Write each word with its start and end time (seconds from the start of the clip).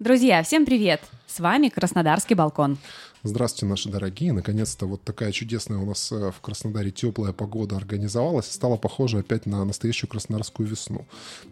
Друзья, 0.00 0.44
всем 0.44 0.64
привет! 0.64 1.00
С 1.26 1.40
вами 1.40 1.70
Краснодарский 1.70 2.36
балкон. 2.36 2.78
Здравствуйте, 3.24 3.66
наши 3.66 3.88
дорогие. 3.88 4.32
Наконец-то 4.32 4.86
вот 4.86 5.02
такая 5.02 5.32
чудесная 5.32 5.78
у 5.78 5.86
нас 5.86 6.12
э, 6.12 6.30
в 6.30 6.40
Краснодаре 6.40 6.92
теплая 6.92 7.32
погода 7.32 7.76
организовалась 7.76 8.48
и 8.48 8.52
стала 8.52 8.76
похожа 8.76 9.18
опять 9.18 9.44
на 9.46 9.64
настоящую 9.64 10.08
краснодарскую 10.08 10.68
весну. 10.68 11.04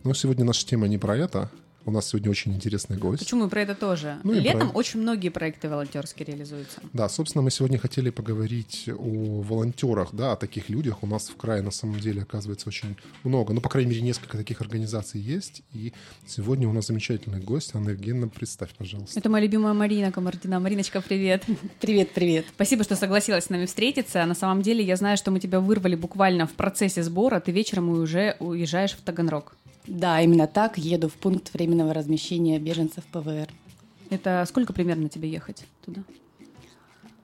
Но 0.05 0.15
сегодня 0.15 0.45
наша 0.45 0.65
тема 0.65 0.87
не 0.87 0.97
про 0.97 1.17
это, 1.17 1.51
у 1.87 1.93
нас 1.93 2.09
сегодня 2.09 2.31
очень 2.31 2.53
интересный 2.53 2.97
гость. 2.97 3.23
Почему 3.23 3.49
про 3.49 3.63
это 3.63 3.77
тоже? 3.77 4.19
Ну, 4.25 4.33
Летом 4.33 4.71
про... 4.71 4.79
очень 4.79 5.01
многие 5.01 5.29
проекты 5.29 5.69
волонтерские 5.69 6.27
реализуются. 6.27 6.81
Да, 6.93 7.09
собственно, 7.09 7.43
мы 7.43 7.53
сегодня 7.53 7.79
хотели 7.79 8.11
поговорить 8.11 8.89
о 8.89 9.43
волонтерах, 9.43 10.09
да, 10.13 10.33
о 10.33 10.37
таких 10.37 10.69
людях. 10.69 11.05
У 11.05 11.07
нас 11.07 11.29
в 11.29 11.37
крае 11.37 11.63
на 11.63 11.71
самом 11.71 12.01
деле 12.01 12.23
оказывается 12.23 12.69
очень 12.69 12.97
много. 13.23 13.55
Ну, 13.55 13.61
по 13.61 13.69
крайней 13.69 13.91
мере, 13.91 14.03
несколько 14.03 14.37
таких 14.37 14.61
организаций 14.61 15.21
есть. 15.21 15.63
И 15.73 15.93
сегодня 16.27 16.69
у 16.69 16.73
нас 16.73 16.89
замечательный 16.89 17.41
гость. 17.41 17.71
Анна 17.75 17.91
Евгеньевна, 17.91 18.29
представь, 18.29 18.71
пожалуйста. 18.77 19.19
Это 19.19 19.31
моя 19.31 19.45
любимая 19.45 19.73
Марина 19.73 20.11
Комардина. 20.11 20.59
Мариночка, 20.59 21.01
привет. 21.01 21.45
Привет, 21.81 22.11
привет. 22.13 22.47
Спасибо, 22.53 22.83
что 22.83 22.97
согласилась 22.97 23.45
с 23.45 23.51
нами 23.51 23.67
встретиться. 23.67 24.25
На 24.27 24.35
самом 24.35 24.63
деле, 24.63 24.83
я 24.83 24.97
знаю, 24.97 25.17
что 25.17 25.31
мы 25.31 25.39
тебя 25.39 25.61
вырвали 25.61 25.95
буквально 25.95 26.49
в 26.49 26.53
процессе 26.53 27.05
сбора. 27.05 27.39
Ты 27.39 27.53
вечером 27.53 27.95
и 27.95 27.99
уже 27.99 28.37
уезжаешь 28.41 28.93
в 28.93 29.03
Таганрог. 29.03 29.55
Да, 29.87 30.21
именно 30.21 30.47
так. 30.47 30.79
Еду 30.79 31.09
в 31.09 31.15
пункт 31.15 31.53
временного 31.55 31.95
размещения 31.95 32.59
беженцев 32.59 33.05
ПВР. 33.13 33.49
Это 34.11 34.45
сколько 34.49 34.73
примерно 34.73 35.09
тебе 35.09 35.31
ехать 35.31 35.65
туда? 35.85 36.03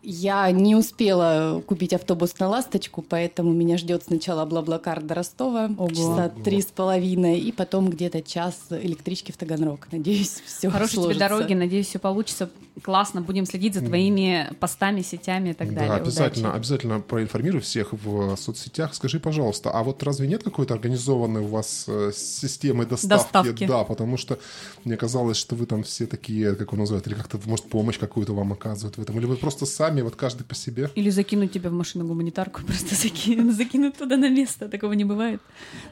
Я 0.05 0.51
не 0.51 0.75
успела 0.75 1.63
купить 1.65 1.93
автобус 1.93 2.37
на 2.41 2.49
«Ласточку», 2.49 3.03
поэтому 3.03 3.53
меня 3.53 3.79
ждет 3.79 4.03
сначала 4.03 4.45
Блаблакар 4.45 5.01
до 5.01 5.15
Ростова, 5.15 5.71
Ого. 5.79 5.91
часа 5.91 6.29
три 6.45 6.61
с 6.61 6.67
половиной, 6.67 7.39
и 7.39 7.53
потом 7.53 7.89
где-то 7.89 8.21
час 8.21 8.67
электрички 8.71 9.31
в 9.31 9.37
Таганрог. 9.37 9.87
Надеюсь, 9.93 10.43
все 10.45 10.71
Хорошей 10.71 10.95
сложится. 10.95 11.15
тебе 11.15 11.29
дороги, 11.29 11.55
надеюсь, 11.55 11.87
все 11.87 12.01
получится. 12.01 12.51
Классно, 12.83 13.21
будем 13.21 13.47
следить 13.47 13.75
за 13.75 13.85
твоими 13.85 14.51
постами, 14.59 15.03
сетями 15.03 15.51
и 15.51 15.53
так 15.53 15.69
да, 15.69 15.81
далее. 15.81 15.97
обязательно, 15.97 16.49
Удачи. 16.49 16.59
обязательно 16.59 17.01
проинформируй 17.01 17.61
всех 17.61 17.93
в 17.93 18.37
соцсетях. 18.37 18.95
Скажи, 18.95 19.21
пожалуйста, 19.21 19.71
а 19.71 19.83
вот 19.83 20.03
разве 20.03 20.27
нет 20.27 20.43
какой-то 20.43 20.75
организованной 20.75 21.43
у 21.43 21.49
вас 21.49 21.85
э, 21.87 22.13
системы 22.15 22.87
доставки? 22.87 23.23
доставки? 23.23 23.67
Да, 23.67 23.85
потому 23.85 24.17
что 24.17 24.39
мне 24.85 24.97
казалось, 24.97 25.37
что 25.37 25.55
вы 25.55 25.67
там 25.67 25.83
все 25.83 26.07
такие, 26.07 26.55
как 26.55 26.69
его 26.73 26.79
называют, 26.79 27.07
или 27.07 27.15
как-то, 27.15 27.39
может, 27.45 27.69
помощь 27.69 27.99
какую-то 27.99 28.33
вам 28.33 28.53
оказывают 28.53 28.97
в 28.97 29.03
этом, 29.03 29.19
или 29.19 29.27
вы 29.27 29.37
просто 29.37 29.67
сами 29.67 29.93
сами, 29.93 30.03
вот 30.03 30.17
каждый 30.17 30.45
по 30.45 30.55
себе. 30.55 30.89
Или 30.95 31.11
закинуть 31.11 31.53
тебя 31.53 31.71
в 31.71 31.73
машину 31.73 32.07
гуманитарку, 32.07 32.63
просто 32.67 32.95
закинуть, 32.95 33.57
закинуть 33.57 33.97
туда 33.97 34.17
на 34.17 34.29
место, 34.29 34.69
такого 34.69 34.95
не 34.95 35.05
бывает. 35.05 35.41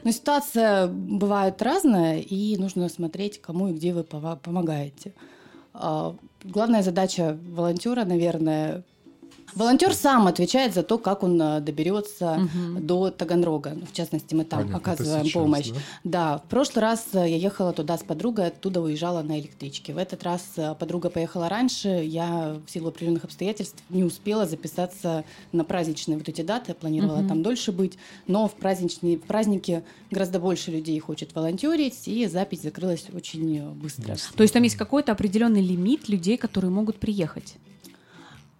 Но 0.03 0.11
ситуация 0.11 0.87
бывает 0.87 1.61
разная, 1.61 2.19
и 2.19 2.57
нужно 2.57 2.89
смотреть, 2.89 3.41
кому 3.41 3.67
и 3.67 3.73
где 3.73 3.93
вы 3.93 4.03
помогаете. 4.03 5.13
А, 5.73 6.15
главная 6.43 6.81
задача 6.81 7.37
волонтера, 7.43 8.05
наверное, 8.05 8.83
Волонтер 9.55 9.93
сам 9.93 10.27
отвечает 10.27 10.73
за 10.73 10.83
то, 10.83 10.97
как 10.97 11.23
он 11.23 11.41
э, 11.41 11.59
доберется 11.59 12.33
угу. 12.33 12.79
до 12.79 13.11
Таганрога. 13.11 13.77
В 13.89 13.93
частности, 13.93 14.33
мы 14.33 14.45
там 14.45 14.59
Понятно, 14.59 14.77
оказываем 14.77 15.25
сейчас, 15.25 15.33
помощь. 15.33 15.69
Да? 15.69 15.79
да, 16.03 16.37
в 16.37 16.43
прошлый 16.43 16.81
раз 16.81 17.07
э, 17.13 17.29
я 17.29 17.37
ехала 17.37 17.73
туда 17.73 17.97
с 17.97 18.03
подругой, 18.03 18.47
оттуда 18.47 18.81
уезжала 18.81 19.21
на 19.21 19.39
электричке. 19.39 19.93
В 19.93 19.97
этот 19.97 20.23
раз 20.23 20.43
э, 20.55 20.75
подруга 20.79 21.09
поехала 21.09 21.49
раньше, 21.49 21.87
я 21.87 22.57
в 22.65 22.71
силу 22.71 22.89
определенных 22.89 23.23
обстоятельств 23.23 23.77
не 23.89 24.03
успела 24.03 24.45
записаться 24.45 25.23
на 25.51 25.63
праздничные 25.63 26.17
вот 26.17 26.29
эти 26.29 26.41
даты, 26.41 26.73
планировала 26.73 27.19
угу. 27.19 27.27
там 27.27 27.43
дольше 27.43 27.71
быть, 27.71 27.97
но 28.27 28.47
в 28.47 28.53
праздничные 28.53 29.17
в 29.17 29.23
праздники 29.23 29.83
гораздо 30.09 30.39
больше 30.39 30.71
людей 30.71 30.99
хочет 30.99 31.35
волонтерить, 31.35 32.07
и 32.07 32.25
запись 32.27 32.61
закрылась 32.61 33.05
очень 33.13 33.71
быстро. 33.73 34.15
То 34.35 34.43
есть 34.43 34.53
там 34.53 34.63
есть 34.63 34.75
какой-то 34.75 35.11
определенный 35.11 35.61
лимит 35.61 36.09
людей, 36.09 36.37
которые 36.37 36.71
могут 36.71 36.97
приехать? 36.97 37.55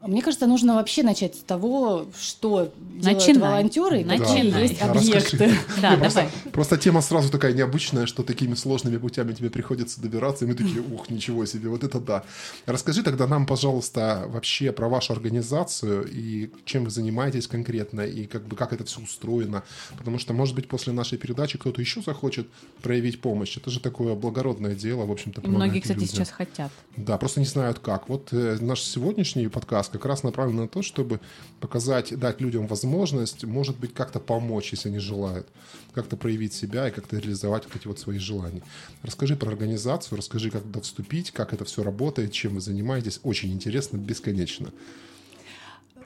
Мне 0.01 0.23
кажется, 0.23 0.47
нужно 0.47 0.75
вообще 0.75 1.03
начать 1.03 1.35
с 1.35 1.39
того, 1.39 2.07
что 2.19 2.73
Начинай. 2.95 3.15
делают 3.19 3.41
волонтеры, 3.41 4.03
Начинай. 4.03 4.17
какие 4.17 4.61
есть 4.61 4.79
да, 4.79 4.91
объекты. 4.91 5.55
Да, 5.81 5.95
просто, 5.97 6.29
просто 6.51 6.77
тема 6.77 7.01
сразу 7.01 7.31
такая 7.31 7.53
необычная, 7.53 8.07
что 8.07 8.23
такими 8.23 8.55
сложными 8.55 8.97
путями 8.97 9.33
тебе 9.33 9.51
приходится 9.51 10.01
добираться, 10.01 10.45
и 10.45 10.47
мы 10.47 10.55
такие, 10.55 10.81
ух, 10.81 11.09
ничего 11.09 11.45
себе, 11.45 11.69
вот 11.69 11.83
это 11.83 11.99
да. 11.99 12.23
Расскажи 12.65 13.03
тогда 13.03 13.27
нам, 13.27 13.45
пожалуйста, 13.45 14.25
вообще 14.27 14.71
про 14.71 14.89
вашу 14.89 15.13
организацию 15.13 16.09
и 16.11 16.51
чем 16.65 16.85
вы 16.85 16.89
занимаетесь 16.89 17.47
конкретно, 17.47 18.01
и 18.01 18.25
как 18.25 18.47
бы 18.47 18.55
как 18.55 18.73
это 18.73 18.85
все 18.85 19.01
устроено, 19.01 19.63
потому 19.97 20.17
что, 20.17 20.33
может 20.33 20.55
быть, 20.55 20.67
после 20.67 20.93
нашей 20.93 21.19
передачи 21.19 21.59
кто-то 21.59 21.79
еще 21.79 22.01
захочет 22.01 22.47
проявить 22.81 23.21
помощь. 23.21 23.55
Это 23.55 23.69
же 23.69 23.79
такое 23.79 24.15
благородное 24.15 24.73
дело, 24.73 25.05
в 25.05 25.11
общем-то, 25.11 25.41
Многие, 25.47 25.79
кстати, 25.79 25.99
людям. 25.99 26.15
сейчас 26.15 26.31
хотят. 26.31 26.71
Да, 26.97 27.17
просто 27.19 27.39
не 27.39 27.45
знают 27.45 27.79
как. 27.79 28.09
Вот 28.09 28.29
э, 28.31 28.57
наш 28.61 28.81
сегодняшний 28.81 29.47
подкаст 29.47 29.90
как 29.91 30.05
раз 30.05 30.23
направлен 30.23 30.57
на 30.57 30.67
то, 30.67 30.81
чтобы 30.81 31.19
показать, 31.59 32.17
дать 32.17 32.41
людям 32.41 32.67
возможность, 32.67 33.43
может 33.43 33.77
быть, 33.77 33.93
как-то 33.93 34.19
помочь, 34.19 34.71
если 34.71 34.89
они 34.89 34.99
желают, 34.99 35.47
как-то 35.93 36.17
проявить 36.17 36.53
себя 36.53 36.87
и 36.87 36.91
как-то 36.91 37.17
реализовать 37.17 37.65
вот 37.65 37.75
эти 37.75 37.87
вот 37.87 37.99
свои 37.99 38.17
желания. 38.17 38.63
Расскажи 39.03 39.35
про 39.35 39.49
организацию, 39.49 40.17
расскажи, 40.17 40.49
как 40.49 40.63
туда 40.63 40.81
вступить, 40.81 41.31
как 41.31 41.53
это 41.53 41.65
все 41.65 41.83
работает, 41.83 42.31
чем 42.31 42.55
вы 42.55 42.61
занимаетесь. 42.61 43.19
Очень 43.23 43.51
интересно, 43.51 43.97
бесконечно. 43.97 44.71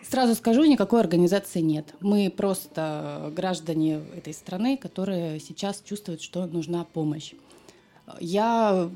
Сразу 0.07 0.35
скажу, 0.35 0.63
никакой 0.65 0.99
организации 0.99 1.61
нет. 1.61 1.95
Мы 1.99 2.31
просто 2.35 3.33
граждане 3.35 4.01
этой 4.15 4.33
страны, 4.33 4.77
которые 4.77 5.39
сейчас 5.39 5.81
чувствуют, 5.83 6.21
что 6.21 6.45
нужна 6.45 6.83
помощь. 6.83 7.33
Я 8.19 8.89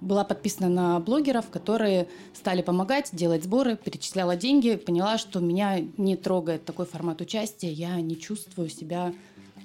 была 0.00 0.24
подписана 0.24 0.68
на 0.68 1.00
блогеров, 1.00 1.50
которые 1.50 2.08
стали 2.32 2.62
помогать, 2.62 3.10
делать 3.12 3.44
сборы, 3.44 3.76
перечисляла 3.76 4.36
деньги, 4.36 4.76
поняла, 4.76 5.18
что 5.18 5.40
меня 5.40 5.80
не 5.96 6.16
трогает 6.16 6.64
такой 6.64 6.86
формат 6.86 7.20
участия, 7.20 7.72
я 7.72 8.00
не 8.00 8.18
чувствую 8.18 8.68
себя 8.68 9.12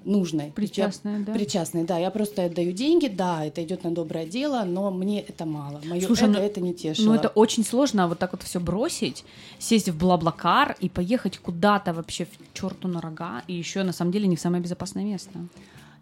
нужной. 0.05 0.51
Причастной, 0.51 1.19
да? 1.23 1.33
Причастной, 1.33 1.83
да. 1.83 1.97
Я 1.97 2.09
просто 2.09 2.45
отдаю 2.45 2.71
деньги, 2.71 3.07
да, 3.07 3.45
это 3.45 3.63
идет 3.63 3.83
на 3.83 3.91
доброе 3.91 4.25
дело, 4.25 4.63
но 4.66 4.91
мне 4.91 5.21
это 5.21 5.45
мало. 5.45 5.81
Мое 5.85 6.01
Слушай, 6.01 6.29
эго 6.29 6.39
ну, 6.39 6.45
это 6.45 6.61
не 6.61 6.73
тешило. 6.73 7.07
Ну, 7.07 7.13
это 7.13 7.27
очень 7.29 7.63
сложно 7.63 8.07
вот 8.07 8.19
так 8.19 8.31
вот 8.31 8.43
все 8.43 8.59
бросить, 8.59 9.25
сесть 9.59 9.89
в 9.89 9.97
Блаблакар 9.97 10.75
и 10.79 10.89
поехать 10.89 11.37
куда-то 11.37 11.93
вообще 11.93 12.25
в 12.25 12.57
черту 12.57 12.87
на 12.87 13.01
рога, 13.01 13.43
и 13.47 13.53
еще 13.53 13.83
на 13.83 13.93
самом 13.93 14.11
деле 14.11 14.27
не 14.27 14.35
в 14.35 14.41
самое 14.41 14.63
безопасное 14.63 15.03
место. 15.03 15.31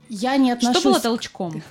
Я 0.10 0.38
не 0.38 0.52
отношусь... 0.52 0.80
Что 0.80 0.90
было 0.90 1.00
толчком? 1.00 1.62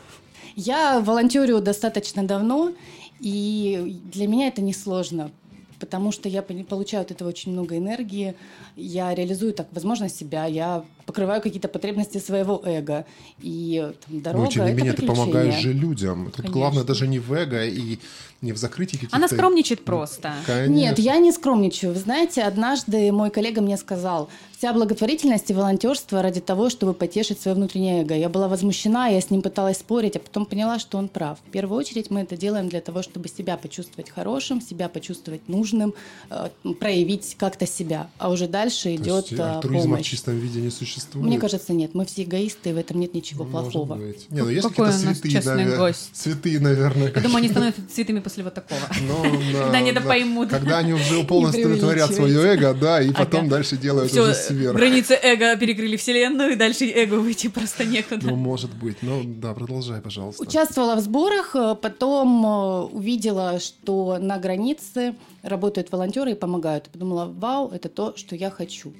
Я 0.56 1.00
волонтерю 1.00 1.60
достаточно 1.60 2.26
давно, 2.26 2.72
и 3.20 4.00
для 4.10 4.26
меня 4.26 4.48
это 4.48 4.62
несложно, 4.62 5.30
потому 5.78 6.12
что 6.12 6.30
я 6.30 6.40
получаю 6.40 7.02
от 7.02 7.10
этого 7.10 7.28
очень 7.28 7.52
много 7.52 7.76
энергии, 7.76 8.34
я 8.74 9.14
реализую 9.14 9.52
так, 9.52 9.68
возможно, 9.72 10.08
себя, 10.08 10.46
я 10.46 10.82
покрываю 11.06 11.40
какие-то 11.40 11.68
потребности 11.68 12.18
своего 12.18 12.60
эго. 12.64 13.06
И 13.38 13.92
там, 14.06 14.20
дорога 14.20 14.44
Но, 14.44 14.50
тем 14.50 14.66
не 14.66 14.72
менее, 14.72 14.92
ты 14.92 15.06
помогаешь 15.06 15.60
же 15.60 15.72
людям. 15.72 16.26
Тут 16.26 16.36
Конечно. 16.36 16.52
главное 16.52 16.84
даже 16.84 17.06
не 17.06 17.18
в 17.18 17.32
эго 17.32 17.64
и 17.64 17.98
не 18.42 18.52
в 18.52 18.58
закрытии 18.58 18.96
каких-то... 18.96 19.16
Она 19.16 19.28
скромничает 19.28 19.84
просто. 19.84 20.34
Конечно. 20.46 20.72
Нет, 20.72 20.98
я 20.98 21.16
не 21.18 21.32
скромничаю. 21.32 21.92
Вы 21.94 21.98
знаете, 21.98 22.42
однажды 22.42 23.10
мой 23.12 23.30
коллега 23.30 23.62
мне 23.62 23.76
сказал, 23.76 24.28
вся 24.56 24.72
благотворительность 24.72 25.50
и 25.50 25.54
волонтерство 25.54 26.22
ради 26.22 26.40
того, 26.40 26.70
чтобы 26.70 26.92
потешить 26.92 27.40
свое 27.40 27.54
внутреннее 27.54 28.02
эго. 28.02 28.14
Я 28.14 28.28
была 28.28 28.48
возмущена, 28.48 29.08
я 29.08 29.20
с 29.20 29.30
ним 29.30 29.42
пыталась 29.42 29.78
спорить, 29.78 30.16
а 30.16 30.18
потом 30.18 30.46
поняла, 30.46 30.78
что 30.78 30.98
он 30.98 31.08
прав. 31.08 31.38
В 31.46 31.50
первую 31.50 31.78
очередь 31.78 32.10
мы 32.10 32.20
это 32.20 32.36
делаем 32.36 32.68
для 32.68 32.80
того, 32.80 33.02
чтобы 33.02 33.28
себя 33.28 33.56
почувствовать 33.56 34.10
хорошим, 34.10 34.60
себя 34.60 34.88
почувствовать 34.88 35.48
нужным, 35.48 35.94
э, 36.30 36.48
проявить 36.78 37.36
как-то 37.38 37.66
себя. 37.66 38.08
А 38.18 38.30
уже 38.30 38.48
дальше 38.48 38.84
то 38.84 38.96
идет 38.96 39.30
есть, 39.30 39.40
э, 39.40 39.60
помощь. 39.62 40.00
в 40.00 40.04
чистом 40.04 40.38
виде 40.38 40.60
не 40.60 40.70
существует? 40.70 40.95
Мне 41.14 41.38
кажется, 41.38 41.72
нет. 41.72 41.94
Мы 41.94 42.06
все 42.06 42.22
эгоисты, 42.22 42.70
и 42.70 42.72
в 42.72 42.76
этом 42.76 43.00
нет 43.00 43.14
ничего 43.14 43.44
ну, 43.44 43.50
плохого. 43.50 43.94
Быть. 43.94 44.30
Не, 44.30 44.42
ну 44.42 44.48
есть 44.48 44.68
какие-то 44.68 44.92
святые, 44.92 45.42
наверное. 45.44 45.94
Святые, 46.12 46.60
наверное. 46.60 47.12
Я 47.14 47.20
думаю, 47.20 47.36
они 47.38 47.48
становятся 47.48 47.82
святыми 47.92 48.20
после 48.20 48.44
вот 48.44 48.54
такого. 48.54 48.80
Ну, 49.06 49.22
когда 49.62 49.78
они 49.78 49.90
это 49.90 50.00
поймут. 50.00 50.50
Когда 50.50 50.78
они 50.78 50.92
уже 50.92 51.22
полностью 51.28 51.78
творят 51.78 52.12
свое 52.12 52.54
эго, 52.54 52.74
да, 52.74 53.00
и 53.00 53.12
потом 53.12 53.48
дальше 53.48 53.76
делают 53.76 54.12
уже 54.12 54.34
сверх. 54.34 54.76
Границы 54.76 55.18
эго 55.22 55.56
перекрыли 55.56 55.96
вселенную, 55.96 56.52
и 56.52 56.56
дальше 56.56 56.86
эго 56.86 57.14
выйти 57.14 57.48
просто 57.48 57.84
некуда. 57.84 58.26
Ну, 58.26 58.36
может 58.36 58.74
быть. 58.74 58.98
Ну, 59.02 59.22
да, 59.24 59.54
продолжай, 59.54 60.00
пожалуйста. 60.00 60.42
Участвовала 60.42 60.96
в 60.96 61.00
сборах, 61.00 61.54
э, 61.54 61.76
потом 61.80 62.44
э, 62.44 62.80
увидела, 62.92 63.60
что 63.60 64.18
на 64.18 64.38
границе 64.38 65.14
работают 65.42 65.92
волонтеры 65.92 66.32
и 66.32 66.34
помогают. 66.34 66.88
Подумала, 66.90 67.26
вау, 67.26 67.70
это 67.70 67.88
то, 67.88 68.16
что 68.16 68.34
я 68.34 68.50
хочу 68.50 68.92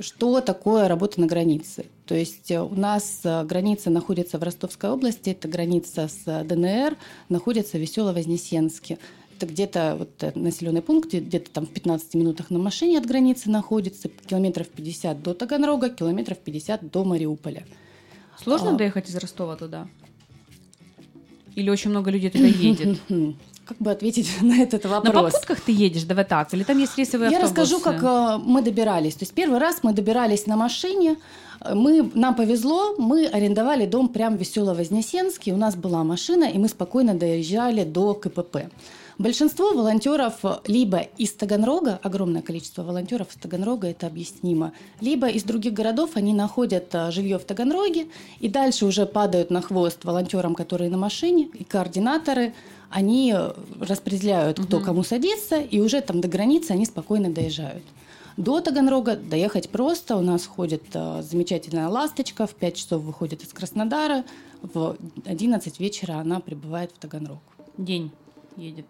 что 0.00 0.40
такое 0.40 0.88
работа 0.88 1.20
на 1.20 1.26
границе. 1.26 1.86
То 2.06 2.14
есть 2.14 2.50
э, 2.50 2.60
у 2.60 2.74
нас 2.74 3.20
э, 3.24 3.44
граница 3.44 3.90
находится 3.90 4.38
в 4.38 4.42
Ростовской 4.42 4.90
области, 4.90 5.30
это 5.30 5.48
граница 5.48 6.08
с 6.08 6.22
э, 6.26 6.44
ДНР, 6.44 6.96
находится 7.28 7.78
в 7.78 7.80
Весело-Вознесенске. 7.80 8.98
Это 9.36 9.46
где-то 9.46 9.96
вот 9.98 10.36
населенный 10.36 10.82
пункт, 10.82 11.12
где-то 11.12 11.50
там 11.50 11.66
в 11.66 11.70
15 11.70 12.14
минутах 12.14 12.50
на 12.50 12.58
машине 12.58 12.98
от 12.98 13.06
границы 13.06 13.50
находится, 13.50 14.08
километров 14.08 14.68
50 14.68 15.22
до 15.22 15.34
Таганрога, 15.34 15.90
километров 15.90 16.38
50 16.38 16.90
до 16.90 17.04
Мариуполя. 17.04 17.64
Сложно 18.40 18.70
а... 18.70 18.74
доехать 18.74 19.08
из 19.08 19.16
Ростова 19.16 19.56
туда? 19.56 19.88
Или 21.54 21.70
очень 21.70 21.90
много 21.90 22.10
людей 22.10 22.30
туда 22.30 22.46
едет? 22.46 22.98
как 23.66 23.78
бы 23.78 23.90
ответить 23.90 24.28
на 24.42 24.62
этот 24.62 24.84
На 24.84 24.90
вопрос. 25.00 25.32
попутках 25.32 25.60
ты 25.60 25.72
едешь, 25.72 26.04
давай 26.04 26.24
так, 26.24 26.52
или 26.54 26.62
там 26.64 26.78
есть 26.78 26.96
рейсовые 26.98 27.30
Я 27.30 27.38
автобусы? 27.38 27.60
расскажу, 27.74 27.80
как 27.82 28.02
э, 28.02 28.42
мы 28.44 28.62
добирались. 28.62 29.14
То 29.14 29.22
есть 29.24 29.34
первый 29.34 29.58
раз 29.58 29.78
мы 29.82 29.92
добирались 29.92 30.46
на 30.46 30.56
машине. 30.56 31.16
Мы, 31.72 32.10
нам 32.14 32.34
повезло, 32.34 32.94
мы 32.98 33.26
арендовали 33.26 33.86
дом 33.86 34.08
прямо 34.08 34.36
в 34.36 34.40
Весело-Вознесенске. 34.40 35.52
У 35.52 35.56
нас 35.56 35.76
была 35.76 36.04
машина, 36.04 36.44
и 36.44 36.58
мы 36.58 36.68
спокойно 36.68 37.14
доезжали 37.14 37.84
до 37.84 38.14
КПП. 38.14 38.56
Большинство 39.18 39.72
волонтеров 39.72 40.40
либо 40.66 40.98
из 40.98 41.32
Таганрога, 41.34 42.00
огромное 42.02 42.42
количество 42.42 42.82
волонтеров 42.82 43.28
из 43.30 43.36
Таганрога, 43.36 43.86
это 43.86 44.08
объяснимо, 44.08 44.72
либо 45.00 45.28
из 45.28 45.44
других 45.44 45.72
городов 45.72 46.10
они 46.14 46.34
находят 46.34 46.92
а, 46.94 47.12
жилье 47.12 47.38
в 47.38 47.44
Таганроге 47.44 48.08
и 48.40 48.48
дальше 48.48 48.86
уже 48.86 49.06
падают 49.06 49.50
на 49.50 49.62
хвост 49.62 50.04
волонтерам, 50.04 50.56
которые 50.56 50.90
на 50.90 50.96
машине, 50.96 51.48
и 51.54 51.62
координаторы, 51.62 52.54
они 52.90 53.32
э, 53.36 53.52
распределяют, 53.80 54.60
кто 54.60 54.80
кому 54.80 55.04
садится, 55.04 55.60
и 55.60 55.80
уже 55.80 56.00
там 56.00 56.20
до 56.20 56.28
границы 56.28 56.72
они 56.72 56.84
спокойно 56.84 57.30
доезжают. 57.32 57.84
До 58.36 58.60
Таганрога 58.60 59.16
доехать 59.16 59.68
просто. 59.68 60.16
У 60.16 60.22
нас 60.22 60.44
ходит 60.46 60.82
э, 60.92 61.22
замечательная 61.22 61.88
ласточка, 61.88 62.46
в 62.46 62.54
5 62.54 62.76
часов 62.76 63.02
выходит 63.02 63.42
из 63.42 63.52
Краснодара, 63.52 64.24
в 64.62 64.96
11 65.24 65.80
вечера 65.80 66.14
она 66.14 66.40
прибывает 66.40 66.90
в 66.92 66.98
Таганрог. 66.98 67.40
День 67.78 68.10
едет. 68.56 68.86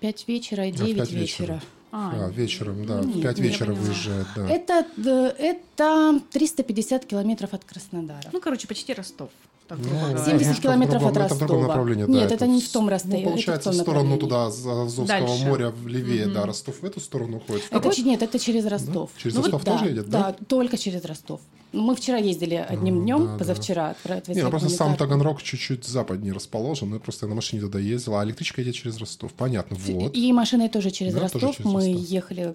5 0.00 0.28
вечера 0.28 0.66
и 0.66 0.70
А, 0.70 0.74
в 0.74 0.76
9 0.76 0.96
пять 0.96 1.10
вечера. 1.12 1.20
вечера. 1.54 1.62
А, 1.90 2.26
А, 2.26 2.30
вечером, 2.30 2.84
да, 2.86 3.00
в 3.02 3.06
Нет, 3.06 3.22
5 3.22 3.38
я 3.38 3.44
вечера 3.44 3.72
выезжает, 3.72 4.26
да. 4.36 4.48
Это, 4.50 4.86
д- 4.96 5.34
это 5.38 6.20
350 6.32 7.06
километров 7.06 7.54
от 7.54 7.64
Краснодара. 7.64 8.28
ну, 8.32 8.40
короче, 8.40 8.68
почти 8.68 8.92
Ростов. 8.92 9.30
Так, 9.68 9.78
Ну, 9.78 9.84
грубо 9.84 9.98
говоря. 10.00 10.18
70 10.24 10.40
немножко 10.40 10.54
в 10.60 10.62
километров 10.62 11.02
другом- 11.02 11.08
от 11.22 11.26
это 11.26 11.34
в 11.34 11.38
другом 11.38 11.56
Ростова. 11.56 11.68
направлении, 11.68 12.04
да, 12.04 12.12
Нет, 12.12 12.24
это 12.24 12.34
это 12.34 12.46
не 12.46 12.60
в- 12.62 12.68
том 12.72 12.88
расстоянии. 12.88 13.24
Ну, 13.24 13.30
получается, 13.30 13.70
в 13.70 13.74
сторону 13.74 14.16
туда, 14.16 14.50
за 14.50 14.82
Азовского 14.84 15.06
Дальше. 15.06 15.44
моря, 15.46 15.72
левее, 15.86 16.26
да, 16.26 16.46
Ростов 16.46 16.80
в 16.80 16.84
эту 16.84 17.00
сторону 17.00 17.36
уходит. 17.36 17.64
В 17.64 17.72
Это, 17.72 17.80
какой? 17.90 18.02
нет, 18.04 18.22
это 18.22 18.38
через 18.38 18.64
Ростов. 18.66 19.10
Через 19.18 19.36
Ну, 19.36 19.42
Ростов 19.42 19.64
да, 19.64 19.72
тоже 19.72 19.90
едет, 19.90 20.08
да? 20.08 20.18
Да, 20.38 20.44
только 20.46 20.78
через 20.78 21.04
Ростов. 21.04 21.40
Ну, 21.70 21.82
Мы 21.82 21.94
вчера 21.96 22.16
ездили 22.16 22.54
одним 22.54 23.00
А, 23.00 23.02
днем, 23.02 23.26
да, 23.26 23.32
да. 23.32 23.38
позавчера. 23.38 23.90
отвра- 24.02 24.12
Не, 24.14 24.18
отвезли 24.20 24.42
ну 24.42 24.48
просто 24.50 24.70
сам. 24.70 24.96
Таганрог 24.96 25.42
чуть-чуть 25.42 25.84
западнее 25.84 26.32
расположен, 26.32 26.94
я 26.94 26.98
просто 26.98 27.26
на 27.26 27.34
машине 27.34 27.60
туда 27.60 27.78
ездил, 27.78 28.16
а 28.16 28.24
электричка 28.24 28.62
едет 28.62 28.74
через 28.74 28.96
Ростов. 28.96 29.34
Понятно, 29.34 29.76
вот. 29.86 30.16
И 30.16 30.32
машиной 30.32 30.70
тоже 30.70 30.90
через 30.90 31.12
Да, 31.12 31.20
Ростов. 31.20 31.42
тоже 31.42 31.52
через 31.58 31.70
Мы 31.70 31.80
Ростов. 31.92 32.08
ехали 32.08 32.54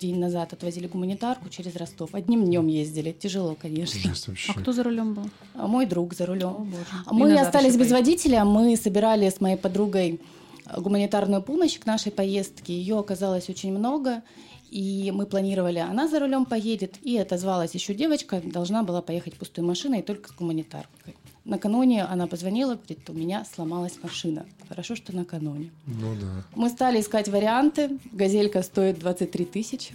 день 0.00 0.18
назад, 0.18 0.54
отвозили 0.54 0.86
гуманитарку 0.86 1.50
через 1.50 1.76
Ростов. 1.76 2.14
Одним 2.14 2.46
днем 2.46 2.66
ездили. 2.68 3.12
Тяжело, 3.12 3.56
конечно. 3.60 4.00
Жесть 4.00 4.26
вообще. 4.28 4.52
А 4.56 4.58
кто 4.58 4.72
за 4.72 4.82
рулем 4.84 5.12
был? 5.12 5.28
А 5.54 5.66
Мой 5.66 5.84
друг 5.84 6.14
за 6.14 6.24
рулем. 6.24 6.45
О, 6.50 6.58
боже. 6.58 6.84
А 7.04 7.12
Мы 7.12 7.28
назад 7.28 7.46
остались 7.46 7.76
без 7.76 7.90
водителя. 7.90 8.44
Мы 8.44 8.76
собирали 8.76 9.28
с 9.28 9.40
моей 9.40 9.56
подругой 9.56 10.20
э, 10.66 10.80
гуманитарную 10.80 11.42
помощь 11.42 11.78
к 11.78 11.86
нашей 11.86 12.12
поездке. 12.12 12.72
Ее 12.72 12.98
оказалось 12.98 13.48
очень 13.48 13.72
много. 13.76 14.22
И 14.70 15.12
мы 15.14 15.26
планировали, 15.26 15.78
она 15.78 16.08
за 16.08 16.18
рулем 16.18 16.44
поедет. 16.44 16.96
И 17.02 17.16
отозвалась 17.16 17.74
еще 17.74 17.94
девочка, 17.94 18.42
должна 18.44 18.82
была 18.82 19.00
поехать 19.00 19.34
пустой 19.34 19.64
машиной 19.64 20.02
только 20.02 20.28
с 20.28 20.32
гуманитаркой. 20.32 21.16
Накануне 21.44 22.04
она 22.04 22.26
позвонила, 22.26 22.74
говорит, 22.74 23.08
у 23.08 23.12
меня 23.12 23.44
сломалась 23.44 23.98
машина. 24.02 24.46
Хорошо, 24.68 24.96
что 24.96 25.14
накануне. 25.14 25.70
Ну 25.86 26.16
да. 26.20 26.44
Мы 26.56 26.68
стали 26.68 27.00
искать 27.00 27.28
варианты. 27.28 27.98
Газелька 28.10 28.62
стоит 28.62 28.98
23 28.98 29.44
тысячи. 29.44 29.94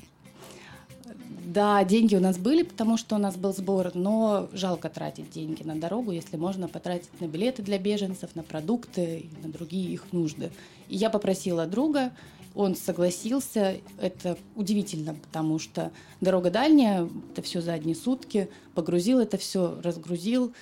Да, 1.45 1.83
деньги 1.83 2.15
у 2.15 2.19
нас 2.19 2.37
были, 2.37 2.63
потому 2.63 2.97
что 2.97 3.15
у 3.15 3.17
нас 3.17 3.35
был 3.35 3.53
сбор, 3.53 3.91
но 3.95 4.47
жалко 4.53 4.89
тратить 4.89 5.31
деньги 5.31 5.63
на 5.63 5.75
дорогу, 5.75 6.11
если 6.11 6.37
можно 6.37 6.67
потратить 6.67 7.19
на 7.19 7.25
билеты 7.25 7.63
для 7.63 7.79
беженцев, 7.79 8.35
на 8.35 8.43
продукты, 8.43 9.25
на 9.43 9.49
другие 9.49 9.91
их 9.91 10.11
нужды. 10.11 10.51
И 10.87 10.95
я 10.95 11.09
попросила 11.09 11.65
друга, 11.65 12.11
он 12.53 12.75
согласился. 12.75 13.77
Это 13.99 14.37
удивительно, 14.55 15.15
потому 15.15 15.57
что 15.57 15.91
дорога 16.19 16.51
дальняя, 16.51 17.09
это 17.31 17.41
все 17.41 17.61
за 17.61 17.73
одни 17.73 17.95
сутки. 17.95 18.49
Погрузил 18.75 19.19
это 19.19 19.37
все, 19.37 19.79
разгрузил. 19.81 20.53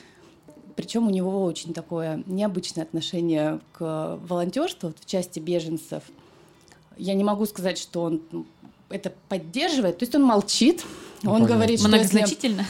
Причем 0.76 1.08
у 1.08 1.10
него 1.10 1.44
очень 1.44 1.74
такое 1.74 2.24
необычное 2.26 2.84
отношение 2.84 3.60
к 3.74 4.20
волонтерству 4.28 4.94
в 4.98 5.06
части 5.06 5.40
беженцев. 5.40 6.04
Я 6.98 7.16
не 7.16 7.24
могу 7.24 7.46
сказать, 7.46 7.78
что 7.78 8.04
он 8.04 8.22
ну, 8.32 8.46
это 8.90 9.14
поддерживает. 9.30 9.98
То 10.00 10.04
есть 10.04 10.16
он 10.16 10.24
молчит. 10.24 10.84
Ну, 11.24 11.32
он 11.32 11.36
понятно. 11.42 11.56
говорит, 11.56 11.80
что 11.80 11.90
если- 11.90 11.98
Многозначительно? 12.18 12.66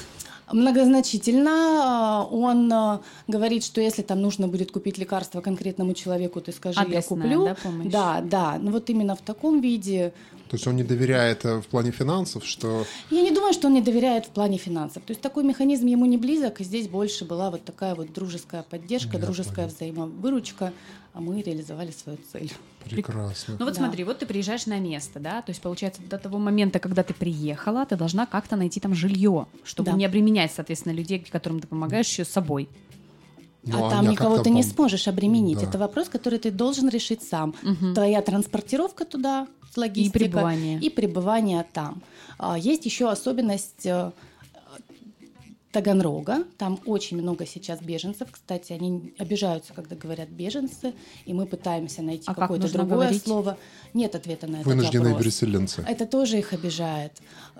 Многозначительно. 0.52 2.26
э, 2.32 2.36
Он 2.36 2.72
э, 2.72 3.00
говорит, 3.28 3.64
что 3.64 3.82
если 3.82 4.02
там 4.02 4.22
нужно 4.22 4.48
будет 4.48 4.72
купить 4.72 4.98
лекарство 4.98 5.42
конкретному 5.42 5.94
человеку, 5.94 6.42
ты 6.42 6.52
скажи, 6.52 6.80
я 6.80 6.86
Адресная, 6.86 7.22
куплю. 7.22 7.46
да, 7.46 7.56
помощь? 7.56 7.92
Да, 7.92 8.22
да. 8.22 8.58
Ну 8.60 8.72
вот 8.72 8.90
именно 8.90 9.16
в 9.16 9.22
таком 9.22 9.62
виде. 9.62 10.14
То 10.50 10.56
есть 10.56 10.66
он 10.68 10.76
не 10.76 10.84
доверяет 10.84 11.46
э, 11.46 11.62
в 11.62 11.68
плане 11.68 11.92
финансов, 11.92 12.44
что... 12.44 12.84
Я 13.12 13.22
не 13.22 13.30
думаю, 13.32 13.54
что 13.54 13.68
он 13.68 13.76
не 13.76 13.82
доверяет 13.82 14.26
в 14.26 14.30
плане 14.30 14.58
финансов. 14.58 15.04
То 15.04 15.12
есть 15.12 15.22
такой 15.22 15.44
механизм 15.44 15.86
ему 15.86 16.06
не 16.06 16.18
близок, 16.18 16.60
и 16.60 16.64
здесь 16.64 16.88
больше 16.88 17.24
была 17.24 17.52
вот 17.52 17.64
такая 17.64 17.94
вот 17.94 18.12
дружеская 18.12 18.64
поддержка, 18.64 19.18
Я 19.18 19.24
дружеская 19.24 19.68
понял. 19.68 19.76
взаимовыручка, 19.76 20.74
а 21.14 21.22
мы 21.22 21.42
реализовали 21.44 21.92
свою 21.92 22.18
цель. 22.34 22.52
Прекрасно. 22.90 23.58
Ну 23.60 23.66
вот 23.66 23.76
Да. 23.76 23.82
смотри, 23.82 24.04
вот 24.04 24.20
ты 24.20 24.26
приезжаешь 24.26 24.66
на 24.66 24.80
место, 24.80 25.20
да, 25.20 25.42
то 25.44 25.52
есть 25.52 25.62
получается 25.62 26.02
до 26.10 26.18
того 26.18 26.40
момента, 26.40 26.80
когда 26.80 27.04
ты 27.04 27.14
приехала, 27.14 27.86
ты 27.86 27.96
должна 27.96 28.26
как-то 28.26 28.56
найти 28.56 28.80
там 28.80 28.96
жилье, 28.96 29.46
чтобы 29.64 29.92
Да. 29.92 29.98
не 29.98 30.06
обременять, 30.06 30.52
соответственно, 30.56 30.94
людей, 30.94 31.20
которым 31.32 31.60
ты 31.60 31.68
помогаешь, 31.68 32.08
еще 32.08 32.26
с 32.26 32.30
собой. 32.30 32.70
Ну, 33.72 33.86
а 33.86 33.90
там 33.90 34.06
я 34.06 34.12
никого 34.12 34.38
ты 34.40 34.50
не 34.50 34.64
сможешь 34.64 35.08
обременить. 35.08 35.60
Да. 35.60 35.66
Это 35.68 35.78
вопрос, 35.78 36.10
который 36.10 36.40
ты 36.40 36.52
должен 36.52 36.90
решить 36.90 37.22
сам. 37.24 37.54
Мгм. 37.62 37.94
Твоя 37.94 38.22
транспортировка 38.22 39.06
туда, 39.06 39.48
логистика 39.76 40.20
пребывание. 40.20 40.80
и 40.80 40.90
пребывание 40.90 41.66
там. 41.74 42.02
А, 42.38 42.58
Есть 42.58 42.86
еще 42.86 43.10
особенность 43.10 43.86
э, 43.86 44.12
Таганрога. 45.72 46.46
Там 46.58 46.80
очень 46.86 47.18
много 47.22 47.46
сейчас 47.46 47.80
беженцев. 47.80 48.30
Кстати, 48.32 48.74
они 48.74 49.14
обижаются, 49.20 49.74
когда 49.74 49.96
говорят 49.96 50.30
беженцы, 50.30 50.94
и 51.26 51.34
мы 51.34 51.46
пытаемся 51.46 52.02
найти 52.02 52.24
А 52.26 52.34
как 52.34 52.44
какое-то 52.44 52.64
нужно 52.64 52.80
другое 52.80 52.98
говорить? 52.98 53.24
слово. 53.24 53.58
Нет 53.94 54.16
ответа 54.16 54.48
на 54.48 54.56
этот 54.56 54.66
Вынужденные 54.68 55.14
вопрос. 55.14 55.24
переселенцы. 55.24 55.86
Это 55.88 56.06
тоже 56.08 56.40
их 56.40 56.54
обижает. 56.54 57.14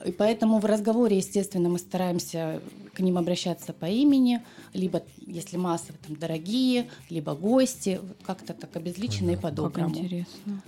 И 0.06 0.12
поэтому 0.12 0.58
в 0.60 0.66
разговоре, 0.66 1.18
естественно, 1.18 1.70
мы 1.70 1.78
стараемся 1.78 2.62
к 2.94 3.00
ним 3.00 3.18
обращаться 3.18 3.74
по 3.74 3.86
имени, 3.86 4.42
либо, 4.74 5.04
если 5.28 5.58
массово, 5.58 5.98
там, 6.08 6.16
дорогие, 6.16 6.90
либо 7.10 7.36
гости, 7.36 8.02
как-то 8.26 8.54
так 8.54 8.76
обезличенно 8.76 9.32
и 9.32 9.34
Как 9.34 9.44
по-доброму. 9.44 9.96
интересно. 9.96 10.62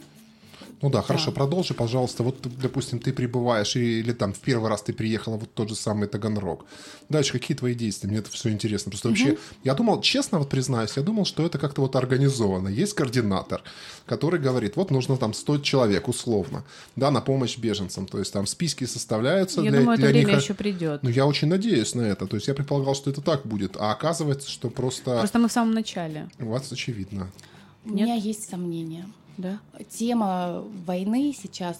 Ну 0.81 0.89
да, 0.89 1.01
хорошо, 1.01 1.27
Да. 1.27 1.31
продолжи, 1.35 1.73
пожалуйста. 1.73 2.23
Вот, 2.23 2.37
допустим, 2.61 2.99
ты 2.99 3.13
прибываешь, 3.13 3.75
и- 3.75 3.99
или 3.99 4.13
там 4.13 4.33
в 4.33 4.39
первый 4.39 4.69
раз 4.69 4.81
ты 4.81 4.93
приехала 4.93 5.37
вот 5.37 5.53
тот 5.53 5.69
же 5.69 5.75
самый 5.75 6.07
Таганрог. 6.07 6.65
Дальше 7.09 7.33
какие 7.33 7.55
твои 7.55 7.75
действия? 7.75 8.09
Мне 8.09 8.19
это 8.19 8.31
все 8.31 8.49
интересно. 8.49 8.89
Просто 8.91 9.09
вообще, 9.09 9.37
я 9.63 9.73
думал, 9.75 10.01
честно 10.01 10.39
вот 10.39 10.49
признаюсь, 10.49 10.93
я 10.97 11.03
думал, 11.03 11.25
что 11.25 11.45
это 11.45 11.57
как-то 11.59 11.81
вот 11.81 11.95
организовано. 11.95 12.67
Есть 12.69 12.93
координатор, 12.93 13.61
который 14.05 14.39
говорит, 14.39 14.75
вот 14.75 14.91
нужно 14.91 15.17
там 15.17 15.33
100 15.33 15.59
человек 15.59 16.07
условно, 16.07 16.63
да, 16.95 17.11
на 17.11 17.21
помощь 17.21 17.57
беженцам. 17.57 18.07
То 18.07 18.19
есть 18.19 18.33
там 18.33 18.47
списки 18.47 18.85
составляются 18.85 19.61
Я 19.61 19.69
для, 19.71 19.79
думаю, 19.81 19.93
это 19.99 20.01
для 20.07 20.11
время 20.13 20.33
них. 20.33 20.41
еще 20.43 20.53
придет. 20.53 21.03
Ну, 21.03 21.09
я 21.09 21.25
очень 21.27 21.47
надеюсь 21.47 21.93
на 21.95 22.01
это. 22.01 22.25
То 22.27 22.35
есть 22.37 22.47
я 22.47 22.53
предполагал, 22.53 22.95
что 22.95 23.09
это 23.11 23.21
так 23.21 23.45
будет. 23.45 23.77
А 23.77 23.91
оказывается, 23.91 24.49
что 24.49 24.69
просто... 24.69 25.17
Просто 25.19 25.39
мы 25.39 25.47
в 25.47 25.51
самом 25.51 25.73
начале, 25.73 26.29
У 26.39 26.45
вас 26.45 26.71
очевидно. 26.71 27.31
У 27.85 27.89
Нет? 27.89 28.07
меня 28.07 28.15
есть 28.15 28.49
сомнения. 28.49 29.05
Да? 29.37 29.59
Тема 29.89 30.63
войны 30.85 31.35
сейчас 31.39 31.77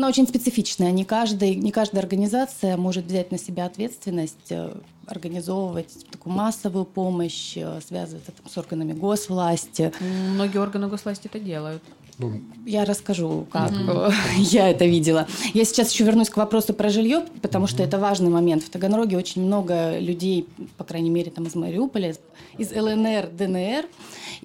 она 0.00 0.08
очень 0.08 0.26
специфичная. 0.26 0.92
Не, 0.92 1.04
каждый, 1.04 1.56
не 1.56 1.72
каждая 1.72 2.00
организация 2.02 2.78
может 2.78 3.04
взять 3.04 3.30
на 3.30 3.38
себя 3.38 3.66
ответственность, 3.66 4.50
э, 4.50 4.74
организовывать 5.06 6.06
такую 6.10 6.34
массовую 6.34 6.84
помощь, 6.84 7.56
э, 7.56 7.80
связываться 7.86 8.32
там, 8.32 8.48
с 8.48 8.56
органами 8.58 8.92
госвласти. 8.92 9.92
Многие 10.00 10.58
органы 10.58 10.88
госвласти 10.88 11.26
это 11.26 11.38
делают. 11.38 11.82
Ну, 12.20 12.38
Я 12.66 12.84
расскажу, 12.84 13.46
как 13.50 13.72
э, 13.72 14.10
я 14.36 14.68
это 14.68 14.84
видела. 14.84 15.26
Я 15.54 15.64
сейчас 15.64 15.90
еще 15.90 16.04
вернусь 16.04 16.28
к 16.28 16.36
вопросу 16.36 16.74
про 16.74 16.90
жилье, 16.90 17.24
потому 17.40 17.66
что 17.66 17.82
это 17.82 17.98
важный 17.98 18.28
момент. 18.28 18.62
В 18.62 18.68
Таганроге 18.68 19.16
очень 19.16 19.42
много 19.42 19.98
людей, 19.98 20.46
по 20.76 20.84
крайней 20.84 21.08
мере, 21.08 21.30
там 21.30 21.46
из 21.46 21.54
Мариуполя, 21.54 22.14
из 22.58 22.72
ЛНР, 22.72 23.30
ДНР. 23.30 23.86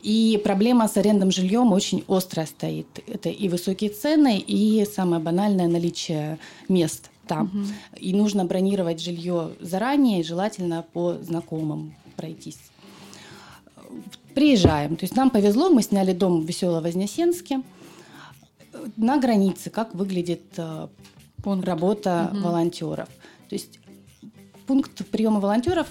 И 0.01 0.39
проблема 0.43 0.87
с 0.87 0.95
арендом 0.95 1.31
жильем 1.31 1.73
очень 1.73 2.05
острая 2.07 2.45
стоит. 2.45 2.87
Это 3.07 3.29
и 3.29 3.49
высокие 3.49 3.89
цены, 3.89 4.37
и 4.37 4.85
самое 4.85 5.21
банальное 5.21 5.67
наличие 5.67 6.39
мест 6.69 7.09
там. 7.27 7.67
И 7.97 8.13
нужно 8.13 8.45
бронировать 8.45 9.01
жилье 9.01 9.51
заранее, 9.59 10.23
желательно 10.23 10.85
по 10.93 11.13
знакомым 11.21 11.95
пройтись. 12.15 12.59
Приезжаем. 14.33 14.95
То 14.97 15.05
есть 15.05 15.15
нам 15.15 15.29
повезло, 15.29 15.69
мы 15.69 15.81
сняли 15.81 16.13
дом 16.13 16.41
в 16.41 16.45
Весело-Вознесенске. 16.45 17.63
На 18.97 19.17
границе, 19.17 19.69
как 19.69 19.95
выглядит 19.95 20.43
э, 20.57 20.87
Пункт. 21.41 21.65
работа 21.65 22.31
волонтеров. 22.33 23.07
То 23.47 23.55
есть 23.55 23.79
пункт 24.67 25.05
приема 25.11 25.39
волонтеров 25.39 25.87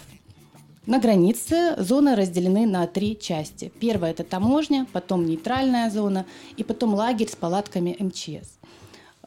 На 0.87 0.99
границе 0.99 1.77
зоны 1.79 2.15
разделены 2.15 2.67
на 2.67 2.87
три 2.87 3.19
части. 3.19 3.73
Первая– 3.81 4.11
это 4.13 4.23
таможня, 4.23 4.87
потом 4.93 5.25
нейтральная 5.25 5.89
зона 5.91 6.27
и 6.59 6.65
потом 6.65 6.93
лагерь 6.93 7.31
с 7.31 7.37
палатками 7.37 7.97
МЧС. 7.99 8.59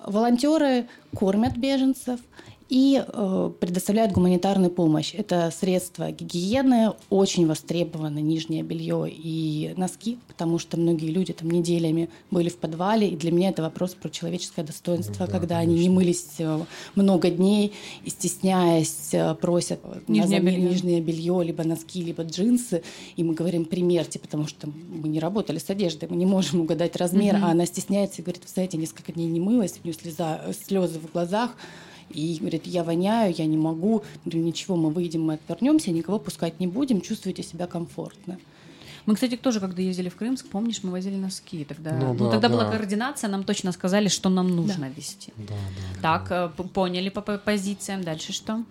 Волонтеры 0.07 0.87
кормят 1.13 1.57
беженцев– 1.57 2.19
и 2.69 3.01
э, 3.05 3.51
предоставляют 3.59 4.11
гуманитарную 4.11 4.69
помощь. 4.69 5.13
Это 5.13 5.51
средства 5.57 6.11
гигиены, 6.11 6.93
очень 7.09 7.47
востребовано 7.47 8.19
нижнее 8.19 8.61
белье 8.61 9.09
и 9.09 9.73
носки, 9.77 10.17
потому 10.27 10.59
что 10.59 10.77
многие 10.77 11.09
люди 11.09 11.31
там 11.31 11.49
неделями 11.49 12.09
были 12.29 12.49
в 12.49 12.57
подвале, 12.57 13.07
и 13.07 13.15
для 13.15 13.31
меня 13.31 13.49
это 13.49 13.61
вопрос 13.61 13.93
про 13.93 14.09
человеческое 14.09 14.63
достоинство, 14.63 15.23
ну, 15.23 15.27
да, 15.27 15.31
когда 15.31 15.55
конечно. 15.59 15.73
они 15.73 15.81
не 15.81 15.89
мылись 15.89 16.27
э, 16.39 16.59
много 16.95 17.29
дней 17.29 17.73
и 18.03 18.09
стесняясь 18.09 19.13
э, 19.13 19.35
просят 19.35 19.79
нижнее 20.09 20.41
белье. 20.41 20.69
нижнее 20.69 21.01
белье, 21.01 21.41
либо 21.43 21.63
носки, 21.63 22.03
либо 22.03 22.23
джинсы, 22.23 22.83
и 23.15 23.23
мы 23.23 23.33
говорим 23.33 23.63
примерьте, 23.63 24.19
потому 24.19 24.45
что 24.45 24.67
мы 24.67 25.07
не 25.07 25.19
работали 25.19 25.57
с 25.57 25.69
одеждой, 25.69 26.09
мы 26.09 26.17
не 26.17 26.25
можем 26.25 26.61
угадать 26.61 26.97
размер, 26.97 27.35
угу. 27.35 27.45
а 27.45 27.51
она 27.51 27.65
стесняется 27.65 28.21
и 28.21 28.25
говорит, 28.25 28.43
вы 28.43 28.49
знаете, 28.49 28.77
несколько 28.77 29.13
дней 29.13 29.27
не 29.27 29.39
мылась, 29.39 29.75
у 29.81 29.87
нее 29.87 29.97
слеза, 29.97 30.41
слезы 30.65 30.99
в 30.99 31.11
глазах, 31.13 31.55
и 32.09 32.37
говорит, 32.39 32.65
я 32.65 32.83
воняю, 32.83 33.33
я 33.37 33.45
не 33.45 33.57
могу. 33.57 34.03
Говорю, 34.25 34.43
ничего, 34.43 34.75
мы 34.75 34.89
выйдем, 34.89 35.23
мы 35.23 35.35
отвернемся, 35.35 35.91
никого 35.91 36.19
пускать 36.19 36.59
не 36.59 36.67
будем, 36.67 37.01
чувствуйте 37.01 37.43
себя 37.43 37.67
комфортно. 37.67 38.37
Мы, 39.05 39.15
кстати, 39.15 39.37
тоже, 39.37 39.61
когда 39.61 39.81
ездили 39.81 40.09
в 40.09 40.17
Крымск, 40.17 40.47
помнишь, 40.47 40.83
мы 40.83 40.91
возили 40.91 41.15
носки. 41.15 41.63
Тогда, 41.63 41.93
ну, 41.93 42.13
ну, 42.13 42.25
да, 42.25 42.31
тогда 42.31 42.49
да. 42.49 42.53
была 42.53 42.69
координация, 42.69 43.29
нам 43.29 43.45
точно 43.45 43.71
сказали, 43.71 44.09
что 44.09 44.27
нам 44.27 44.53
нужно 44.53 44.87
да. 44.87 44.89
вести. 44.89 45.31
Да, 45.37 45.53
да, 45.53 46.01
так, 46.01 46.27
да. 46.29 46.53
Э, 46.57 46.67
поняли 46.67 47.07
по 47.07 47.21
позициям. 47.21 48.03
Дальше 48.03 48.33
что? 48.33 48.63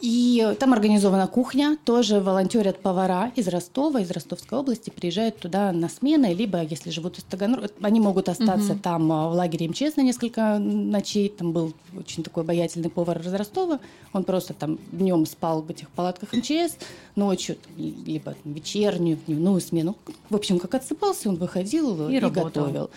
И 0.00 0.56
там 0.60 0.72
организована 0.72 1.26
кухня, 1.26 1.76
тоже 1.84 2.20
волонтерят 2.20 2.80
повара 2.80 3.32
из 3.34 3.48
Ростова, 3.48 4.00
из 4.00 4.10
Ростовской 4.10 4.58
области, 4.58 4.90
приезжают 4.90 5.38
туда 5.38 5.72
на 5.72 5.88
смены, 5.88 6.32
либо, 6.34 6.62
если 6.62 6.90
живут 6.90 7.18
из 7.18 7.24
Таганрога, 7.24 7.68
они 7.82 8.00
могут 8.00 8.28
остаться 8.28 8.72
угу. 8.72 8.80
там 8.80 9.12
а, 9.12 9.28
в 9.28 9.32
лагере 9.32 9.68
МЧС 9.68 9.96
на 9.96 10.02
несколько 10.02 10.58
ночей. 10.58 11.28
Там 11.28 11.52
был 11.52 11.74
очень 11.96 12.22
такой 12.22 12.44
обаятельный 12.44 12.90
повар 12.90 13.20
из 13.20 13.34
Ростова, 13.34 13.80
он 14.12 14.24
просто 14.24 14.54
там 14.54 14.78
днем 14.92 15.26
спал 15.26 15.62
в 15.62 15.70
этих 15.70 15.88
палатках 15.90 16.32
МЧС, 16.32 16.76
ночью, 17.16 17.56
либо 17.76 18.34
вечернюю, 18.44 19.18
дневную 19.26 19.60
смену. 19.60 19.96
В 20.30 20.36
общем, 20.36 20.58
как 20.58 20.74
отсыпался, 20.74 21.28
он 21.28 21.36
выходил 21.36 22.08
и, 22.08 22.16
и 22.16 22.20
готовил. 22.20 22.90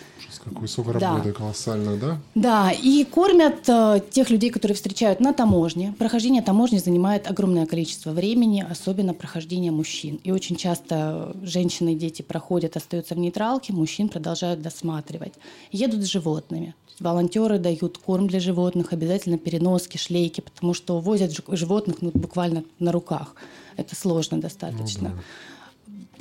Какой 0.44 0.68
срок 0.68 0.92
работы 0.92 1.28
да. 1.28 1.32
колоссальный, 1.32 1.98
да? 1.98 2.18
Да, 2.34 2.72
и 2.72 3.04
кормят 3.04 3.68
э, 3.68 4.00
тех 4.10 4.30
людей, 4.30 4.50
которые 4.50 4.74
встречают 4.74 5.20
на 5.20 5.32
таможне. 5.32 5.94
Прохождение 5.98 6.42
таможни 6.42 6.78
занимает 6.78 6.91
огромное 7.26 7.66
количество 7.66 8.10
времени, 8.10 8.64
особенно 8.68 9.14
прохождение 9.14 9.72
мужчин. 9.72 10.20
И 10.24 10.30
очень 10.30 10.56
часто 10.56 11.34
женщины 11.42 11.92
и 11.92 11.96
дети 11.96 12.22
проходят, 12.22 12.76
остаются 12.76 13.14
в 13.14 13.18
нейтралке, 13.18 13.72
мужчин 13.72 14.08
продолжают 14.08 14.62
досматривать. 14.62 15.34
Едут 15.70 16.02
с 16.02 16.06
животными. 16.06 16.74
Волонтеры 17.00 17.58
дают 17.58 17.98
корм 17.98 18.28
для 18.28 18.38
животных, 18.38 18.92
обязательно 18.92 19.38
переноски, 19.38 19.96
шлейки, 19.96 20.40
потому 20.40 20.74
что 20.74 20.96
увозят 20.96 21.32
животных 21.48 21.96
ну, 22.00 22.10
буквально 22.14 22.64
на 22.78 22.92
руках. 22.92 23.34
Это 23.76 23.96
сложно 23.96 24.40
достаточно. 24.40 25.08
Ну, 25.08 25.16
да 25.16 25.22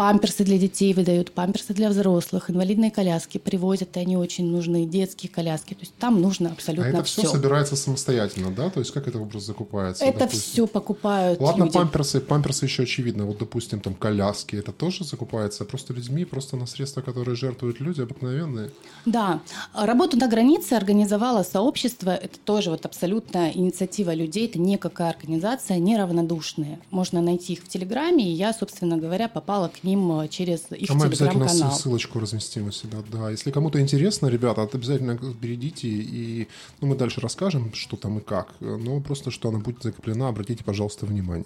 памперсы 0.02 0.44
для 0.44 0.58
детей 0.58 0.96
выдают, 0.96 1.32
памперсы 1.32 1.76
для 1.76 1.88
взрослых, 1.88 2.50
инвалидные 2.50 2.90
коляски 2.90 3.38
привозят, 3.38 3.98
и 3.98 4.00
они 4.00 4.18
очень 4.18 4.48
нужны, 4.48 4.88
детские 4.88 5.32
коляски. 5.32 5.76
То 5.76 5.82
есть 5.82 5.94
там 6.00 6.20
нужно 6.20 6.50
абсолютно 6.50 6.88
а 6.88 6.90
это 6.90 7.04
все. 7.04 7.22
все 7.22 7.30
собирается 7.30 7.76
самостоятельно, 7.76 8.50
да? 8.50 8.72
То 8.72 8.80
есть 8.80 8.90
как 8.90 9.08
это 9.08 9.20
образ 9.20 9.44
закупается? 9.44 10.04
Это 10.04 10.22
допустим? 10.22 10.42
все 10.42 10.66
покупают 10.66 11.40
Ладно, 11.40 11.66
люди. 11.66 11.76
памперсы, 11.76 12.20
памперсы 12.20 12.66
еще 12.66 12.82
очевидно. 12.82 13.26
Вот, 13.26 13.38
допустим, 13.38 13.80
там 13.80 13.94
коляски, 13.94 14.56
это 14.56 14.72
тоже 14.72 15.04
закупается 15.04 15.66
просто 15.66 15.94
людьми, 15.94 16.26
просто 16.26 16.58
на 16.58 16.66
средства, 16.66 17.02
которые 17.02 17.36
жертвуют 17.36 17.80
люди 17.80 18.02
обыкновенные? 18.02 18.72
Да. 19.06 19.42
Работу 19.76 20.18
на 20.18 20.28
границе 20.28 20.74
организовало 20.74 21.44
сообщество. 21.44 22.10
Это 22.10 22.40
тоже 22.40 22.72
вот 22.72 22.88
абсолютно 22.88 23.52
инициатива 23.52 24.16
людей. 24.16 24.48
Это 24.48 24.58
никакая 24.58 25.12
организация, 25.12 25.78
неравнодушные. 25.78 26.80
Можно 26.90 27.22
найти 27.22 27.54
их 27.54 27.60
в 27.60 27.68
Телеграме, 27.68 28.28
и 28.28 28.32
я, 28.32 28.52
собственно 28.52 28.98
говоря, 28.98 29.28
попала 29.28 29.68
к 29.68 29.84
ним 29.84 29.91
ним 29.92 30.20
э, 30.20 30.28
через 30.28 30.72
их 30.72 30.90
а 30.90 30.94
мы 30.94 31.06
обязательно 31.06 31.48
ссылочку 31.48 32.20
разместим 32.20 32.68
у 32.68 32.72
себя, 32.72 33.00
да. 33.12 33.30
Если 33.30 33.52
кому-то 33.52 33.80
интересно, 33.80 34.28
ребята, 34.28 34.64
обязательно 34.64 35.18
перейдите, 35.18 35.88
и 35.88 36.48
ну, 36.80 36.88
мы 36.88 36.96
дальше 36.96 37.22
расскажем, 37.22 37.74
что 37.74 37.98
там 37.98 38.20
и 38.20 38.22
как. 38.22 38.54
Но 38.60 39.00
просто, 39.02 39.32
что 39.32 39.50
она 39.50 39.60
будет 39.60 39.84
закреплена, 39.84 40.30
обратите, 40.30 40.64
пожалуйста, 40.64 41.06
внимание. 41.06 41.46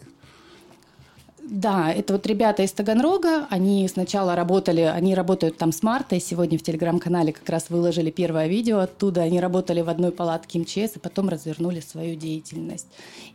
Да, 1.47 1.93
это 1.93 2.13
вот 2.13 2.25
ребята 2.25 2.63
из 2.63 2.71
Таганрога, 2.71 3.45
они 3.51 3.87
сначала 3.87 4.35
работали, 4.35 4.81
они 4.81 5.13
работают 5.13 5.57
там 5.57 5.71
с 5.71 5.83
марта, 5.83 6.15
и 6.15 6.19
сегодня 6.19 6.57
в 6.57 6.63
телеграм-канале 6.63 7.33
как 7.33 7.47
раз 7.47 7.69
выложили 7.69 8.09
первое 8.09 8.47
видео 8.47 8.79
оттуда, 8.79 9.21
они 9.21 9.39
работали 9.39 9.81
в 9.81 9.89
одной 9.89 10.11
палатке 10.11 10.57
МЧС, 10.57 10.95
и 10.95 10.99
потом 10.99 11.29
развернули 11.29 11.81
свою 11.81 12.15
деятельность. 12.15 12.87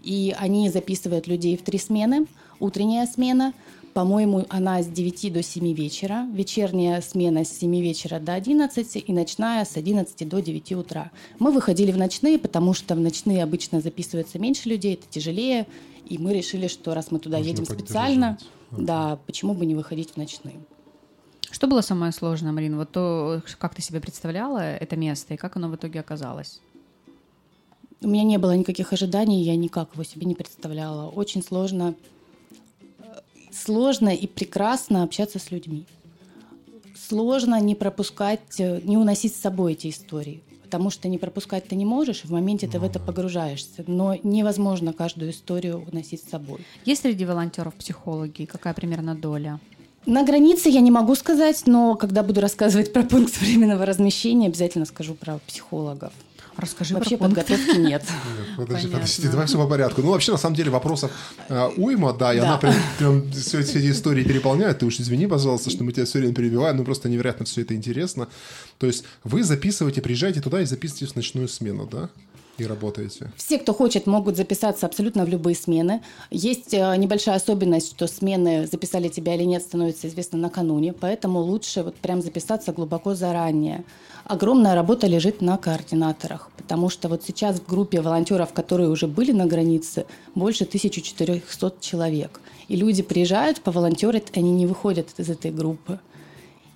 И 0.03 0.35
они 0.37 0.69
записывают 0.71 1.29
людей 1.29 1.57
в 1.57 1.63
три 1.63 1.79
смены, 1.79 2.27
утренняя 2.59 3.07
смена– 3.07 3.53
по-моему, 3.95 4.47
она 4.49 4.83
с 4.83 4.87
9 4.87 5.33
до 5.33 5.43
7 5.43 5.73
вечера, 5.73 6.27
вечерняя 6.33 7.01
смена 7.01 7.45
с 7.45 7.59
7 7.59 7.81
вечера 7.81 8.21
до 8.21 8.35
11 8.35 9.05
и 9.07 9.13
ночная 9.13 9.65
с 9.65 9.77
11 9.77 10.29
до 10.29 10.41
9 10.41 10.73
утра. 10.73 11.11
Мы 11.39 11.51
выходили 11.51 11.91
в 11.91 11.97
ночные, 11.97 12.39
потому 12.39 12.73
что 12.73 12.95
в 12.95 13.01
ночные 13.01 13.43
обычно 13.43 13.81
записывается 13.81 14.39
меньше 14.39 14.69
людей, 14.69 14.95
это 14.95 15.07
тяжелее, 15.09 15.67
и 16.07 16.19
мы 16.19 16.35
решили, 16.35 16.69
что 16.69 16.95
раз 16.95 17.11
мы 17.11 17.19
туда 17.19 17.39
Нужно 17.39 17.51
едем 17.51 17.65
специально, 17.65 18.39
да, 18.71 19.19
почему 19.27 19.55
бы 19.55 19.67
не 19.67 19.75
выходить 19.75 20.11
в 20.11 20.17
ночные. 20.17 20.61
Что 21.51 21.67
было 21.67 21.81
самое 21.81 22.13
сложное, 22.13 22.53
Марин? 22.53 22.77
Вот 22.77 22.93
то, 22.93 23.43
как 23.59 23.75
ты 23.75 23.83
себе 23.83 24.01
представляла 24.01 24.61
это 24.61 24.97
место 24.97 25.35
и 25.35 25.37
как 25.37 25.57
оно 25.57 25.69
в 25.69 25.75
итоге 25.75 25.99
оказалось? 26.01 26.61
У 28.03 28.09
меня 28.09 28.23
не 28.23 28.39
было 28.39 28.57
никаких 28.57 28.93
ожиданий, 28.93 29.43
я 29.43 29.57
никак 29.57 29.93
его 29.93 30.05
себе 30.05 30.27
не 30.27 30.35
представляла. 30.35 31.11
Очень 31.11 31.43
сложно 31.43 31.95
сложно 33.53 34.15
и 34.15 34.27
прекрасно 34.27 35.03
общаться 35.03 35.39
с 35.39 35.51
людьми. 35.51 35.87
Сложно 36.97 37.61
не 37.61 37.75
пропускать, 37.75 38.59
э, 38.59 38.81
не 38.85 38.97
уносить 38.97 39.35
с 39.35 39.41
собой 39.41 39.73
эти 39.73 39.91
истории. 39.91 40.43
Потому 40.63 40.91
что 40.91 41.09
не 41.09 41.19
пропускать 41.19 41.67
ты 41.67 41.75
не 41.75 41.85
можешь, 41.85 42.25
в 42.25 42.31
моменте 42.31 42.69
ты 42.69 42.79
в 42.79 42.85
это 42.85 43.01
погружаешься. 43.01 43.83
Но 43.89 44.17
невозможно 44.23 44.93
каждую 44.93 45.33
историю 45.33 45.85
уносить 45.91 46.23
с 46.23 46.31
собой. 46.31 46.61
Есть 46.85 47.03
среди 47.03 47.25
волонтеров 47.25 47.75
психологи? 47.75 48.45
Какая 48.45 48.73
примерно 48.73 49.17
доля? 49.17 49.59
На 50.07 50.23
границе 50.23 50.71
я 50.71 50.81
не 50.81 50.91
могу 50.91 51.15
сказать, 51.15 51.65
но 51.67 51.95
когда 51.95 52.23
буду 52.23 52.41
рассказывать 52.41 52.93
про 52.93 53.03
пункт 53.03 53.37
временного 53.41 53.85
размещения, 53.85 54.47
обязательно 54.47 54.87
скажу 54.87 55.15
про 55.15 55.39
психологов. 55.47 56.13
Расскажи 56.57 56.95
Вообще 56.95 57.17
про 57.17 57.25
подготовки 57.25 57.77
нет. 57.77 58.05
Подожди, 58.57 58.89
подожди, 58.89 59.29
давай 59.29 59.47
все 59.47 59.57
по 59.57 59.67
порядку. 59.67 60.03
Ну, 60.03 60.11
вообще, 60.11 60.33
на 60.33 60.39
самом 60.39 60.57
деле, 60.57 60.71
вопросов 60.71 61.11
э, 61.49 61.71
уйма, 61.77 62.13
да, 62.13 62.35
и 62.35 62.39
она 62.39 62.59
прям, 62.59 62.75
прям 62.99 63.33
все, 63.33 63.63
все 63.63 63.79
эти 63.79 63.91
истории 63.91 64.25
переполняет. 64.25 64.81
Ты 64.81 64.87
уж 64.87 65.01
извини, 65.01 65.27
пожалуйста, 65.27 65.71
что 65.71 65.85
мы 65.85 65.93
тебя 65.93 66.05
все 66.05 66.19
время 66.19 66.35
перебиваем, 66.35 66.77
ну, 66.77 66.85
просто 66.85 67.09
невероятно 67.09 67.47
все 67.47 67.63
это 67.63 67.75
интересно. 67.75 68.29
То 68.79 68.87
есть 68.87 69.05
вы 69.25 69.43
записываете, 69.45 70.03
приезжаете 70.03 70.41
туда 70.41 70.61
и 70.61 70.65
записываете 70.67 71.13
в 71.13 71.17
ночную 71.17 71.49
смену, 71.49 71.87
да? 71.91 72.11
И 72.59 72.67
работаете? 72.67 73.31
Все, 73.37 73.59
кто 73.59 73.73
хочет, 73.73 74.07
могут 74.07 74.37
записаться 74.37 74.87
абсолютно 74.87 75.25
в 75.25 75.29
любые 75.29 75.55
смены. 75.57 76.03
Есть 76.31 76.75
э, 76.75 76.97
небольшая 76.97 77.37
особенность, 77.37 77.91
что 77.91 78.07
смены 78.07 78.67
записали 78.67 79.09
тебя 79.09 79.35
или 79.35 79.45
нет, 79.45 79.63
становится 79.63 80.09
известно 80.09 80.39
накануне, 80.39 80.93
поэтому 80.93 81.41
лучше 81.41 81.83
вот 81.83 81.97
прям 81.97 82.23
записаться 82.23 82.73
глубоко 82.73 83.15
заранее. 83.15 83.85
Огромная 84.25 84.75
работа 84.75 85.07
лежит 85.07 85.41
на 85.41 85.57
координаторах, 85.57 86.51
потому 86.57 86.91
что 86.91 87.09
вот 87.09 87.23
сейчас 87.25 87.61
в 87.61 87.67
группе 87.67 88.01
волонтеров, 88.01 88.53
которые 88.53 88.89
уже 88.89 89.07
были 89.07 89.33
на 89.33 89.47
границе, 89.47 90.07
больше 90.35 90.65
1400 90.65 91.75
человек. 91.81 92.41
И 92.69 92.77
люди 92.77 93.03
приезжают, 93.03 93.61
поволонтерить, 93.61 94.27
они 94.37 94.53
не 94.53 94.67
выходят 94.67 95.09
из 95.19 95.31
этой 95.31 95.51
группы. 95.51 95.99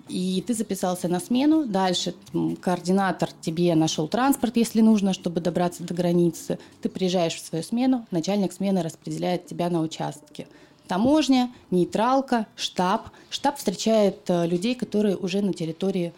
И 0.09 0.45
ты 0.47 0.53
записался 0.53 1.09
на 1.09 1.19
смену. 1.19 1.65
Дальше 1.65 2.15
координатор 2.61 3.31
тебе 3.41 3.75
нашел 3.75 4.07
транспорт, 4.07 4.57
если 4.57 4.83
нужно, 4.83 5.15
чтобы 5.15 5.41
добраться 5.41 5.83
до 5.83 5.95
границы. 5.95 6.59
Ты 6.83 6.91
приезжаешь 6.91 7.35
в 7.35 7.47
свою 7.47 7.65
смену, 7.65 8.07
начальник 8.11 8.53
смены 8.53 8.83
распределяет 8.83 9.47
тебя 9.47 9.71
на 9.71 9.81
участке. 9.81 10.47
Таможня, 10.87 11.51
нейтралка, 11.71 12.47
штаб. 12.57 13.09
Штаб 13.31 13.57
встречает 13.57 14.19
э, 14.29 14.47
людей, 14.47 14.75
которые 14.75 15.17
уже 15.17 15.41
на 15.41 15.55
территории 15.55 16.13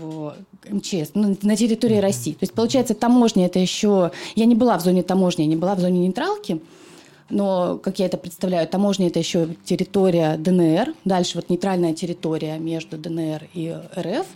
э, 0.00 0.30
МЧС, 0.70 1.10
ну, 1.14 1.36
на 1.42 1.56
территории 1.56 1.96
России. 1.96 2.32
То 2.32 2.42
есть, 2.42 2.52
получается, 2.52 2.94
таможня 2.94 3.46
это 3.46 3.58
еще... 3.58 4.12
Я 4.36 4.44
не 4.44 4.54
была 4.54 4.78
в 4.78 4.82
зоне 4.82 5.02
таможни, 5.02 5.42
я 5.42 5.48
не 5.48 5.56
была 5.56 5.74
в 5.74 5.80
зоне 5.80 6.06
нейтралки, 6.06 6.60
но, 7.30 7.78
как 7.78 7.98
я 7.98 8.06
это 8.06 8.16
представляю, 8.16 8.68
таможня– 8.68 9.06
это 9.08 9.18
еще 9.18 9.48
территория 9.64 10.36
ДНР, 10.36 10.94
дальше 11.04 11.36
вот 11.36 11.48
нейтральная 11.48 11.94
территория 11.94 12.58
между 12.58 12.98
ДНР 12.98 13.48
и 13.54 13.76
РФ, 13.96 14.26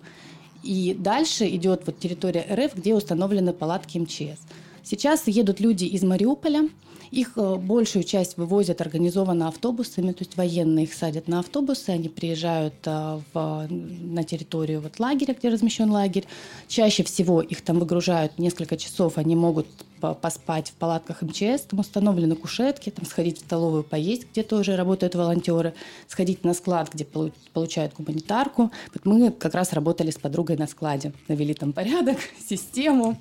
и 0.63 0.97
дальше 0.99 1.47
идет 1.49 1.83
вот 1.87 1.99
территория 1.99 2.47
РФ, 2.51 2.75
где 2.75 2.95
установлены 2.95 3.53
палатки 3.53 3.99
МЧС. 3.99 4.41
Сейчас 4.83 5.27
едут 5.27 5.61
люди 5.61 5.85
из 5.85 6.03
Мариуполя, 6.03 6.69
Их 7.11 7.33
э, 7.37 7.57
большую 7.57 8.05
часть 8.05 8.37
вывозят 8.37 8.81
организованно 8.81 9.49
автобусами, 9.49 10.13
то 10.13 10.25
есть 10.25 10.37
военные 10.37 10.85
их 10.85 10.95
садят 10.95 11.29
на 11.29 11.41
автобусы, 11.41 11.91
они 11.91 12.09
приезжают 12.09 12.75
э, 12.85 13.21
в, 13.33 13.67
на 13.71 14.25
территорию 14.25 14.81
вот 14.81 14.99
лагеря, 14.99 15.35
где 15.35 15.49
размещен 15.49 15.91
лагерь. 15.91 16.25
Чаще 16.69 17.03
всего 17.05 17.41
их 17.41 17.63
там 17.63 17.79
выгружают 17.79 18.39
несколько 18.39 18.77
часов, 18.77 19.19
они 19.19 19.37
могут 19.37 19.67
поспать 19.99 20.71
в 20.71 20.73
палатках 20.75 21.23
МЧС, 21.23 21.63
там 21.69 21.81
установлены 21.81 22.37
кушетки, 22.37 22.91
там 22.91 23.05
сходить 23.05 23.39
в 23.39 23.41
столовую 23.41 23.83
поесть, 23.83 24.29
где 24.31 24.43
тоже 24.43 24.77
работают 24.77 25.15
волонтеры, 25.15 25.75
сходить 26.07 26.45
на 26.45 26.55
склад, 26.55 26.91
где 26.93 27.05
получают 27.05 27.95
гуманитарку. 27.95 28.71
Вот 28.95 29.05
мы 29.05 29.31
как 29.33 29.55
раз 29.55 29.73
работали 29.73 30.11
с 30.11 30.19
подругой 30.19 30.57
на 30.57 30.67
складе, 30.67 31.13
навели 31.27 31.55
там 31.55 31.73
порядок, 31.73 32.19
систему. 32.49 33.19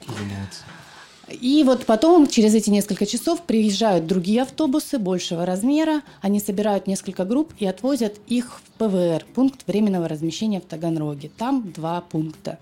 И 1.30 1.64
вот 1.66 1.86
потом, 1.86 2.28
через 2.28 2.56
эти 2.56 2.70
несколько 2.70 3.06
часов, 3.06 3.42
приезжают 3.42 4.08
другие 4.08 4.44
автобусы 4.44 4.98
большего 4.98 5.46
размера, 5.46 6.02
они 6.22 6.40
собирают 6.40 6.88
несколько 6.88 7.26
групп 7.26 7.54
и 7.60 7.66
отвозят 7.66 8.16
их 8.28 8.62
в 8.64 8.78
ПВР, 8.78 9.26
пункт 9.34 9.68
временного 9.68 10.08
размещения 10.08 10.62
в 10.62 10.66
Таганроге. 10.66 11.30
Там 11.38 11.72
два 11.72 12.02
пункта. 12.02 12.60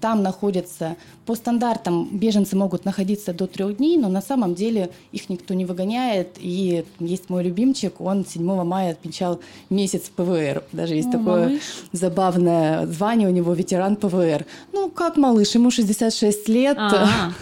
Там 0.00 0.22
находятся, 0.22 0.96
по 1.26 1.34
стандартам 1.34 2.08
беженцы 2.12 2.56
могут 2.56 2.84
находиться 2.84 3.32
до 3.32 3.46
трех 3.46 3.76
дней, 3.76 3.98
но 3.98 4.08
на 4.08 4.22
самом 4.22 4.54
деле 4.54 4.90
их 5.12 5.28
никто 5.28 5.52
не 5.52 5.64
выгоняет. 5.64 6.36
И 6.38 6.84
есть 7.00 7.28
мой 7.28 7.42
любимчик, 7.44 8.00
он 8.00 8.24
7 8.24 8.64
мая 8.64 8.92
отмечал 8.92 9.40
месяц 9.68 10.10
ПВР. 10.14 10.64
Даже 10.72 10.94
есть 10.94 11.08
О, 11.08 11.12
такое 11.12 11.44
малыш. 11.48 11.62
забавное 11.92 12.86
звание 12.86 13.28
у 13.28 13.32
него, 13.32 13.52
ветеран 13.52 13.96
ПВР. 13.96 14.46
Ну, 14.72 14.90
как 14.90 15.16
малыш, 15.16 15.54
ему 15.54 15.70
66 15.70 16.48
лет. 16.48 16.78
А-а. 16.78 17.32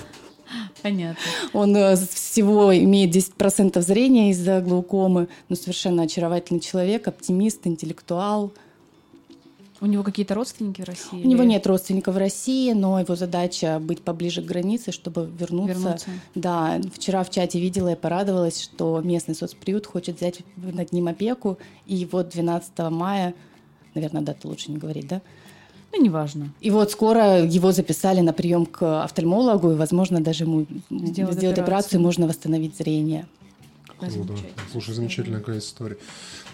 Понятно. 0.82 1.22
Он 1.52 1.76
э, 1.76 1.96
всего 1.96 2.76
имеет 2.76 3.14
10% 3.14 3.80
зрения 3.82 4.30
из-за 4.30 4.60
глаукомы, 4.60 5.28
но 5.48 5.56
совершенно 5.56 6.02
очаровательный 6.02 6.60
человек, 6.60 7.08
оптимист, 7.08 7.66
интеллектуал. 7.66 8.52
У 9.80 9.86
него 9.86 10.02
какие-то 10.02 10.34
родственники 10.34 10.82
в 10.82 10.84
России? 10.84 11.16
У 11.16 11.18
или... 11.18 11.26
него 11.28 11.44
нет 11.44 11.66
родственников 11.66 12.14
в 12.14 12.18
России, 12.18 12.72
но 12.72 12.98
его 12.98 13.14
задача 13.14 13.78
быть 13.78 14.02
поближе 14.02 14.42
к 14.42 14.44
границе, 14.44 14.90
чтобы 14.90 15.30
вернуться. 15.38 15.78
вернуться. 15.78 16.10
Да, 16.34 16.80
вчера 16.94 17.22
в 17.22 17.30
чате 17.30 17.60
видела 17.60 17.92
и 17.92 17.96
порадовалась, 17.96 18.60
что 18.60 19.00
местный 19.00 19.36
соцприют 19.36 19.86
хочет 19.86 20.16
взять 20.16 20.40
над 20.56 20.92
ним 20.92 21.06
опеку, 21.06 21.58
и 21.86 22.08
вот 22.10 22.30
12 22.30 22.78
мая, 22.90 23.34
наверное, 23.94 24.22
дату 24.22 24.48
лучше 24.48 24.72
не 24.72 24.78
говорить, 24.78 25.06
да? 25.06 25.22
Ну, 25.92 26.02
неважно. 26.02 26.52
И 26.60 26.70
вот 26.70 26.90
скоро 26.90 27.42
его 27.44 27.72
записали 27.72 28.20
на 28.20 28.32
прием 28.32 28.66
к 28.66 29.04
офтальмологу, 29.04 29.72
и, 29.72 29.74
возможно, 29.74 30.20
даже 30.20 30.44
ему 30.44 30.66
сделать, 30.90 31.34
сделать 31.34 31.58
операцию. 31.58 31.62
операцию, 31.62 32.00
можно 32.00 32.26
восстановить 32.26 32.76
зрение. 32.76 33.26
Круто. 33.98 34.34
Слушай, 34.70 34.94
замечательная 34.94 35.40
какая 35.40 35.58
история. 35.58 35.98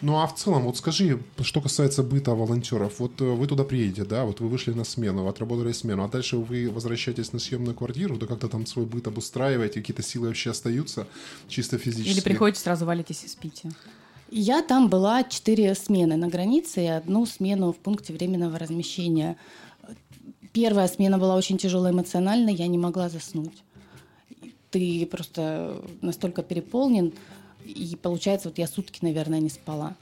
Ну 0.01 0.19
а 0.19 0.27
в 0.27 0.35
целом, 0.35 0.65
вот 0.65 0.79
скажи, 0.79 1.23
что 1.43 1.61
касается 1.61 2.03
быта 2.03 2.35
волонтеров, 2.35 2.99
вот 2.99 3.21
э, 3.21 3.25
вы 3.25 3.47
туда 3.47 3.65
приедете, 3.65 4.05
да, 4.05 4.25
вот 4.25 4.41
вы 4.41 4.49
вышли 4.49 4.73
на 4.73 4.85
смену, 4.85 5.29
отработали 5.29 5.73
смену, 5.73 6.05
а 6.05 6.09
дальше 6.09 6.37
вы 6.37 6.71
возвращаетесь 6.71 7.33
на 7.33 7.39
съемную 7.39 7.75
квартиру, 7.75 8.17
да 8.17 8.27
как-то 8.27 8.49
там 8.49 8.67
свой 8.67 8.87
быт 8.87 9.07
обустраиваете, 9.07 9.81
какие-то 9.81 10.03
силы 10.03 10.29
вообще 10.29 10.51
остаются, 10.51 11.07
чисто 11.49 11.77
физически? 11.77 12.17
Или 12.17 12.21
приходите, 12.21 12.63
сразу 12.63 12.87
валитесь 12.87 13.25
и 13.25 13.29
спите? 13.29 13.71
Я 14.37 14.63
там 14.63 14.89
была 14.89 15.23
четыре 15.23 15.77
смены 15.77 16.17
на 16.17 16.27
границе 16.27 16.83
и 16.83 16.89
одну 16.89 17.25
смену 17.25 17.73
в 17.73 17.77
пункте 17.77 18.13
временного 18.13 18.59
размещения. 18.59 19.37
Первая 20.53 20.89
смена 20.89 21.19
была 21.19 21.37
очень 21.37 21.57
тяжелая 21.57 21.93
эмоционально, 21.93 22.51
я 22.51 22.67
не 22.67 22.77
могла 22.77 23.09
заснуть. 23.09 23.63
Ты 24.73 25.07
просто 25.07 25.81
настолько 26.01 26.43
переполнен, 26.43 27.13
и 27.65 27.97
получается, 27.97 28.49
вот 28.49 28.59
я 28.59 28.67
сутки, 28.67 28.99
наверное, 29.03 29.41
не 29.41 29.49
спала. 29.49 29.95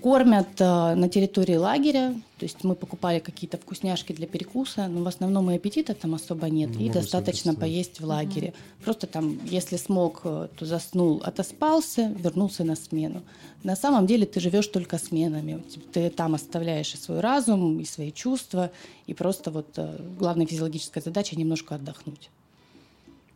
Кормят 0.00 0.60
э, 0.60 0.94
на 0.94 1.08
территории 1.08 1.56
лагеря, 1.56 2.14
то 2.38 2.44
есть 2.44 2.62
мы 2.62 2.76
покупали 2.76 3.18
какие-то 3.18 3.58
вкусняшки 3.58 4.12
для 4.12 4.28
перекуса, 4.28 4.86
но 4.86 5.02
в 5.02 5.08
основном 5.08 5.50
и 5.50 5.56
аппетита 5.56 5.94
там 5.94 6.14
особо 6.14 6.48
нет, 6.50 6.70
ну, 6.74 6.80
и 6.80 6.88
достаточно 6.88 7.54
поесть 7.54 8.00
в 8.00 8.04
лагере. 8.04 8.48
Угу. 8.48 8.84
Просто 8.84 9.06
там, 9.08 9.40
если 9.44 9.76
смог, 9.76 10.20
э, 10.24 10.48
то 10.56 10.66
заснул, 10.66 11.20
отоспался, 11.24 12.14
вернулся 12.16 12.62
на 12.62 12.76
смену. 12.76 13.22
На 13.64 13.74
самом 13.74 14.06
деле 14.06 14.24
ты 14.24 14.38
живешь 14.38 14.68
только 14.68 14.98
сменами. 14.98 15.64
Ты 15.92 16.10
там 16.10 16.34
оставляешь 16.34 16.94
и 16.94 16.96
свой 16.96 17.20
разум, 17.20 17.80
и 17.80 17.84
свои 17.84 18.12
чувства, 18.12 18.70
и 19.08 19.14
просто 19.14 19.50
вот 19.50 19.66
э, 19.76 19.98
главная 20.16 20.46
физиологическая 20.46 21.02
задача 21.02 21.36
немножко 21.36 21.74
отдохнуть. 21.74 22.30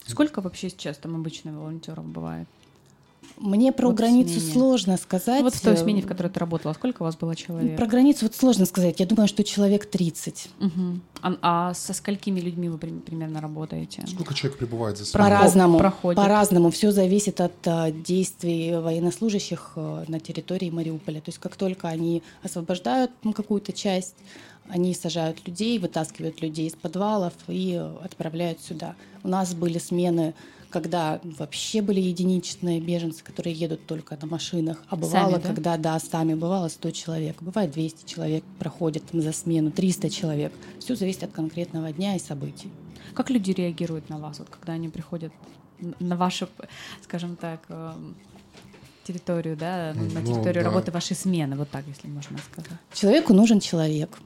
Сколько 0.07 0.41
вообще 0.41 0.71
сейчас 0.71 0.97
там 0.99 1.17
обычно 1.17 1.59
волонтеров 1.59 2.05
бывает? 2.07 2.47
Мне 3.37 3.73
про 3.73 3.89
вот 3.89 3.97
границу 3.97 4.41
смене. 4.41 4.53
сложно 4.53 4.97
сказать. 4.97 5.43
Вот 5.43 5.55
в 5.55 5.61
той 5.61 5.77
смене, 5.77 6.03
в 6.03 6.07
которой 6.07 6.29
ты 6.29 6.41
работала, 6.41 6.73
сколько 6.73 7.03
у 7.03 7.05
вас 7.05 7.17
было 7.17 7.37
человек? 7.37 7.77
Про 7.77 7.87
границу 7.87 8.27
вот 8.27 8.35
сложно 8.35 8.67
сказать. 8.67 9.01
Я 9.01 9.07
думаю, 9.07 9.29
что 9.29 9.45
человек 9.45 9.87
30. 9.87 10.49
Угу. 10.61 10.71
А, 11.23 11.37
а 11.43 11.75
со 11.75 11.93
сколькими 11.93 12.41
людьми 12.41 12.69
вы 12.69 12.79
примерно 12.79 13.41
работаете? 13.41 14.05
Сколько 14.07 14.35
человек 14.35 14.59
прибывает 14.59 14.97
за 14.97 15.05
смену? 15.07 15.25
По-разному. 15.25 15.93
По-разному. 16.03 16.71
Все 16.71 16.93
зависит 16.93 17.41
от 17.41 17.55
а, 17.67 17.91
действий 17.91 18.77
военнослужащих 18.77 19.73
а, 19.77 20.05
на 20.09 20.21
территории 20.21 20.71
Мариуполя. 20.71 21.21
То 21.21 21.29
есть 21.29 21.39
как 21.39 21.57
только 21.57 21.89
они 21.89 22.23
освобождают 22.43 23.11
какую-то 23.35 23.73
часть, 23.73 24.15
они 24.69 24.95
сажают 24.95 25.47
людей, 25.47 25.79
вытаскивают 25.79 26.41
людей 26.41 26.67
из 26.67 26.75
подвалов 26.75 27.33
и 27.49 27.75
отправляют 28.03 28.61
сюда. 28.61 28.97
У 29.23 29.29
нас 29.29 29.55
были 29.55 29.79
смены 29.79 30.35
когда 30.71 31.21
вообще 31.23 31.83
были 31.83 32.01
единичные 32.01 32.81
беженцы, 32.81 33.23
которые 33.23 33.55
едут 33.55 33.87
только 33.87 34.19
на 34.21 34.27
машинах, 34.27 34.83
а 34.89 34.97
бывало, 34.97 35.31
сами, 35.31 35.43
да? 35.43 35.49
когда, 35.49 35.77
да, 35.77 35.99
сами, 35.99 36.35
бывало 36.35 36.69
100 36.69 36.91
человек, 36.91 37.43
бывает 37.43 37.71
200 37.71 38.09
человек 38.09 38.45
проходят 38.59 39.05
там 39.11 39.21
за 39.21 39.33
смену, 39.33 39.71
300 39.71 40.11
человек. 40.11 40.53
Все 40.81 40.97
зависит 40.97 41.25
от 41.25 41.33
конкретного 41.33 41.93
дня 41.93 42.17
и 42.17 42.19
событий. 42.19 42.71
Как 43.15 43.31
люди 43.31 43.53
реагируют 43.53 44.09
на 44.09 44.19
вас, 44.19 44.39
вот, 44.39 44.49
когда 44.49 44.75
они 44.75 44.89
приходят 44.89 45.33
на 46.01 46.17
вашу, 46.17 46.49
скажем 47.03 47.37
так, 47.37 47.61
эм, 47.69 48.17
территорию, 49.05 49.57
да, 49.57 49.93
на 49.95 50.21
ну 50.21 50.27
территорию 50.27 50.65
ну, 50.65 50.71
да. 50.71 50.71
работы 50.71 50.91
вашей 50.91 51.15
смены, 51.17 51.57
вот 51.57 51.71
так, 51.71 51.85
если 51.87 52.09
можно 52.09 52.39
сказать. 52.39 52.79
Человеку 52.93 53.33
нужен 53.33 53.61
человек 53.61 54.19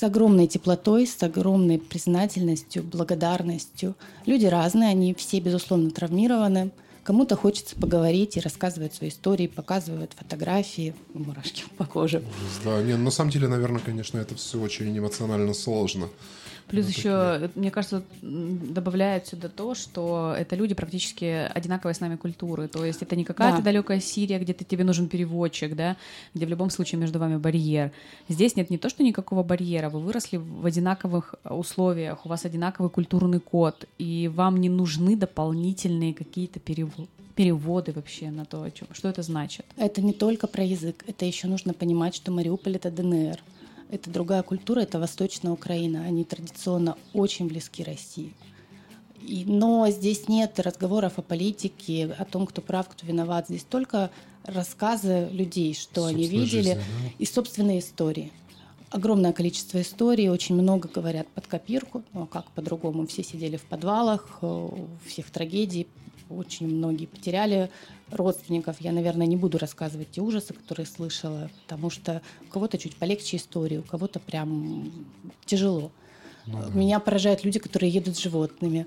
с 0.00 0.02
огромной 0.02 0.46
теплотой, 0.46 1.06
с 1.06 1.22
огромной 1.22 1.78
признательностью, 1.78 2.82
благодарностью. 2.82 3.94
Люди 4.24 4.46
разные, 4.46 4.88
они 4.88 5.12
все, 5.12 5.40
безусловно, 5.40 5.90
травмированы. 5.90 6.70
Кому-то 7.02 7.36
хочется 7.36 7.76
поговорить 7.76 8.38
и 8.38 8.40
рассказывать 8.40 8.94
свои 8.94 9.10
истории, 9.10 9.46
показывают 9.46 10.12
фотографии, 10.16 10.94
мурашки 11.12 11.64
по 11.76 11.84
коже. 11.84 12.22
Да, 12.64 12.82
не, 12.82 12.96
на 12.96 13.10
самом 13.10 13.30
деле, 13.30 13.46
наверное, 13.46 13.82
конечно, 13.84 14.16
это 14.16 14.34
все 14.36 14.58
очень 14.58 14.96
эмоционально 14.96 15.52
сложно. 15.52 16.08
Плюс 16.70 16.86
вот 16.86 16.94
еще, 16.94 17.38
такие. 17.40 17.50
мне 17.56 17.70
кажется, 17.70 18.02
добавляет 18.22 19.26
сюда 19.26 19.48
то, 19.48 19.74
что 19.74 20.34
это 20.38 20.56
люди 20.56 20.74
практически 20.74 21.48
одинаковой 21.52 21.94
с 21.94 22.00
нами 22.00 22.16
культуры. 22.16 22.68
То 22.68 22.84
есть 22.84 23.02
это 23.02 23.16
не 23.16 23.24
какая-то 23.24 23.58
да. 23.58 23.64
далекая 23.64 24.00
Сирия, 24.00 24.38
где 24.38 24.54
ты, 24.54 24.64
тебе 24.64 24.84
нужен 24.84 25.08
переводчик, 25.08 25.74
да, 25.74 25.96
где 26.34 26.46
в 26.46 26.48
любом 26.48 26.70
случае 26.70 27.00
между 27.00 27.18
вами 27.18 27.36
барьер. 27.36 27.90
Здесь 28.28 28.56
нет 28.56 28.70
не 28.70 28.78
то, 28.78 28.88
что 28.88 29.02
никакого 29.02 29.42
барьера. 29.42 29.90
Вы 29.90 30.00
выросли 30.00 30.36
в 30.36 30.64
одинаковых 30.64 31.34
условиях, 31.44 32.24
у 32.24 32.28
вас 32.28 32.44
одинаковый 32.44 32.90
культурный 32.90 33.40
код, 33.40 33.86
и 33.98 34.30
вам 34.32 34.58
не 34.58 34.68
нужны 34.68 35.16
дополнительные 35.16 36.14
какие-то 36.14 36.60
переводы 36.60 37.08
переводы 37.36 37.92
вообще 37.92 38.30
на 38.30 38.44
то, 38.44 38.62
о 38.62 38.70
чем, 38.70 38.88
что 38.92 39.08
это 39.08 39.22
значит? 39.22 39.64
Это 39.78 40.02
не 40.02 40.12
только 40.12 40.46
про 40.46 40.62
язык, 40.62 41.04
это 41.06 41.24
еще 41.24 41.46
нужно 41.46 41.72
понимать, 41.72 42.14
что 42.14 42.30
Мариуполь 42.30 42.76
это 42.76 42.90
ДНР 42.90 43.38
это 43.90 44.10
другая 44.10 44.42
культура, 44.42 44.80
это 44.80 44.98
Восточная 44.98 45.52
Украина. 45.52 46.04
Они 46.04 46.24
традиционно 46.24 46.96
очень 47.12 47.48
близки 47.48 47.82
России. 47.82 48.32
И, 49.20 49.44
но 49.46 49.88
здесь 49.90 50.28
нет 50.28 50.58
разговоров 50.60 51.18
о 51.18 51.22
политике, 51.22 52.06
о 52.18 52.24
том, 52.24 52.46
кто 52.46 52.62
прав, 52.62 52.88
кто 52.88 53.06
виноват. 53.06 53.46
Здесь 53.48 53.64
только 53.64 54.10
рассказы 54.44 55.28
людей, 55.32 55.74
что 55.74 56.06
они 56.06 56.26
видели, 56.26 56.62
жизнь, 56.62 56.74
да? 56.74 56.80
и 57.18 57.26
собственные 57.26 57.80
истории. 57.80 58.32
Огромное 58.90 59.32
количество 59.32 59.80
историй, 59.80 60.28
очень 60.28 60.56
много 60.56 60.88
говорят 60.88 61.28
под 61.28 61.46
копирку, 61.46 62.02
ну 62.12 62.22
а 62.22 62.26
как 62.26 62.50
по-другому, 62.52 63.06
все 63.06 63.22
сидели 63.22 63.56
в 63.56 63.62
подвалах, 63.62 64.38
э, 64.42 64.46
у 64.46 64.88
всех 65.06 65.30
трагедий, 65.30 65.86
очень 66.34 66.68
многие 66.68 67.06
потеряли 67.06 67.70
родственников. 68.10 68.80
Я, 68.80 68.92
наверное, 68.92 69.26
не 69.26 69.36
буду 69.36 69.58
рассказывать 69.58 70.10
те 70.10 70.20
ужасы, 70.20 70.54
которые 70.54 70.86
слышала, 70.86 71.50
потому 71.62 71.90
что 71.90 72.22
у 72.48 72.52
кого-то 72.52 72.78
чуть 72.78 72.96
полегче 72.96 73.36
истории, 73.36 73.78
у 73.78 73.82
кого-то 73.82 74.20
прям 74.20 74.92
тяжело. 75.44 75.90
Ну, 76.46 76.58
да. 76.58 76.70
Меня 76.74 77.00
поражают 77.00 77.44
люди, 77.44 77.58
которые 77.58 77.90
едут 77.90 78.16
с 78.16 78.20
животными. 78.20 78.86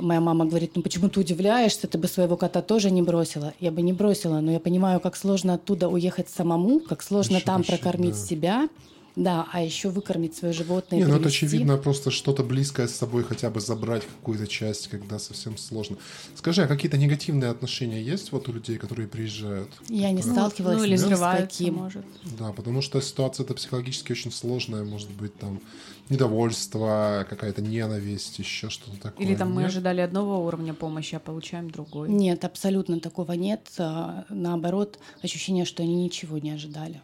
Моя 0.00 0.20
мама 0.20 0.46
говорит, 0.46 0.72
ну 0.74 0.82
почему 0.82 1.10
ты 1.10 1.20
удивляешься, 1.20 1.86
ты 1.86 1.98
бы 1.98 2.08
своего 2.08 2.36
кота 2.36 2.62
тоже 2.62 2.90
не 2.90 3.02
бросила. 3.02 3.52
Я 3.60 3.70
бы 3.70 3.82
не 3.82 3.92
бросила, 3.92 4.40
но 4.40 4.52
я 4.52 4.60
понимаю, 4.60 5.00
как 5.00 5.16
сложно 5.16 5.54
оттуда 5.54 5.88
уехать 5.88 6.30
самому, 6.30 6.80
как 6.80 7.02
сложно 7.02 7.36
еще, 7.36 7.44
там 7.44 7.60
еще, 7.60 7.72
прокормить 7.72 8.14
да. 8.14 8.26
себя, 8.26 8.68
Да, 9.14 9.46
а 9.52 9.62
еще 9.62 9.90
выкормить 9.90 10.34
свое 10.34 10.54
животное. 10.54 10.98
Не, 10.98 11.04
ну 11.04 11.16
это 11.16 11.28
очевидно, 11.28 11.76
просто 11.76 12.10
что-то 12.10 12.42
близкое 12.42 12.88
с 12.88 12.94
собой 12.94 13.24
хотя 13.24 13.50
бы 13.50 13.60
забрать 13.60 14.04
какую-то 14.06 14.46
часть, 14.46 14.88
когда 14.88 15.18
совсем 15.18 15.58
сложно. 15.58 15.98
Скажи, 16.34 16.62
а 16.62 16.66
какие-то 16.66 16.96
негативные 16.96 17.50
отношения 17.50 18.02
есть 18.02 18.32
вот 18.32 18.48
у 18.48 18.52
людей, 18.52 18.78
которые 18.78 19.08
приезжают? 19.08 19.68
Я 19.88 20.10
не 20.12 20.22
сталкивалась 20.22 20.78
ну, 20.78 20.84
или 20.84 20.96
с 20.96 21.18
каким. 21.18 21.74
Может. 21.74 22.04
Да, 22.38 22.52
потому 22.52 22.80
что 22.80 23.00
ситуация 23.00 23.44
это 23.44 23.54
психологически 23.54 24.12
очень 24.12 24.32
сложная, 24.32 24.84
может 24.84 25.10
быть, 25.10 25.36
там 25.36 25.60
недовольство, 26.08 27.26
какая-то 27.28 27.62
ненависть, 27.62 28.38
еще 28.38 28.70
что-то 28.70 28.98
такое. 28.98 29.26
Или 29.26 29.34
там 29.34 29.48
нет? 29.48 29.56
мы 29.56 29.64
ожидали 29.64 30.00
одного 30.00 30.44
уровня 30.44 30.74
помощи, 30.74 31.14
а 31.14 31.20
получаем 31.20 31.70
другой. 31.70 32.08
Нет, 32.08 32.44
абсолютно 32.44 33.00
такого 33.00 33.32
нет. 33.32 33.68
А, 33.78 34.24
наоборот, 34.28 34.98
ощущение, 35.22 35.64
что 35.64 35.82
они 35.82 35.94
ничего 35.94 36.38
не 36.38 36.50
ожидали. 36.50 37.00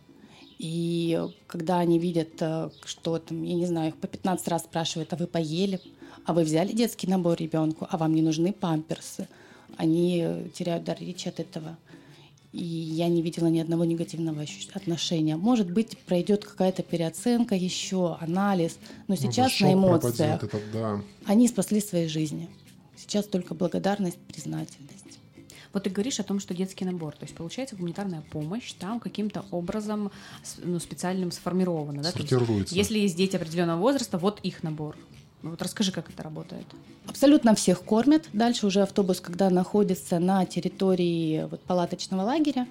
И 0.58 1.20
когда 1.46 1.78
они 1.78 1.98
видят, 1.98 2.30
э, 2.40 2.70
что 2.84 3.18
там, 3.18 3.42
я 3.42 3.54
не 3.54 3.66
знаю, 3.66 3.90
их 3.90 3.96
по 3.96 4.08
15 4.08 4.48
раз 4.48 4.64
спрашивают, 4.64 5.12
а 5.12 5.16
вы 5.16 5.26
поели, 5.26 5.80
а 6.24 6.32
вы 6.32 6.42
взяли 6.42 6.72
детский 6.72 7.06
набор 7.06 7.38
ребенку, 7.38 7.86
а 7.88 7.96
вам 7.96 8.14
не 8.14 8.22
нужны 8.22 8.52
памперсы, 8.52 9.28
они 9.76 10.50
теряют 10.54 10.84
дар 10.84 10.96
речи 10.98 11.28
от 11.28 11.40
этого. 11.40 11.78
И 12.52 12.64
я 12.64 13.08
не 13.08 13.22
видела 13.22 13.46
ни 13.46 13.60
одного 13.60 13.84
негативного 13.84 14.44
отношения. 14.72 15.36
Может 15.36 15.70
быть, 15.70 15.98
пройдет 15.98 16.44
какая-то 16.44 16.82
переоценка 16.82 17.54
еще, 17.54 18.16
анализ, 18.20 18.78
но 19.06 19.14
ну 19.14 19.16
сейчас 19.16 19.60
ну, 19.60 19.66
на 19.66 19.74
эмоциях 19.74 20.42
этот, 20.42 20.62
да. 20.72 21.00
они 21.26 21.46
спасли 21.46 21.80
свои 21.80 22.08
жизни. 22.08 22.48
Сейчас 22.96 23.26
только 23.26 23.54
благодарность, 23.54 24.18
признательность. 24.18 25.07
Вот 25.72 25.84
ты 25.84 25.90
говоришь 25.90 26.20
о 26.20 26.22
том, 26.22 26.40
что 26.40 26.54
детский 26.54 26.84
набор, 26.84 27.14
то 27.14 27.24
есть 27.24 27.34
получается 27.34 27.76
гуманитарная 27.76 28.22
помощь 28.30 28.72
там 28.72 29.00
каким-то 29.00 29.44
образом 29.50 30.10
ну, 30.62 30.78
специальным 30.78 31.30
сформирована, 31.30 32.02
да? 32.02 32.10
Сортируется. 32.10 32.74
Есть, 32.74 32.90
если 32.90 32.98
есть 32.98 33.16
дети 33.16 33.36
определенного 33.36 33.80
возраста, 33.80 34.18
вот 34.18 34.40
их 34.42 34.62
набор. 34.62 34.96
Вот 35.42 35.62
расскажи, 35.62 35.92
как 35.92 36.10
это 36.10 36.22
работает. 36.22 36.66
Абсолютно 37.06 37.54
всех 37.54 37.82
кормят. 37.82 38.28
Дальше 38.32 38.66
уже 38.66 38.82
автобус, 38.82 39.20
когда 39.20 39.50
находится 39.50 40.18
на 40.18 40.44
территории 40.46 41.46
вот, 41.48 41.60
палаточного 41.60 42.22
лагеря, 42.22 42.66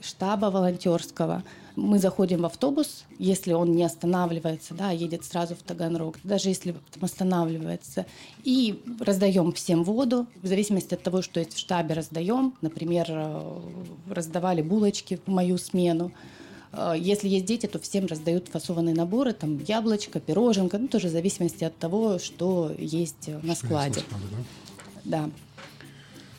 штаба 0.00 0.46
волонтерского, 0.46 1.42
мы 1.76 1.98
заходим 1.98 2.42
в 2.42 2.46
автобус, 2.46 3.04
если 3.18 3.52
он 3.52 3.72
не 3.72 3.84
останавливается, 3.84 4.74
да, 4.74 4.90
едет 4.90 5.24
сразу 5.24 5.54
в 5.54 5.62
Таганрог, 5.62 6.18
даже 6.24 6.48
если 6.48 6.72
там 6.72 7.04
останавливается, 7.04 8.06
и 8.42 8.82
раздаем 9.00 9.52
всем 9.52 9.84
воду, 9.84 10.26
в 10.42 10.46
зависимости 10.46 10.94
от 10.94 11.02
того, 11.02 11.22
что 11.22 11.40
есть 11.40 11.54
в 11.54 11.58
штабе, 11.58 11.94
раздаем. 11.94 12.54
Например, 12.60 13.06
э, 13.08 13.60
раздавали 14.10 14.62
булочки 14.62 15.20
в 15.24 15.30
мою 15.30 15.58
смену. 15.58 16.12
Э, 16.72 16.94
если 16.98 17.28
есть 17.28 17.46
дети, 17.46 17.66
то 17.66 17.78
всем 17.78 18.06
раздают 18.06 18.48
фасованные 18.48 18.94
наборы, 18.94 19.32
там 19.32 19.58
яблочко, 19.58 20.20
пироженка, 20.20 20.78
ну 20.78 20.88
тоже 20.88 21.08
в 21.08 21.12
зависимости 21.12 21.64
от 21.64 21.76
того, 21.78 22.18
что 22.18 22.72
есть 22.78 23.28
на 23.42 23.54
складе. 23.54 24.00
Есть 24.00 24.10
на 24.10 24.18
складе 24.18 24.36
да? 25.04 25.24
да. 25.24 25.30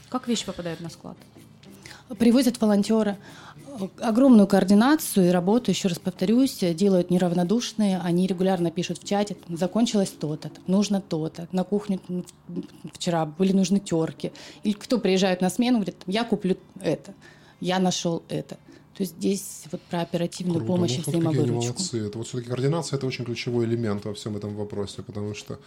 Как 0.10 0.28
вещи 0.28 0.46
попадают 0.46 0.82
на 0.82 0.90
склад? 0.90 1.16
Привозят 2.18 2.60
волонтеры 2.62 3.18
огромную 4.02 4.48
координацию 4.48 5.28
и 5.28 5.32
работу, 5.32 5.72
еще 5.72 5.88
раз 5.88 6.00
повторюсь, 6.00 6.60
делают 6.60 7.10
неравнодушные. 7.10 8.00
Они 8.04 8.28
регулярно 8.28 8.72
пишут 8.72 9.00
в 9.00 9.08
чате, 9.08 9.38
закончилось 9.50 10.14
то-то, 10.20 10.52
нужно 10.68 11.02
то-то. 11.02 11.48
На 11.52 11.64
кухне 11.64 12.00
вчера 12.94 13.26
были 13.26 13.54
нужны 13.54 13.80
терки. 13.80 14.32
Или 14.64 14.74
кто 14.74 14.98
приезжает 14.98 15.42
на 15.42 15.50
смену, 15.50 15.78
говорит, 15.78 15.98
я 16.06 16.24
куплю 16.24 16.58
это, 16.82 17.14
я 17.60 17.80
нашел 17.80 18.24
это. 18.30 18.58
То 18.96 19.04
есть 19.04 19.16
здесь 19.18 19.64
вот 19.72 19.82
про 19.84 20.02
оперативную 20.02 20.60
Круто. 20.60 20.74
помощь 20.74 20.98
ну, 20.98 20.98
и 20.98 21.02
взаимовыручку. 21.02 21.54
молодцы. 21.54 22.00
Это 22.00 22.18
вот 22.18 22.28
все-таки 22.28 22.50
координация– 22.50 22.98
это 22.98 23.08
очень 23.08 23.24
ключевой 23.24 23.66
элемент 23.66 24.04
во 24.04 24.14
всем 24.14 24.36
этом 24.36 24.54
вопросе, 24.56 25.02
потому 25.02 25.34
что… 25.34 25.60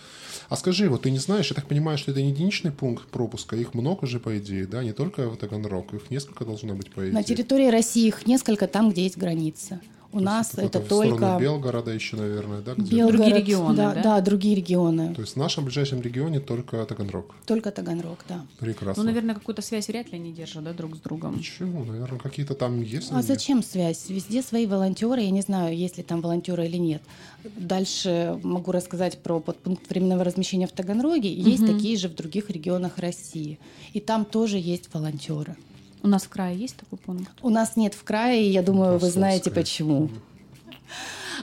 А 0.48 0.56
скажи, 0.56 0.90
вот 0.90 1.02
ты 1.02 1.10
не 1.10 1.18
знаешь, 1.18 1.48
я 1.48 1.54
так 1.54 1.66
понимаю, 1.66 1.96
что 1.96 2.10
это 2.10 2.20
не 2.20 2.30
единичный 2.30 2.70
пункт 2.70 3.06
пропуска, 3.08 3.56
их 3.56 3.72
много 3.72 4.06
же, 4.06 4.20
по 4.20 4.37
идее, 4.38 4.66
да, 4.66 4.84
не 4.84 4.92
только 4.92 5.28
в 5.30 5.37
Таганрог, 5.37 5.94
их 5.94 6.10
несколько 6.10 6.44
должно 6.44 6.74
быть, 6.74 6.92
по 6.92 7.00
идее. 7.00 7.14
На 7.14 7.22
территории 7.22 7.68
России 7.68 8.06
их 8.06 8.26
несколько 8.26 8.68
там, 8.68 8.90
где 8.90 9.04
есть 9.04 9.16
граница. 9.16 9.80
У 10.14 10.18
То 10.18 10.24
нас 10.24 10.55
это, 10.55 10.79
это 10.79 10.81
только... 10.81 11.38
Белгорода 11.40 11.90
еще, 11.90 12.16
наверное, 12.16 12.61
да? 12.61 12.74
Где? 12.74 12.98
Белгород, 12.98 13.16
другие 13.16 13.37
регионы, 13.40 13.77
да, 13.77 13.94
да? 13.94 14.03
Да, 14.03 14.20
другие 14.20 14.55
регионы. 14.55 15.12
То 15.12 15.22
есть 15.22 15.35
в 15.35 15.37
нашем 15.38 15.64
ближайшем 15.64 16.00
регионе 16.03 16.38
только 16.38 16.85
Таганрог? 16.87 17.35
Только 17.46 17.72
Таганрог, 17.72 18.20
да. 18.29 18.46
Прекрасно. 18.61 19.03
Ну, 19.03 19.09
наверное, 19.09 19.35
какую-то 19.35 19.61
связь 19.61 19.88
вряд 19.88 20.12
ли 20.12 20.18
они 20.18 20.33
держат, 20.33 20.62
да, 20.62 20.72
друг 20.72 20.94
с 20.94 21.00
другом? 21.00 21.35
Почему? 21.35 21.85
Наверное, 21.85 22.20
какие-то 22.20 22.55
там 22.55 22.81
есть? 22.81 23.09
А 23.11 23.22
зачем 23.22 23.64
связь? 23.64 24.09
Везде 24.09 24.40
свои 24.40 24.66
волонтеры, 24.66 25.20
я 25.20 25.31
не 25.33 25.40
знаю, 25.40 25.77
есть 25.77 25.98
ли 25.98 26.05
там 26.05 26.20
волонтеры 26.20 26.66
или 26.66 26.77
нет. 26.77 27.03
Дальше 27.57 28.38
могу 28.44 28.70
рассказать 28.70 29.18
про 29.18 29.40
подпункт 29.40 29.90
временного 29.90 30.22
размещения 30.22 30.68
в 30.68 30.72
Таганроге. 30.72 31.35
Есть 31.35 31.64
угу. 31.64 31.72
такие 31.72 31.96
же 31.96 32.09
в 32.09 32.14
других 32.14 32.50
регионах 32.50 32.98
России. 32.98 33.59
И 33.94 33.98
там 33.98 34.24
тоже 34.24 34.59
есть 34.59 34.94
волонтеры. 34.94 35.57
У 36.05 36.07
нас 36.07 36.25
в 36.25 36.29
крае 36.29 36.59
есть 36.59 36.77
такой 36.77 36.99
пункт? 36.99 37.33
У 37.40 37.49
нас 37.49 37.77
нет 37.77 37.95
в 37.95 38.05
крае, 38.05 38.47
и 38.47 38.51
я 38.51 38.62
думаю, 38.62 38.99
вы 38.99 39.09
знаете 39.09 39.51
почему. 39.51 40.11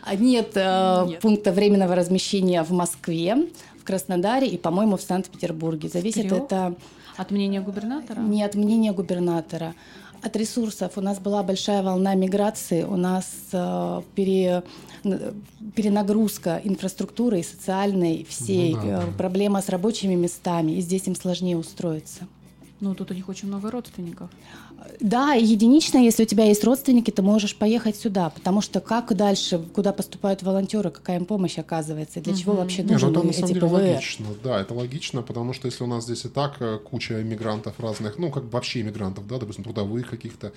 А 0.04 0.16
нет, 0.16 0.52
э, 0.54 1.06
нет 1.08 1.20
пункта 1.20 1.52
временного 1.52 1.96
размещения 1.96 2.62
в 2.62 2.72
Москве, 2.72 3.48
в 3.80 3.84
Краснодаре 3.84 4.48
и, 4.48 4.60
по-моему, 4.60 4.98
в 4.98 5.02
Санкт-Петербурге. 5.02 5.90
Зависит 5.90 6.30
Трех? 6.30 6.44
это... 6.44 6.76
От 7.18 7.32
мнения 7.32 7.60
губернатора? 7.60 8.20
Не 8.20 8.44
от 8.44 8.54
мнения 8.54 8.94
губернатора. 8.94 9.74
От 10.22 10.36
ресурсов. 10.36 10.92
У 10.96 11.02
нас 11.02 11.18
была 11.18 11.42
большая 11.42 11.82
волна 11.82 12.14
миграции, 12.14 12.84
у 12.84 12.98
нас 12.98 13.26
э, 13.52 14.02
пере, 14.14 14.62
перенагрузка 15.76 16.62
инфраструктуры 16.64 17.40
и 17.40 17.44
социальной 17.44 18.28
всей, 18.30 18.76
ну, 18.76 18.82
да, 18.82 18.88
э, 18.88 19.06
да. 19.08 19.14
проблема 19.18 19.64
с 19.64 19.70
рабочими 19.70 20.14
местами, 20.14 20.74
и 20.74 20.82
здесь 20.82 21.08
им 21.08 21.16
сложнее 21.16 21.58
устроиться. 21.58 22.28
Ну, 22.82 22.96
тут 22.96 23.12
у 23.12 23.14
них 23.14 23.30
очень 23.30 23.48
много 23.48 23.70
родственников. 23.72 24.30
Да, 25.00 25.34
единично, 25.34 25.98
если 25.98 26.24
у 26.24 26.26
тебя 26.26 26.46
есть 26.46 26.64
родственники, 26.64 27.12
ты 27.12 27.22
можешь 27.22 27.56
поехать 27.56 27.96
сюда, 27.96 28.30
потому 28.30 28.62
что 28.62 28.80
как 28.80 29.16
дальше, 29.16 29.60
куда 29.74 29.94
поступают 29.94 30.44
волонтеры, 30.44 30.92
какая 30.92 31.18
им 31.18 31.26
помощь 31.26 31.58
оказывается, 31.58 32.20
для 32.22 32.34
угу. 32.34 32.42
чего 32.42 32.54
вообще 32.54 32.84
нужны 32.84 33.08
Нет, 33.08 33.16
ну, 33.16 33.20
это, 33.20 33.28
на 33.28 33.34
самом 33.34 33.48
деле, 33.48 33.62
ПВР? 33.62 33.74
логично, 33.74 34.26
да, 34.44 34.62
это 34.62 34.74
логично, 34.74 35.22
потому 35.22 35.54
что 35.54 35.68
если 35.68 35.84
у 35.84 35.88
нас 35.88 36.06
здесь 36.06 36.26
и 36.26 36.30
так 36.30 36.58
э, 36.60 36.80
куча 36.80 37.22
иммигрантов 37.22 37.80
разных, 37.80 38.18
ну, 38.18 38.32
как 38.32 38.44
бы 38.44 38.50
вообще 38.50 38.82
иммигрантов, 38.82 39.28
да, 39.28 39.38
допустим, 39.38 39.64
трудовых 39.64 40.10
каких-то, 40.10 40.52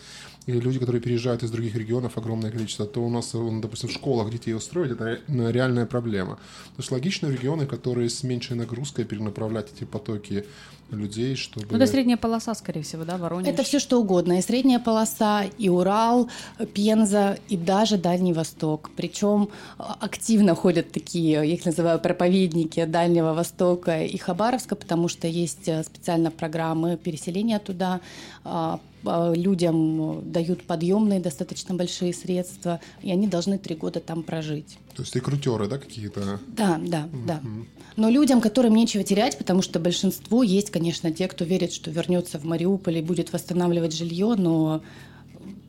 или 0.46 0.60
люди, 0.60 0.78
которые 0.78 1.00
переезжают 1.00 1.42
из 1.42 1.50
других 1.50 1.74
регионов, 1.74 2.16
огромное 2.16 2.50
количество, 2.50 2.86
то 2.86 3.04
у 3.04 3.10
нас, 3.10 3.34
э, 3.34 3.60
допустим, 3.60 3.88
в 3.88 3.92
школах 3.92 4.30
детей 4.30 4.54
устроить, 4.54 4.92
это 4.92 5.18
реальная 5.28 5.86
проблема. 5.86 6.36
То 6.76 6.80
есть 6.80 6.90
логично 6.90 7.28
регионы, 7.28 7.66
которые 7.66 8.08
с 8.08 8.22
меньшей 8.22 8.56
нагрузкой 8.56 9.04
перенаправлять 9.04 9.72
эти 9.74 9.84
потоки 9.84 10.44
людей, 10.90 11.34
чтобы... 11.36 11.66
Ну, 11.70 11.76
это 11.76 11.86
средняя 11.86 12.16
полоса, 12.16 12.54
скорее 12.54 12.82
всего, 12.82 13.04
да, 13.04 13.16
Воронеж? 13.16 13.48
Это 13.48 13.62
все 13.62 13.78
что 13.78 14.00
угодно. 14.00 14.13
И 14.20 14.42
средняя 14.42 14.78
полоса, 14.78 15.44
и 15.58 15.68
Урал, 15.68 16.28
Пенза, 16.72 17.38
и 17.48 17.56
даже 17.56 17.96
Дальний 17.96 18.32
Восток. 18.32 18.90
Причем 18.96 19.48
а, 19.78 19.96
активно 20.00 20.54
ходят 20.54 20.92
такие, 20.92 21.32
я 21.32 21.42
их 21.44 21.64
называю 21.64 21.98
проповедники 21.98 22.84
Дальнего 22.84 23.32
Востока 23.34 24.02
и 24.02 24.16
Хабаровска, 24.16 24.76
потому 24.76 25.08
что 25.08 25.26
есть 25.26 25.68
э, 25.68 25.82
специально 25.82 26.30
программы 26.30 26.96
переселения 26.96 27.58
туда, 27.58 28.00
а, 28.44 28.80
а, 29.04 29.32
людям 29.32 30.30
дают 30.30 30.64
подъемные 30.64 31.20
достаточно 31.20 31.74
большие 31.74 32.14
средства, 32.14 32.80
и 33.02 33.10
они 33.10 33.26
должны 33.26 33.58
три 33.58 33.74
года 33.74 34.00
там 34.00 34.22
прожить. 34.22 34.78
То 34.94 35.02
есть 35.02 35.14
рекрутеры, 35.16 35.66
да, 35.68 35.78
какие-то? 35.78 36.38
Да, 36.46 36.80
да, 36.80 37.02
mm-hmm. 37.02 37.26
да. 37.26 37.40
Но 37.96 38.10
людям, 38.10 38.40
которым 38.40 38.74
нечего 38.74 39.04
терять, 39.04 39.38
потому 39.38 39.62
что 39.62 39.78
большинство 39.78 40.42
есть, 40.42 40.70
конечно, 40.70 41.12
те, 41.12 41.28
кто 41.28 41.44
верит, 41.44 41.72
что 41.72 41.90
вернется 41.90 42.38
в 42.38 42.44
Мариуполь 42.44 42.98
и 42.98 43.02
будет 43.02 43.32
восстанавливать 43.32 43.94
жилье, 43.94 44.34
но 44.36 44.82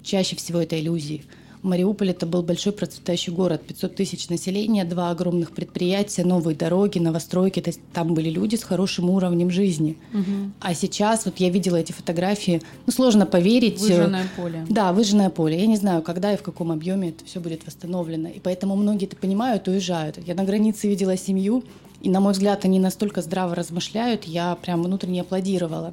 чаще 0.04 0.36
всего 0.36 0.60
это 0.60 0.80
иллюзии. 0.80 1.24
Мариуполь 1.66 2.12
это 2.12 2.28
был 2.28 2.44
большой 2.44 2.74
процветающий 2.74 3.34
город, 3.34 3.64
500 3.68 3.96
тысяч 3.96 4.30
населения, 4.30 4.86
два 4.86 5.10
огромных 5.10 5.52
предприятия, 5.52 6.24
новые 6.24 6.56
дороги, 6.56 7.00
новостройки. 7.00 7.60
То 7.60 7.72
есть 7.72 7.82
там 7.92 8.14
были 8.14 8.30
люди 8.30 8.56
с 8.56 8.64
хорошим 8.64 9.10
уровнем 9.10 9.50
жизни. 9.50 9.98
Угу. 10.14 10.52
А 10.62 10.74
сейчас, 10.76 11.26
вот 11.26 11.38
я 11.40 11.50
видела 11.50 11.78
эти 11.78 11.92
фотографии, 11.92 12.62
ну 12.86 12.94
сложно 12.94 13.26
поверить. 13.26 13.82
Э, 13.82 13.98
выжженное 13.98 14.28
поле. 14.36 14.66
Да, 14.70 14.94
выжженное 14.94 15.32
поле. 15.32 15.60
Я 15.60 15.66
не 15.66 15.78
знаю, 15.78 16.04
когда 16.04 16.34
и 16.34 16.38
в 16.38 16.44
каком 16.44 16.72
объеме 16.72 17.10
это 17.10 17.26
все 17.26 17.40
будет 17.40 17.66
восстановлено. 17.66 18.30
И 18.30 18.40
поэтому 18.40 18.76
многие 18.76 19.08
это 19.08 19.16
понимают, 19.16 19.68
уезжают. 19.68 20.20
Я 20.26 20.36
на 20.36 20.44
границе 20.44 20.88
видела 20.88 21.18
семью, 21.18 21.64
и, 22.06 22.10
на 22.10 22.20
мой 22.20 22.34
взгляд, 22.34 22.66
они 22.66 22.80
настолько 22.80 23.24
здраво 23.24 23.56
размышляют, 23.56 24.26
я 24.26 24.56
прям 24.56 24.84
внутренне 24.84 25.22
аплодировала. 25.22 25.92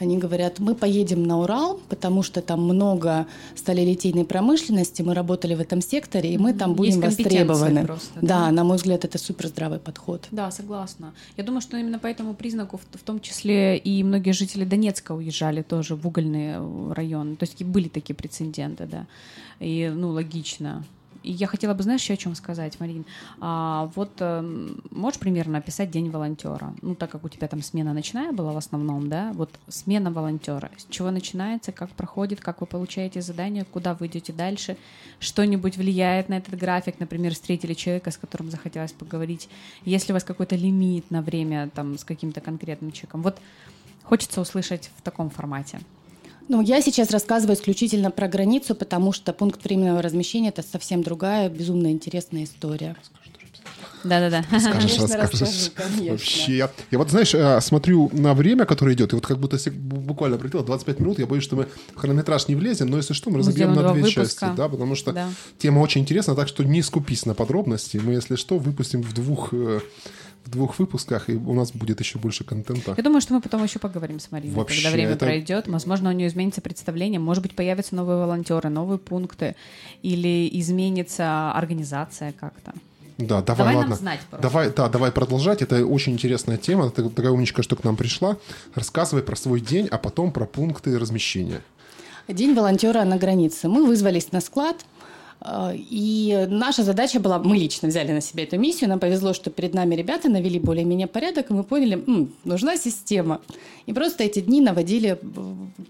Они 0.00 0.18
говорят, 0.18 0.58
мы 0.58 0.74
поедем 0.74 1.22
на 1.22 1.38
Урал, 1.38 1.80
потому 1.88 2.24
что 2.24 2.42
там 2.42 2.64
много 2.64 3.28
сталелитейной 3.54 4.24
промышленности, 4.24 5.02
мы 5.02 5.14
работали 5.14 5.54
в 5.54 5.60
этом 5.60 5.80
секторе, 5.80 6.34
и 6.34 6.38
мы 6.38 6.54
там 6.54 6.74
будем 6.74 7.00
Есть 7.00 7.20
востребованы. 7.20 7.86
Просто, 7.86 8.20
да? 8.20 8.46
да, 8.46 8.50
на 8.50 8.64
мой 8.64 8.78
взгляд, 8.78 9.04
это 9.04 9.16
супер 9.16 9.46
здравый 9.46 9.78
подход. 9.78 10.26
Да, 10.32 10.50
согласна. 10.50 11.14
Я 11.36 11.44
думаю, 11.44 11.60
что 11.60 11.76
именно 11.76 12.00
по 12.00 12.08
этому 12.08 12.34
признаку, 12.34 12.80
в 12.92 13.02
том 13.04 13.20
числе 13.20 13.78
и 13.78 14.02
многие 14.02 14.32
жители 14.32 14.64
Донецка 14.64 15.12
уезжали 15.12 15.62
тоже 15.62 15.94
в 15.94 16.04
угольные 16.04 16.60
районы. 16.92 17.36
То 17.36 17.44
есть 17.44 17.62
были 17.62 17.86
такие 17.86 18.16
прецеденты, 18.16 18.86
да. 18.86 19.06
И, 19.60 19.92
ну, 19.94 20.10
логично 20.10 20.84
я 21.24 21.46
хотела 21.46 21.74
бы, 21.74 21.82
знаешь, 21.82 22.02
еще 22.02 22.14
о 22.14 22.16
чем 22.16 22.34
сказать, 22.34 22.78
Марин. 22.80 23.04
А, 23.40 23.90
вот 23.94 24.10
э, 24.20 24.68
можешь 24.90 25.18
примерно 25.18 25.58
описать 25.58 25.90
день 25.90 26.10
волонтера? 26.10 26.74
Ну, 26.82 26.94
так 26.94 27.10
как 27.10 27.24
у 27.24 27.28
тебя 27.28 27.48
там 27.48 27.62
смена 27.62 27.92
ночная 27.92 28.32
была 28.32 28.52
в 28.52 28.56
основном, 28.56 29.08
да? 29.08 29.32
Вот 29.34 29.50
смена 29.68 30.10
волонтера. 30.10 30.70
С 30.76 30.86
чего 30.90 31.10
начинается, 31.10 31.72
как 31.72 31.90
проходит, 31.90 32.40
как 32.40 32.60
вы 32.60 32.66
получаете 32.66 33.22
задание, 33.22 33.64
куда 33.64 33.94
вы 33.94 34.06
идете 34.06 34.32
дальше? 34.32 34.76
Что-нибудь 35.18 35.76
влияет 35.76 36.28
на 36.28 36.34
этот 36.34 36.58
график? 36.58 37.00
Например, 37.00 37.32
встретили 37.32 37.74
человека, 37.74 38.10
с 38.10 38.18
которым 38.18 38.50
захотелось 38.50 38.92
поговорить. 38.92 39.48
Есть 39.84 40.08
ли 40.08 40.12
у 40.12 40.14
вас 40.14 40.24
какой-то 40.24 40.56
лимит 40.56 41.10
на 41.10 41.22
время 41.22 41.70
там 41.74 41.98
с 41.98 42.04
каким-то 42.04 42.40
конкретным 42.40 42.92
человеком? 42.92 43.22
Вот 43.22 43.38
хочется 44.02 44.40
услышать 44.40 44.90
в 44.96 45.02
таком 45.02 45.30
формате. 45.30 45.80
Ну, 46.48 46.60
я 46.60 46.80
сейчас 46.82 47.10
рассказываю 47.10 47.56
исключительно 47.56 48.10
про 48.10 48.28
границу, 48.28 48.74
потому 48.74 49.12
что 49.12 49.32
пункт 49.32 49.64
временного 49.64 50.02
размещения 50.02 50.48
это 50.48 50.62
совсем 50.62 51.02
другая, 51.02 51.48
безумно 51.48 51.90
интересная 51.90 52.44
история. 52.44 52.96
Да-да-да. 54.04 54.42
Скажешь, 54.60 54.98
расскажешь. 54.98 55.70
Вообще. 56.10 56.56
Я, 56.56 56.70
я 56.90 56.98
вот, 56.98 57.10
знаешь, 57.10 57.34
э, 57.34 57.60
смотрю 57.62 58.10
на 58.12 58.34
время, 58.34 58.66
которое 58.66 58.94
идет, 58.94 59.12
и 59.12 59.16
вот 59.16 59.26
как 59.26 59.38
будто 59.38 59.58
буквально 59.70 60.36
прилетело 60.36 60.62
25 60.62 61.00
минут, 61.00 61.18
я 61.18 61.26
боюсь, 61.26 61.42
что 61.42 61.56
мы 61.56 61.68
в 61.94 61.98
хронометраж 61.98 62.48
не 62.48 62.54
влезем, 62.54 62.88
но 62.88 62.98
если 62.98 63.14
что, 63.14 63.30
мы 63.30 63.38
разобьем 63.38 63.72
на 63.72 63.92
две 63.92 64.02
выпуска. 64.02 64.22
части, 64.22 64.46
да, 64.56 64.68
потому 64.68 64.94
что 64.94 65.12
да. 65.12 65.28
тема 65.58 65.80
очень 65.80 66.02
интересна, 66.02 66.34
так 66.34 66.48
что 66.48 66.64
не 66.64 66.82
скупись 66.82 67.24
на 67.24 67.34
подробности. 67.34 67.96
Мы, 67.96 68.12
если 68.12 68.36
что, 68.36 68.58
выпустим 68.58 69.02
в 69.02 69.14
двух 69.14 69.54
э, 69.54 69.80
в 70.44 70.50
двух 70.50 70.78
выпусках, 70.78 71.30
и 71.30 71.34
у 71.34 71.54
нас 71.54 71.72
будет 71.72 72.00
еще 72.00 72.18
больше 72.18 72.44
контента. 72.44 72.94
Я 72.96 73.02
думаю, 73.02 73.20
что 73.20 73.34
мы 73.34 73.40
потом 73.40 73.62
еще 73.62 73.78
поговорим 73.78 74.20
с 74.20 74.30
Мариной, 74.30 74.54
Вообще, 74.54 74.82
когда 74.82 74.90
время 74.90 75.12
это... 75.12 75.24
пройдет. 75.24 75.68
Возможно, 75.68 76.10
у 76.10 76.12
нее 76.12 76.28
изменится 76.28 76.60
представление, 76.60 77.18
может 77.18 77.42
быть, 77.42 77.56
появятся 77.56 77.94
новые 77.94 78.18
волонтеры, 78.18 78.68
новые 78.68 78.98
пункты, 78.98 79.56
или 80.02 80.48
изменится 80.52 81.52
организация 81.52 82.32
как-то. 82.32 82.72
Да, 83.16 83.42
давай, 83.42 83.58
давай 83.58 83.74
ладно. 83.76 83.90
Нам 83.90 83.98
знать 83.98 84.20
давай, 84.42 84.70
да, 84.70 84.88
давай 84.88 85.12
продолжать. 85.12 85.62
Это 85.62 85.86
очень 85.86 86.14
интересная 86.14 86.56
тема. 86.56 86.90
Ты 86.90 87.08
такая 87.08 87.30
умничка, 87.30 87.62
что 87.62 87.76
к 87.76 87.84
нам 87.84 87.96
пришла. 87.96 88.36
Рассказывай 88.74 89.22
про 89.22 89.36
свой 89.36 89.60
день, 89.60 89.86
а 89.90 89.98
потом 89.98 90.32
про 90.32 90.46
пункты 90.46 90.98
размещения. 90.98 91.62
День 92.26 92.54
волонтера 92.54 93.04
на 93.04 93.16
границе. 93.16 93.68
Мы 93.68 93.86
вызвались 93.86 94.32
на 94.32 94.40
склад, 94.40 94.84
и 95.74 96.46
наша 96.48 96.82
задача 96.82 97.20
была, 97.20 97.38
мы 97.38 97.56
лично 97.56 97.88
взяли 97.88 98.12
на 98.12 98.20
себя 98.20 98.44
эту 98.44 98.58
миссию, 98.58 98.88
нам 98.88 98.98
повезло, 98.98 99.34
что 99.34 99.50
перед 99.50 99.74
нами 99.74 99.94
ребята 99.94 100.28
навели 100.28 100.58
более-менее 100.58 101.06
порядок, 101.06 101.50
и 101.50 101.52
мы 101.52 101.64
поняли, 101.64 102.02
м, 102.06 102.32
нужна 102.44 102.76
система. 102.76 103.40
И 103.86 103.92
просто 103.92 104.24
эти 104.24 104.40
дни 104.40 104.60
наводили 104.60 105.18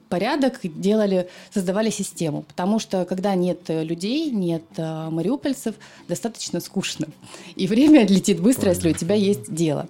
порядок, 0.09 0.61
делали, 0.65 1.29
создавали 1.53 1.91
систему. 1.91 2.43
Потому 2.43 2.79
что 2.79 3.05
когда 3.05 3.35
нет 3.35 3.61
людей, 3.69 4.31
нет 4.31 4.65
э, 4.77 5.11
мариупольцев, 5.11 5.77
достаточно 6.09 6.61
скучно. 6.61 7.07
И 7.55 7.67
время 7.67 8.07
летит 8.09 8.41
быстро, 8.41 8.71
если 8.71 8.91
у 8.91 8.95
тебя 8.95 9.15
есть 9.15 9.55
дело. 9.55 9.89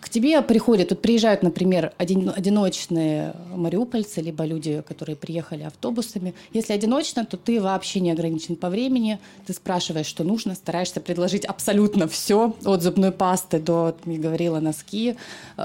К 0.00 0.08
тебе 0.08 0.42
приходят, 0.42 0.88
тут 0.88 1.00
приезжают, 1.00 1.42
например, 1.42 1.92
один, 1.96 2.32
одиночные 2.34 3.34
мариупольцы, 3.54 4.20
либо 4.20 4.44
люди, 4.44 4.82
которые 4.86 5.14
приехали 5.14 5.62
автобусами. 5.62 6.34
Если 6.52 6.72
одиночно, 6.72 7.24
то 7.24 7.36
ты 7.36 7.60
вообще 7.60 8.00
не 8.00 8.10
ограничен 8.10 8.56
по 8.56 8.68
времени. 8.68 9.20
Ты 9.46 9.52
спрашиваешь, 9.52 10.06
что 10.06 10.24
нужно, 10.24 10.56
стараешься 10.56 11.00
предложить 11.00 11.44
абсолютно 11.44 12.08
все, 12.08 12.56
от 12.64 12.82
зубной 12.82 13.12
пасты 13.12 13.60
до, 13.60 13.96
я 14.06 14.18
говорила, 14.18 14.58
носки. 14.58 15.16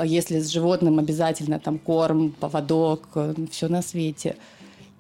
Если 0.04 0.40
с 0.40 0.50
животным 0.50 1.00
обязательно 1.00 1.60
там 1.60 1.80
корм, 1.80 2.32
поводок, 2.32 3.08
все 3.50 3.70
на 3.70 3.82
свете. 3.82 4.36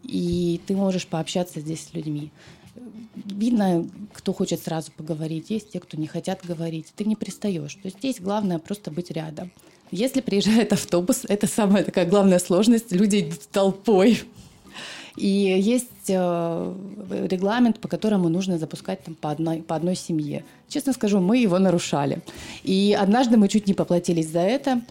И 0.03 0.59
ты 0.65 0.75
можешь 0.75 1.05
пообщаться 1.05 1.59
здесь 1.59 1.87
с 1.87 1.93
людьми 1.93 2.31
видно, 3.25 3.87
кто 4.13 4.33
хочет 4.33 4.61
сразу 4.61 4.91
поговорить, 4.91 5.49
есть 5.49 5.71
те, 5.71 5.79
кто 5.79 5.97
не 5.97 6.07
хотят 6.07 6.45
говорить. 6.45 6.87
Ты 6.95 7.05
не 7.05 7.15
пристаешь. 7.15 7.75
То 7.75 7.85
есть 7.85 7.97
здесь 7.99 8.19
главное 8.19 8.59
просто 8.59 8.91
быть 8.91 9.11
рядом. 9.11 9.51
Если 9.91 10.21
приезжает 10.21 10.73
автобус, 10.73 11.23
это 11.27 11.47
самая 11.47 11.83
такая 11.83 12.05
главная 12.05 12.39
сложность. 12.39 12.91
Люди 12.91 13.21
идут 13.21 13.41
толпой. 13.51 14.21
И 15.17 15.27
есть 15.27 16.09
э, 16.09 16.75
регламент, 17.29 17.79
по 17.79 17.89
которому 17.89 18.29
нужно 18.29 18.57
запускать 18.57 19.03
там, 19.03 19.15
по, 19.15 19.31
одной, 19.31 19.61
по 19.61 19.75
одной 19.75 19.95
семье. 19.95 20.45
Честно 20.69 20.93
скажу, 20.93 21.19
мы 21.19 21.37
его 21.37 21.59
нарушали. 21.59 22.21
И 22.63 22.97
однажды 22.97 23.35
мы 23.35 23.49
чуть 23.49 23.67
не 23.67 23.73
поплатились 23.73 24.29
за 24.29 24.39
это. 24.39 24.81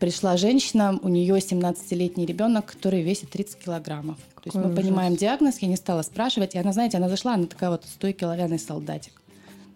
Пришла 0.00 0.38
женщина, 0.38 0.98
у 1.02 1.08
нее 1.08 1.36
17-летний 1.36 2.24
ребенок, 2.24 2.66
который 2.66 3.02
весит 3.02 3.30
30 3.30 3.64
килограммов. 3.64 4.16
То 4.46 4.50
есть 4.50 4.64
мы 4.64 4.72
ужас. 4.72 4.84
понимаем 4.84 5.16
диагноз, 5.16 5.58
я 5.58 5.66
не 5.66 5.74
стала 5.74 6.02
спрашивать, 6.02 6.54
и 6.54 6.58
она, 6.58 6.72
знаете, 6.72 6.98
она 6.98 7.08
зашла, 7.08 7.34
она 7.34 7.46
такая 7.46 7.68
вот 7.68 7.84
стойкий 7.84 8.24
оловянный 8.26 8.60
солдатик. 8.60 9.20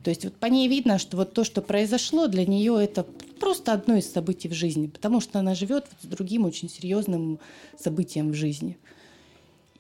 То 0.05 0.11
есть 0.11 0.23
вот 0.23 0.35
по 0.35 0.47
ней 0.47 0.69
видно, 0.69 0.99
что 0.99 1.17
вот 1.17 1.35
то, 1.35 1.43
что 1.43 1.61
произошло, 1.61 2.29
для 2.29 2.47
нее 2.47 2.79
это 2.81 3.03
просто 3.41 3.73
одно 3.73 3.97
из 3.97 4.09
событий 4.09 4.47
в 4.47 4.53
жизни, 4.53 4.87
потому 4.87 5.21
что 5.21 5.41
она 5.41 5.57
живет 5.57 5.87
с 6.01 6.07
другим 6.07 6.45
очень 6.45 6.71
серьезным 6.71 7.41
событием 7.77 8.31
в 8.31 8.35
жизни. 8.35 8.79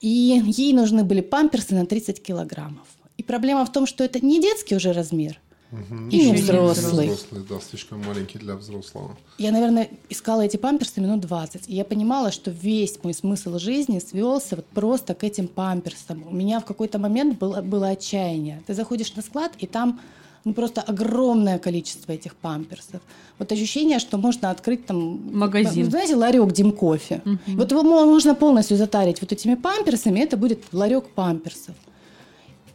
И 0.00 0.08
ей 0.08 0.72
нужны 0.72 1.04
были 1.04 1.20
памперсы 1.20 1.76
на 1.76 1.86
30 1.86 2.20
килограммов. 2.20 2.88
И 3.16 3.22
проблема 3.22 3.64
в 3.64 3.70
том, 3.70 3.86
что 3.86 4.02
это 4.02 4.18
не 4.18 4.42
детский 4.42 4.74
уже 4.74 4.92
размер– 4.92 5.38
Угу. 5.72 6.08
И 6.10 6.30
не 6.30 6.32
взрослый. 6.34 7.06
взрослый. 7.08 7.42
Да, 7.48 7.60
слишком 7.60 8.02
маленький 8.04 8.38
для 8.38 8.56
взрослого. 8.56 9.16
Я, 9.38 9.52
наверное, 9.52 9.88
искала 10.08 10.42
эти 10.42 10.56
памперсы 10.56 11.00
минут 11.00 11.20
20. 11.20 11.68
И 11.68 11.74
я 11.74 11.84
понимала, 11.84 12.32
что 12.32 12.50
весь 12.50 12.98
мой 13.02 13.14
смысл 13.14 13.58
жизни 13.58 14.00
свелся 14.00 14.56
вот 14.56 14.66
просто 14.66 15.14
к 15.14 15.22
этим 15.22 15.46
памперсам. 15.46 16.24
У 16.28 16.34
меня 16.34 16.60
в 16.60 16.64
какой-то 16.64 16.98
момент 16.98 17.38
было, 17.38 17.62
было 17.62 17.88
отчаяние. 17.88 18.62
Ты 18.66 18.74
заходишь 18.74 19.14
на 19.14 19.22
склад, 19.22 19.52
и 19.58 19.66
там 19.66 20.00
ну, 20.44 20.54
просто 20.54 20.80
огромное 20.80 21.58
количество 21.58 22.12
этих 22.12 22.34
памперсов. 22.34 23.00
Вот 23.38 23.52
ощущение, 23.52 23.98
что 23.98 24.18
можно 24.18 24.50
открыть 24.50 24.86
там... 24.86 25.36
Магазин. 25.36 25.90
Знаете, 25.90 26.16
ларек 26.16 26.52
Дим 26.52 26.72
кофе. 26.72 27.22
Угу. 27.24 27.56
Вот 27.58 27.70
его 27.70 27.82
можно 27.82 28.34
полностью 28.34 28.76
затарить 28.76 29.20
вот 29.20 29.32
этими 29.32 29.54
памперсами, 29.54 30.20
это 30.20 30.36
будет 30.36 30.60
ларек 30.72 31.10
памперсов. 31.10 31.74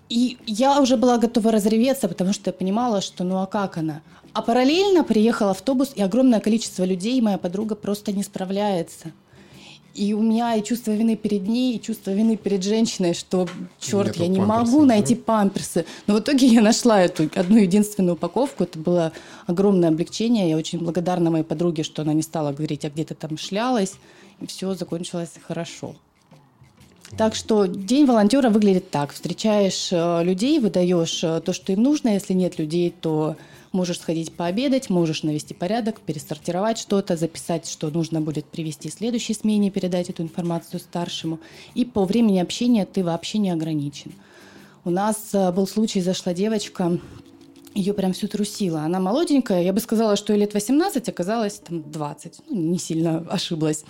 И 0.10 0.38
я 0.46 0.82
уже 0.82 0.98
была 0.98 1.18
готова 1.18 1.52
разреветься, 1.52 2.08
потому 2.08 2.34
что 2.34 2.50
я 2.50 2.54
понимала, 2.54 3.02
что 3.02 3.24
ну 3.24 3.38
а 3.38 3.48
как 3.48 3.78
она? 3.78 4.02
А 4.34 4.42
параллельно 4.42 5.04
приехал 5.04 5.50
автобус, 5.50 5.94
и 5.96 6.02
огромное 6.02 6.40
количество 6.40 6.84
людей, 6.84 7.18
и 7.18 7.22
моя 7.22 7.38
подруга 7.38 7.76
просто 7.76 8.12
не 8.12 8.22
справляется. 8.22 9.14
И 9.96 10.14
у 10.14 10.22
меня 10.22 10.56
и 10.56 10.64
чувство 10.64 10.92
вины 10.92 11.16
перед 11.16 11.48
ней, 11.48 11.78
и 11.78 11.82
чувство 11.82 12.12
вины 12.12 12.36
перед 12.36 12.62
женщиной, 12.62 13.14
что, 13.14 13.48
черт, 13.80 14.08
Нету 14.08 14.24
я 14.24 14.28
не 14.28 14.42
могу 14.42 14.84
найти 14.84 15.16
памперсы. 15.16 15.86
Но 16.06 16.16
в 16.16 16.20
итоге 16.20 16.48
я 16.48 16.60
нашла 16.60 17.02
эту 17.02 17.30
одну 17.34 17.56
единственную 17.56 18.16
упаковку. 18.16 18.66
Это 18.66 18.78
было 18.78 19.14
огромное 19.48 19.88
облегчение. 19.88 20.50
Я 20.50 20.58
очень 20.58 20.80
благодарна 20.80 21.32
моей 21.32 21.46
подруге, 21.46 21.84
что 21.84 22.02
она 22.02 22.12
не 22.12 22.24
стала 22.24 22.52
говорить, 22.52 22.84
а 22.84 22.90
где 22.90 23.06
то 23.06 23.16
там 23.16 23.38
шлялась. 23.38 23.94
И 24.42 24.48
все 24.48 24.74
закончилось 24.74 25.32
хорошо. 25.48 25.96
Так 27.18 27.34
что 27.34 27.66
день 27.66 28.06
волонтера 28.06 28.50
выглядит 28.50 28.92
так. 28.92 29.14
Встречаешь 29.14 29.88
э, 29.92 30.24
людей, 30.24 30.60
выдаешь 30.60 31.24
э, 31.24 31.40
то, 31.40 31.54
что 31.54 31.72
им 31.72 31.82
нужно. 31.82 32.10
Если 32.10 32.34
нет 32.34 32.60
людей, 32.60 32.94
то 33.00 33.38
можешь 33.72 34.00
сходить 34.00 34.34
пообедать, 34.34 34.90
можешь 34.90 35.24
навести 35.24 35.54
порядок, 35.54 36.02
пересортировать 36.02 36.78
что-то, 36.78 37.16
записать, 37.16 37.70
что 37.70 37.90
нужно 37.90 38.20
будет 38.20 38.46
привести 38.46 38.90
следующей 38.90 39.34
смене, 39.34 39.72
передать 39.72 40.10
эту 40.10 40.24
информацию 40.24 40.82
старшему. 40.82 41.40
И 41.74 41.86
по 41.86 42.04
времени 42.04 42.40
общения 42.40 42.86
ты 42.86 43.02
вообще 43.02 43.38
не 43.38 43.50
ограничен. 43.50 44.12
У 44.84 44.90
нас 44.90 45.30
э, 45.32 45.54
был 45.54 45.68
случай, 45.68 46.02
зашла 46.02 46.34
девочка, 46.34 47.00
ее 47.74 47.94
прям 47.94 48.12
всю 48.12 48.28
трусила. 48.28 48.82
Она 48.82 49.00
молоденькая, 49.00 49.64
я 49.64 49.72
бы 49.72 49.80
сказала, 49.80 50.18
что 50.18 50.34
ей 50.34 50.40
лет 50.40 50.54
18, 50.54 51.08
оказалось 51.08 51.60
там 51.60 51.90
20. 51.90 52.42
Ну, 52.50 52.56
не 52.56 52.78
сильно 52.78 53.20
ошиблась. 53.30 53.86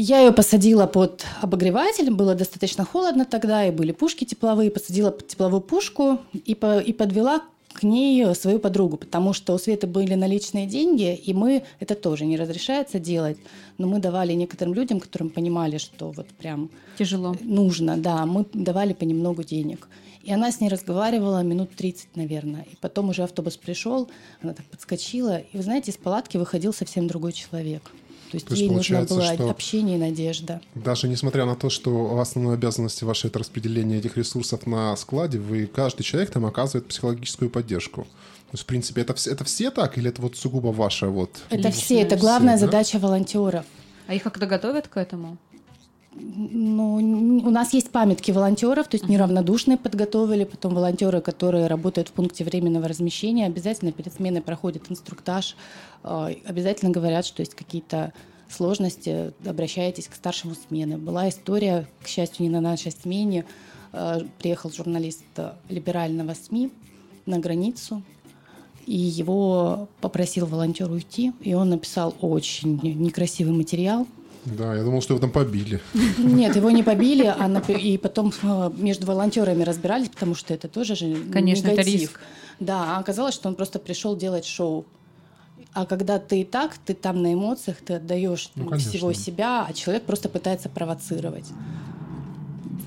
Я 0.00 0.20
ее 0.20 0.30
посадила 0.30 0.86
под 0.86 1.26
обогреватель, 1.40 2.12
было 2.12 2.36
достаточно 2.36 2.84
холодно 2.84 3.24
тогда, 3.24 3.66
и 3.66 3.72
были 3.72 3.90
пушки 3.90 4.24
тепловые, 4.24 4.70
посадила 4.70 5.10
под 5.10 5.26
тепловую 5.26 5.60
пушку 5.60 6.20
и, 6.32 6.54
по, 6.54 6.78
и 6.78 6.92
подвела 6.92 7.42
к 7.72 7.82
ней 7.82 8.32
свою 8.36 8.60
подругу, 8.60 8.96
потому 8.96 9.32
что 9.32 9.54
у 9.54 9.58
Светы 9.58 9.88
были 9.88 10.14
наличные 10.14 10.68
деньги, 10.68 11.16
и 11.16 11.34
мы, 11.34 11.64
это 11.80 11.96
тоже 11.96 12.26
не 12.26 12.36
разрешается 12.36 13.00
делать, 13.00 13.38
но 13.76 13.88
мы 13.88 13.98
давали 13.98 14.34
некоторым 14.34 14.72
людям, 14.72 15.00
которым 15.00 15.30
понимали, 15.30 15.78
что 15.78 16.12
вот 16.12 16.28
прям... 16.28 16.70
Тяжело. 16.96 17.34
Нужно, 17.40 17.96
да, 17.96 18.24
мы 18.24 18.46
давали 18.52 18.92
понемногу 18.92 19.42
денег. 19.42 19.88
И 20.22 20.32
она 20.32 20.52
с 20.52 20.60
ней 20.60 20.68
разговаривала 20.68 21.42
минут 21.42 21.74
30, 21.74 22.14
наверное. 22.14 22.68
И 22.70 22.76
потом 22.80 23.08
уже 23.08 23.24
автобус 23.24 23.56
пришел, 23.56 24.08
она 24.42 24.52
так 24.52 24.66
подскочила, 24.66 25.38
и, 25.38 25.56
вы 25.56 25.64
знаете, 25.64 25.90
из 25.90 25.96
палатки 25.96 26.36
выходил 26.36 26.72
совсем 26.72 27.08
другой 27.08 27.32
человек. 27.32 27.90
То 28.30 28.36
есть, 28.36 28.46
То 28.46 28.54
есть 28.54 28.62
ей 28.62 28.70
нужно 28.70 29.02
было 29.04 29.50
общение 29.50 29.96
и 29.96 30.00
надежда. 30.00 30.60
Даже 30.74 31.08
несмотря 31.08 31.46
на 31.46 31.56
то, 31.56 31.70
что 31.70 32.18
основной 32.20 32.54
обязанности 32.54 33.04
вашей 33.04 33.28
это 33.28 33.38
распределение 33.38 33.98
этих 33.98 34.16
ресурсов 34.16 34.66
на 34.66 34.94
складе, 34.96 35.38
вы 35.38 35.66
каждый 35.66 36.02
человек 36.02 36.30
там 36.30 36.44
оказывает 36.44 36.86
психологическую 36.86 37.50
поддержку. 37.50 38.02
То 38.02 38.54
есть, 38.54 38.64
в 38.64 38.66
принципе, 38.66 39.02
это, 39.02 39.14
это 39.26 39.44
все 39.44 39.70
так 39.70 39.98
или 39.98 40.08
это 40.08 40.22
вот 40.22 40.36
сугубо 40.36 40.68
ваша 40.68 41.08
вот? 41.08 41.30
Это 41.50 41.70
все, 41.70 42.00
это 42.00 42.16
главная 42.16 42.56
все, 42.56 42.66
задача 42.66 42.98
да? 42.98 43.06
волонтеров. 43.06 43.64
А 44.06 44.14
их 44.14 44.22
как-то 44.22 44.46
готовят 44.46 44.88
к 44.88 44.96
этому? 44.96 45.36
Ну, 46.14 46.96
у 47.44 47.50
нас 47.50 47.72
есть 47.72 47.90
памятки 47.90 48.30
волонтеров, 48.30 48.88
то 48.88 48.96
есть 48.96 49.08
неравнодушные 49.08 49.76
подготовили, 49.76 50.44
потом 50.44 50.74
волонтеры, 50.74 51.20
которые 51.20 51.66
работают 51.66 52.08
в 52.08 52.12
пункте 52.12 52.44
временного 52.44 52.88
размещения, 52.88 53.46
обязательно 53.46 53.92
перед 53.92 54.14
сменой 54.14 54.40
проходят 54.40 54.90
инструктаж, 54.90 55.56
э, 56.02 56.34
обязательно 56.46 56.90
говорят, 56.90 57.26
что 57.26 57.42
есть 57.42 57.54
какие-то 57.54 58.12
сложности, 58.48 59.32
обращайтесь 59.46 60.08
к 60.08 60.14
старшему 60.14 60.54
смены. 60.54 60.96
Была 60.96 61.28
история, 61.28 61.86
к 62.02 62.08
счастью, 62.08 62.44
не 62.44 62.50
на 62.50 62.60
нашей 62.60 62.92
смене, 62.92 63.44
э, 63.92 64.20
приехал 64.38 64.70
журналист 64.70 65.24
либерального 65.68 66.34
СМИ 66.34 66.70
на 67.26 67.38
границу, 67.38 68.02
и 68.86 68.96
его 68.96 69.88
попросил 70.00 70.46
волонтер 70.46 70.90
уйти, 70.90 71.32
и 71.42 71.52
он 71.52 71.68
написал 71.68 72.14
очень 72.22 72.80
некрасивый 72.82 73.52
материал– 73.52 74.06
да, 74.56 74.74
я 74.74 74.82
думал, 74.82 75.02
что 75.02 75.14
его 75.14 75.20
там 75.20 75.30
побили. 75.30 75.80
Нет, 76.18 76.56
его 76.56 76.70
не 76.70 76.82
побили, 76.82 77.24
а 77.24 77.48
на, 77.48 77.58
и 77.58 77.98
потом 77.98 78.32
э, 78.42 78.70
между 78.76 79.06
волонтерами 79.06 79.62
разбирались, 79.62 80.08
потому 80.08 80.34
что 80.34 80.54
это 80.54 80.68
тоже 80.68 80.96
же 80.96 81.16
Конечно, 81.32 81.68
негатив. 81.68 81.86
это 81.86 81.90
риск. 81.90 82.20
Да, 82.60 82.96
а 82.96 82.98
оказалось, 83.00 83.34
что 83.34 83.48
он 83.48 83.54
просто 83.54 83.78
пришел 83.78 84.16
делать 84.16 84.44
шоу. 84.44 84.84
А 85.72 85.86
когда 85.86 86.18
ты 86.18 86.40
и 86.40 86.44
так, 86.44 86.76
ты 86.84 86.94
там 86.94 87.22
на 87.22 87.34
эмоциях, 87.34 87.76
ты 87.84 87.94
отдаешь 87.94 88.50
ну, 88.54 88.76
всего 88.78 89.12
себя, 89.12 89.66
а 89.68 89.72
человек 89.72 90.04
просто 90.04 90.28
пытается 90.28 90.68
провоцировать 90.68 91.46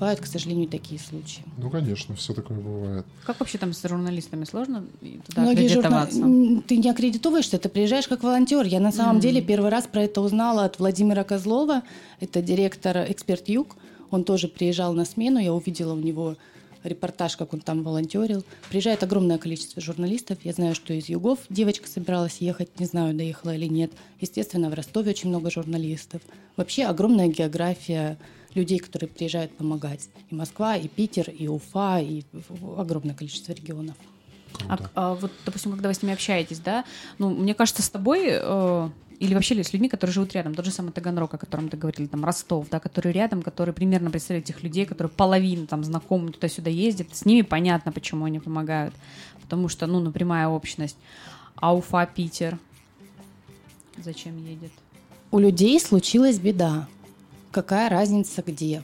бывают, 0.02 0.18
к 0.20 0.26
сожалению, 0.26 0.66
такие 0.66 0.98
случаи. 0.98 1.44
Ну, 1.58 1.70
конечно, 1.70 2.16
все 2.16 2.34
такое 2.34 2.58
бывает. 2.58 3.06
Как 3.24 3.38
вообще 3.38 3.56
там 3.56 3.72
с 3.72 3.88
журналистами 3.88 4.44
сложно 4.44 4.84
туда 5.00 5.42
Многие 5.42 5.66
аккредитоваться? 5.66 6.18
Журна... 6.18 6.62
Ты 6.66 6.76
не 6.78 6.90
аккредитовываешься, 6.90 7.56
ты 7.58 7.68
приезжаешь 7.68 8.08
как 8.08 8.24
волонтер. 8.24 8.66
Я 8.66 8.80
на 8.80 8.90
самом 8.90 9.18
mm. 9.18 9.20
деле 9.20 9.40
первый 9.40 9.70
раз 9.70 9.86
про 9.86 10.02
это 10.02 10.20
узнала 10.20 10.64
от 10.64 10.80
Владимира 10.80 11.22
Козлова, 11.22 11.82
это 12.18 12.42
директор 12.42 13.06
«Эксперт 13.08 13.48
Юг». 13.48 13.76
Он 14.10 14.24
тоже 14.24 14.48
приезжал 14.48 14.92
на 14.92 15.04
смену, 15.04 15.38
я 15.38 15.54
увидела 15.54 15.92
у 15.92 16.00
него 16.00 16.36
репортаж, 16.82 17.36
как 17.36 17.54
он 17.54 17.60
там 17.60 17.84
волонтерил. 17.84 18.42
Приезжает 18.70 19.04
огромное 19.04 19.38
количество 19.38 19.80
журналистов. 19.80 20.38
Я 20.42 20.52
знаю, 20.52 20.74
что 20.74 20.92
из 20.92 21.08
Югов 21.08 21.38
девочка 21.48 21.88
собиралась 21.88 22.38
ехать, 22.40 22.80
не 22.80 22.86
знаю, 22.86 23.14
доехала 23.14 23.54
или 23.54 23.66
нет. 23.66 23.92
Естественно, 24.20 24.68
в 24.68 24.74
Ростове 24.74 25.12
очень 25.12 25.28
много 25.28 25.48
журналистов. 25.48 26.22
Вообще 26.56 26.86
огромная 26.86 27.28
география 27.28 28.18
людей, 28.54 28.78
которые 28.78 29.08
приезжают 29.08 29.56
помогать. 29.56 30.08
И 30.30 30.34
Москва, 30.34 30.76
и 30.76 30.88
Питер, 30.88 31.30
и 31.30 31.48
Уфа, 31.48 32.00
и 32.00 32.22
огромное 32.76 33.14
количество 33.14 33.52
регионов. 33.52 33.96
А, 34.68 34.78
а 34.94 35.14
вот, 35.14 35.32
допустим, 35.44 35.72
когда 35.72 35.88
вы 35.88 35.94
с 35.94 36.02
ними 36.02 36.14
общаетесь, 36.14 36.60
да, 36.60 36.84
ну, 37.18 37.30
мне 37.30 37.54
кажется, 37.54 37.82
с 37.82 37.88
тобой 37.88 38.26
э, 38.28 38.88
или 39.18 39.34
вообще 39.34 39.62
с 39.62 39.72
людьми, 39.72 39.88
которые 39.88 40.12
живут 40.12 40.32
рядом, 40.34 40.54
тот 40.54 40.64
же 40.64 40.70
самый 40.70 40.92
Таганрог, 40.92 41.32
о 41.32 41.38
котором 41.38 41.68
ты 41.68 41.76
говорил, 41.76 42.08
там, 42.08 42.24
Ростов, 42.24 42.68
да, 42.70 42.80
которые 42.80 43.12
рядом, 43.12 43.42
которые 43.42 43.74
примерно 43.74 44.10
представляют 44.10 44.50
этих 44.50 44.62
людей, 44.62 44.84
которые 44.84 45.10
половину 45.10 45.66
там 45.66 45.84
знакомы, 45.84 46.32
туда-сюда 46.32 46.70
ездят, 46.70 47.14
с 47.14 47.24
ними 47.24 47.42
понятно, 47.42 47.92
почему 47.92 48.24
они 48.24 48.40
помогают, 48.40 48.94
потому 49.40 49.68
что, 49.68 49.86
ну, 49.86 50.00
напрямая 50.00 50.48
общность. 50.48 50.96
А 51.54 51.74
Уфа, 51.74 52.04
Питер, 52.06 52.58
зачем 53.96 54.36
едет? 54.44 54.72
У 55.30 55.38
людей 55.38 55.78
случилась 55.80 56.38
беда 56.38 56.88
какая 57.52 57.88
разница 57.88 58.42
где. 58.42 58.82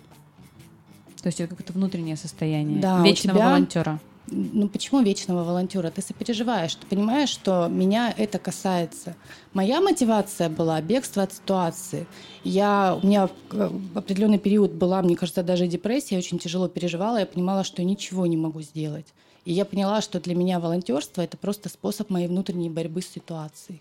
То 1.22 1.26
есть 1.26 1.40
это 1.40 1.50
какое-то 1.50 1.72
внутреннее 1.72 2.16
состояние 2.16 2.80
да, 2.80 3.02
вечного 3.02 3.38
тебя... 3.38 3.48
волонтера. 3.48 4.00
Ну 4.30 4.68
почему 4.68 5.00
вечного 5.00 5.42
волонтера? 5.42 5.90
Ты 5.90 6.02
сопереживаешь, 6.02 6.74
ты 6.74 6.86
понимаешь, 6.86 7.30
что 7.30 7.66
меня 7.68 8.14
это 8.16 8.38
касается. 8.38 9.16
Моя 9.54 9.80
мотивация 9.80 10.50
была 10.50 10.80
бегство 10.82 11.22
от 11.22 11.32
ситуации. 11.32 12.06
Я, 12.44 12.98
у 13.02 13.06
меня 13.06 13.30
в 13.50 13.98
определенный 13.98 14.38
период 14.38 14.72
была, 14.72 15.00
мне 15.00 15.16
кажется, 15.16 15.42
даже 15.42 15.66
депрессия, 15.66 16.16
я 16.16 16.18
очень 16.18 16.38
тяжело 16.38 16.68
переживала, 16.68 17.18
я 17.18 17.26
понимала, 17.26 17.64
что 17.64 17.80
я 17.80 17.88
ничего 17.88 18.26
не 18.26 18.36
могу 18.36 18.60
сделать. 18.60 19.06
И 19.46 19.52
я 19.52 19.64
поняла, 19.64 20.02
что 20.02 20.20
для 20.20 20.34
меня 20.34 20.60
волонтерство 20.60 21.22
это 21.22 21.38
просто 21.38 21.70
способ 21.70 22.10
моей 22.10 22.28
внутренней 22.28 22.68
борьбы 22.68 23.00
с 23.00 23.08
ситуацией. 23.08 23.80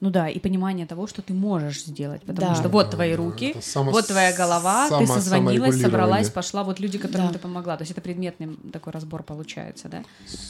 Ну 0.00 0.10
да, 0.10 0.28
и 0.28 0.38
понимание 0.38 0.86
того, 0.86 1.06
что 1.06 1.22
ты 1.22 1.32
можешь 1.32 1.84
сделать, 1.84 2.22
потому 2.22 2.48
да. 2.48 2.54
что 2.54 2.68
вот 2.68 2.90
твои 2.90 3.14
руки, 3.14 3.56
само, 3.62 3.92
вот 3.92 4.06
твоя 4.06 4.36
голова, 4.36 4.88
само, 4.88 5.00
ты 5.00 5.06
созвонилась, 5.06 5.80
собралась, 5.80 6.28
пошла, 6.28 6.64
вот 6.64 6.80
люди, 6.80 6.98
которым 6.98 7.28
да. 7.28 7.32
ты 7.34 7.38
помогла. 7.38 7.76
То 7.76 7.82
есть 7.82 7.92
это 7.92 8.02
предметный 8.02 8.56
такой 8.72 8.92
разбор 8.92 9.22
получается, 9.22 9.88
да? 9.88 10.04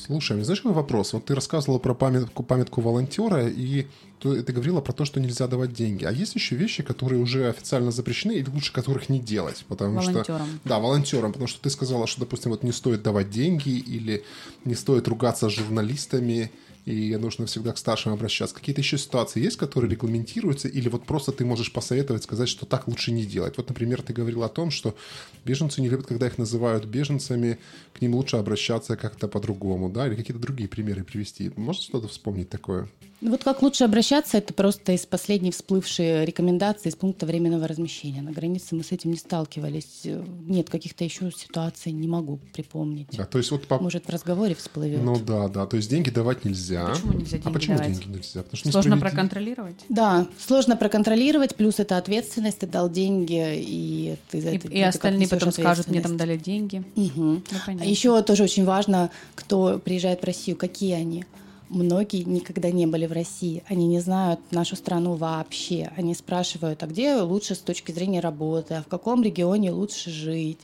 Слушай, 0.07 0.43
знаешь, 0.43 0.61
какой 0.61 0.75
вопрос? 0.75 1.13
Вот 1.13 1.27
ты 1.27 1.35
рассказывала 1.35 1.79
про 1.79 1.95
памятку, 1.95 2.43
памятку 2.43 2.81
волонтера, 2.81 3.47
и 3.47 3.87
ты, 4.21 4.43
ты 4.43 4.53
говорила 4.53 4.81
про 4.81 4.93
то, 4.93 5.05
что 5.05 5.21
нельзя 5.21 5.47
давать 5.47 5.73
деньги. 5.73 6.05
А 6.05 6.11
есть 6.11 6.35
еще 6.35 6.57
вещи, 6.57 6.83
которые 6.83 7.23
уже 7.23 7.49
официально 7.49 7.93
запрещены, 7.93 8.33
или 8.33 8.51
лучше 8.51 8.73
которых 8.73 9.09
не 9.09 9.21
делать? 9.21 9.65
Потому 9.69 10.01
волонтерам. 10.01 10.25
что 10.25 10.69
Да, 10.69 10.79
волонтерам, 10.81 11.33
потому 11.33 11.47
что 11.47 11.61
ты 11.61 11.71
сказала, 11.71 12.07
что, 12.07 12.21
допустим, 12.21 12.51
вот 12.51 12.63
не 12.63 12.73
стоит 12.73 13.03
давать 13.03 13.31
деньги, 13.31 13.79
или 13.79 14.25
не 14.65 14.75
стоит 14.75 15.07
ругаться 15.07 15.49
с 15.49 15.53
журналистами, 15.53 16.51
и 16.87 17.17
нужно 17.17 17.47
всегда 17.47 17.73
к 17.73 17.79
старшим 17.79 18.13
обращаться. 18.13 18.55
Какие-то 18.55 18.81
еще 18.81 18.97
ситуации 18.97 19.43
есть, 19.43 19.57
которые 19.57 19.91
регламентируются, 19.91 20.69
или 20.69 20.89
вот 20.89 21.05
просто 21.05 21.33
ты 21.33 21.45
можешь 21.45 21.73
посоветовать, 21.73 22.23
сказать, 22.23 22.49
что 22.49 22.65
так 22.65 22.87
лучше 22.87 23.11
не 23.11 23.27
делать? 23.27 23.57
Вот, 23.57 23.69
например, 23.69 24.03
ты 24.03 24.13
говорил 24.13 24.45
о 24.45 24.49
том, 24.49 24.71
что 24.71 24.97
беженцы 25.45 25.81
не 25.81 25.89
любят, 25.89 26.07
когда 26.07 26.29
их 26.29 26.39
называют 26.39 26.85
беженцами, 26.85 27.59
к 27.93 28.01
ним 28.01 28.15
лучше 28.15 28.37
обращаться 28.37 28.97
как-то 28.97 29.27
по-другому, 29.27 29.91
да, 29.91 30.07
или 30.07 30.15
какие-то 30.15 30.41
другие 30.41 30.69
примеры 30.69 31.03
привести. 31.03 31.51
Можешь 31.57 31.83
что-то 31.83 32.07
вспомнить 32.07 32.49
такое? 32.49 32.89
Ну 33.23 33.31
вот 33.31 33.45
как 33.45 33.63
лучше 33.63 33.85
обращаться, 33.85 34.37
это 34.37 34.53
просто 34.53 34.93
из 34.93 35.07
последней 35.07 35.51
всплывшей 35.51 36.25
рекомендации 36.27 36.91
из 36.91 36.97
пункта 36.97 37.25
временного 37.25 37.67
размещения. 37.67 38.21
На 38.21 38.31
границе 38.31 38.75
мы 38.75 38.85
с 38.85 38.93
этим 38.93 39.11
не 39.11 39.17
сталкивались. 39.17 40.03
Нет, 40.47 40.69
каких-то 40.69 41.03
еще 41.03 41.31
ситуаций 41.31 41.93
не 41.93 42.09
могу 42.09 42.39
припомнить. 42.53 43.09
Да, 43.17 43.25
то 43.25 43.39
есть 43.39 43.51
вот 43.51 43.67
по... 43.67 43.79
Может, 43.79 44.07
в 44.07 44.11
разговоре 44.11 44.55
всплывет. 44.55 45.03
Ну 45.03 45.19
да, 45.19 45.49
да. 45.49 45.67
То 45.67 45.79
есть 45.79 45.89
деньги 45.89 46.11
давать 46.11 46.45
нельзя. 46.45 46.89
Почему 46.89 47.13
нельзя 47.15 47.39
деньги 47.39 47.49
А 47.49 47.51
почему 47.51 47.77
давать? 47.79 47.99
деньги 47.99 48.17
нельзя? 48.17 48.43
Потому 48.43 48.57
что 48.59 48.73
сложно 48.73 48.99
проконтролировать? 48.99 49.85
Да, 49.89 50.27
сложно 50.39 50.77
проконтролировать, 50.77 51.57
плюс 51.57 51.81
это 51.81 51.97
ответственность, 51.97 52.59
ты 52.59 52.67
дал 52.67 52.91
деньги, 52.91 53.55
и 53.57 54.17
ты 54.31 54.43
за 54.43 54.51
и, 54.51 54.57
это... 54.57 54.69
И 54.69 54.81
остальные 54.83 55.29
потом 55.29 55.53
скажут, 55.53 55.89
мне 55.89 56.03
там 56.03 56.19
дали 56.19 56.37
деньги. 56.37 56.85
Угу. 56.97 57.43
Ну, 57.67 57.83
еще 57.83 58.23
тоже 58.23 58.43
очень 58.43 58.67
важно, 58.67 59.11
кто 59.35 59.79
приезжает 59.79 60.21
в 60.21 60.25
Россию, 60.25 60.57
какие 60.57 60.93
они. 60.93 61.25
Многие 61.69 62.23
никогда 62.23 62.71
не 62.71 62.87
были 62.87 63.07
в 63.07 63.13
России, 63.13 63.65
они 63.67 63.87
не 63.87 63.99
знают 63.99 64.41
нашу 64.53 64.77
страну 64.77 65.15
вообще. 65.15 65.91
Они 65.97 66.15
спрашивают, 66.15 66.83
а 66.83 66.87
где 66.87 67.17
лучше 67.17 67.57
с 67.57 67.59
точки 67.59 67.91
зрения 67.91 68.21
работы, 68.21 68.75
а 68.75 68.83
в 68.83 68.87
каком 68.87 69.23
регионе 69.23 69.73
лучше 69.73 70.11
жить. 70.11 70.61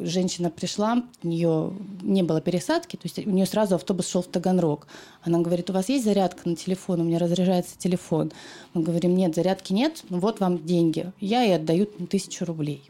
Женщина 0.00 0.50
пришла, 0.50 1.04
у 1.22 1.28
нее 1.28 1.72
не 2.02 2.22
было 2.22 2.40
пересадки, 2.40 2.96
то 2.96 3.02
есть 3.04 3.24
у 3.24 3.30
нее 3.30 3.46
сразу 3.46 3.76
автобус 3.76 4.08
шел 4.08 4.22
в 4.22 4.26
Таганрог. 4.26 4.88
Она 5.22 5.38
говорит, 5.38 5.70
у 5.70 5.72
вас 5.72 5.88
есть 5.88 6.04
зарядка 6.04 6.48
на 6.48 6.56
телефон? 6.56 7.02
У 7.02 7.04
меня 7.04 7.18
разряжается 7.18 7.78
телефон. 7.78 8.32
Мы 8.74 8.82
говорим, 8.82 9.14
нет, 9.14 9.34
зарядки 9.34 9.72
нет, 9.72 10.02
ну 10.08 10.18
вот 10.18 10.40
вам 10.40 10.64
деньги. 10.64 11.12
Я 11.20 11.42
ей 11.42 11.56
отдаю 11.56 11.86
тысячу 11.86 12.44
рублей. 12.44 12.82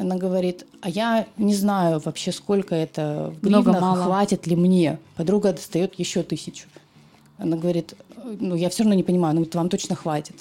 Она 0.00 0.16
говорит, 0.16 0.66
а 0.80 0.88
я 0.88 1.26
не 1.36 1.54
знаю 1.54 2.00
вообще, 2.02 2.32
сколько 2.32 2.74
это 2.74 3.34
в 3.36 3.40
гривнах, 3.42 3.64
Много, 3.66 3.80
мало. 3.80 4.04
хватит 4.04 4.46
ли 4.46 4.56
мне. 4.56 4.98
Подруга 5.14 5.52
достает 5.52 5.98
еще 5.98 6.22
тысячу. 6.22 6.66
Она 7.36 7.58
говорит, 7.58 7.94
ну 8.24 8.54
я 8.54 8.70
все 8.70 8.82
равно 8.82 8.94
не 8.94 9.02
понимаю, 9.02 9.34
ну 9.34 9.46
вам 9.52 9.68
точно 9.68 9.96
хватит. 9.96 10.36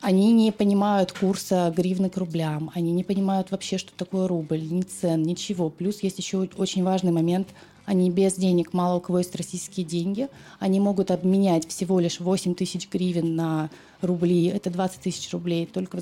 Они 0.00 0.32
не 0.32 0.50
понимают 0.50 1.12
курса 1.12 1.72
гривны 1.74 2.10
к 2.10 2.16
рублям, 2.16 2.72
они 2.74 2.90
не 2.90 3.04
понимают 3.04 3.52
вообще, 3.52 3.78
что 3.78 3.92
такое 3.96 4.26
рубль, 4.26 4.62
ни 4.68 4.82
цен, 4.82 5.22
ничего. 5.22 5.70
Плюс 5.70 6.02
есть 6.02 6.18
еще 6.18 6.48
очень 6.56 6.82
важный 6.82 7.12
момент– 7.12 7.48
они 7.86 8.10
без 8.10 8.34
денег, 8.34 8.72
мало 8.72 8.96
у 8.96 9.00
кого 9.00 9.18
есть 9.18 9.34
российские 9.36 9.84
деньги. 9.84 10.28
Они 10.58 10.80
могут 10.80 11.10
обменять 11.10 11.68
всего 11.68 12.00
лишь 12.00 12.20
8 12.20 12.54
тысяч 12.54 12.88
гривен 12.90 13.36
на 13.36 13.70
рубли. 14.00 14.46
Это 14.46 14.70
20 14.70 15.00
тысяч 15.00 15.30
рублей 15.32 15.66
только 15.66 15.96
в, 15.96 16.00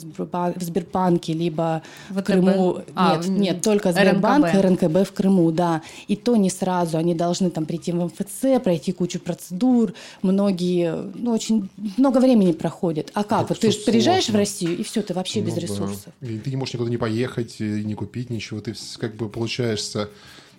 Сбербанке, 0.61 1.33
либо 1.33 1.83
ВТБ. 2.09 2.19
в 2.19 2.23
Крыму. 2.23 2.79
А, 2.95 3.17
нет, 3.17 3.29
нет, 3.29 3.63
только 3.63 3.93
Сбербанк 3.93 4.47
РНКБ. 4.47 4.55
и 4.55 4.61
РНКБ 4.61 5.09
в 5.09 5.13
Крыму, 5.13 5.51
да. 5.53 5.83
И 6.09 6.17
то 6.17 6.37
не 6.37 6.51
сразу. 6.51 6.99
Они 6.99 7.15
должны 7.15 7.51
там 7.51 7.65
прийти 7.65 7.93
в 7.93 8.05
МФЦ, 8.05 8.63
пройти 8.63 8.93
кучу 8.93 9.19
процедур. 9.19 9.95
Многие, 10.23 11.11
ну, 11.15 11.33
очень 11.33 11.69
много 11.97 12.19
времени 12.19 12.53
проходит. 12.53 13.11
А 13.15 13.25
как? 13.25 13.49
вот 13.49 13.59
ты 13.59 13.71
же 13.71 13.79
приезжаешь 13.79 14.29
в 14.29 14.35
Россию, 14.35 14.79
и 14.79 14.83
все, 14.83 15.03
ты 15.03 15.15
вообще 15.15 15.41
ну, 15.41 15.47
без 15.47 15.57
ресурсов. 15.57 16.13
Да. 16.21 16.29
И 16.29 16.39
ты 16.39 16.51
не 16.51 16.57
можешь 16.57 16.75
никуда 16.75 16.91
не 16.91 16.97
поехать, 16.97 17.61
не 17.61 17.95
купить 17.95 18.31
ничего. 18.31 18.61
Ты 18.61 18.75
как 18.99 19.17
бы 19.17 19.29
получаешься 19.29 20.09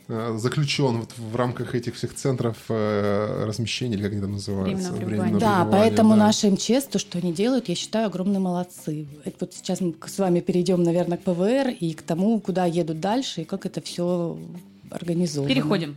заключен 0.08 1.00
вот 1.00 1.12
в 1.18 1.36
рамках 1.36 1.76
этих 1.76 1.96
всех 1.96 2.14
центров 2.14 2.58
э, 2.70 3.46
размещения, 3.46 3.96
или 3.96 4.04
как 4.04 4.12
они 4.12 4.22
там 4.22 4.34
называются? 4.34 4.92
Временного 4.92 5.40
да, 5.40 5.68
поэтому 5.70 6.12
да. 6.12 6.28
наши 6.28 6.52
МЧС, 6.52 6.86
то, 6.92 7.00
что 7.00 7.18
они 7.18 7.34
делают, 7.34 7.70
я 7.70 7.76
считаю, 7.76 8.08
огромные 8.08 8.40
молодцы. 8.40 9.08
Это 9.24 9.38
вот 9.42 9.54
сейчас 9.54 9.82
мы 9.82 9.96
с 10.06 10.20
вами 10.20 10.42
перейдем, 10.42 10.84
наверное, 10.84 11.18
к 11.18 11.22
ПВР 11.22 11.70
и 11.80 11.94
к 11.94 12.02
тому, 12.02 12.40
куда 12.40 12.66
едут 12.66 13.00
дальше, 13.00 13.42
и 13.42 13.46
как 13.46 13.66
это 13.66 13.82
все 13.82 14.38
организовано. 14.90 15.50
Переходим. 15.50 15.96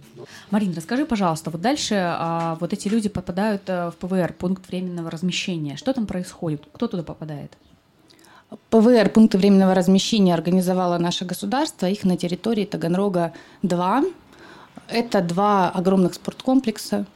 Марин, 0.50 0.72
расскажи, 0.74 1.04
пожалуйста, 1.04 1.50
вот 1.50 1.60
дальше 1.60 1.94
а, 1.96 2.56
вот 2.60 2.72
эти 2.72 2.88
люди 2.88 3.08
попадают 3.08 3.62
а, 3.66 3.90
в 3.90 3.96
ПВР, 3.96 4.34
пункт 4.38 4.68
временного 4.68 5.10
размещения. 5.10 5.76
Что 5.76 5.92
там 5.92 6.06
происходит? 6.06 6.62
Кто 6.72 6.86
туда 6.86 7.02
попадает? 7.02 7.56
ПВР, 8.70 9.08
пункты 9.10 9.38
временного 9.38 9.74
размещения, 9.74 10.34
организовало 10.34 10.98
наше 10.98 11.24
государство. 11.24 11.86
Их 11.86 12.04
на 12.04 12.16
территории 12.16 12.64
Таганрога 12.64 13.32
два. 13.62 14.04
Это 14.88 15.20
два 15.20 15.68
огромных 15.70 16.14
спорткомплекса, 16.14 17.06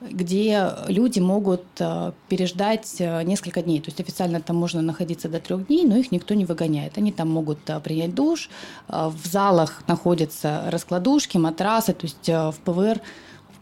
где 0.00 0.70
люди 0.86 1.18
могут 1.18 1.64
э, 1.80 2.12
переждать 2.28 2.96
э, 3.00 3.22
несколько 3.24 3.62
дней. 3.62 3.80
То 3.80 3.88
есть 3.88 4.00
официально 4.00 4.40
там 4.40 4.56
можно 4.56 4.80
находиться 4.80 5.28
до 5.28 5.40
трех 5.40 5.66
дней, 5.66 5.84
но 5.84 5.96
их 5.96 6.12
никто 6.12 6.34
не 6.34 6.44
выгоняет. 6.44 6.98
Они 6.98 7.10
там 7.10 7.28
могут 7.28 7.58
э, 7.68 7.80
принять 7.80 8.14
душ. 8.14 8.48
В 8.86 9.26
залах 9.26 9.82
находятся 9.88 10.62
раскладушки, 10.68 11.36
матрасы. 11.36 11.94
То 11.94 12.06
есть 12.06 12.28
в 12.28 12.54
ПВР, 12.64 13.00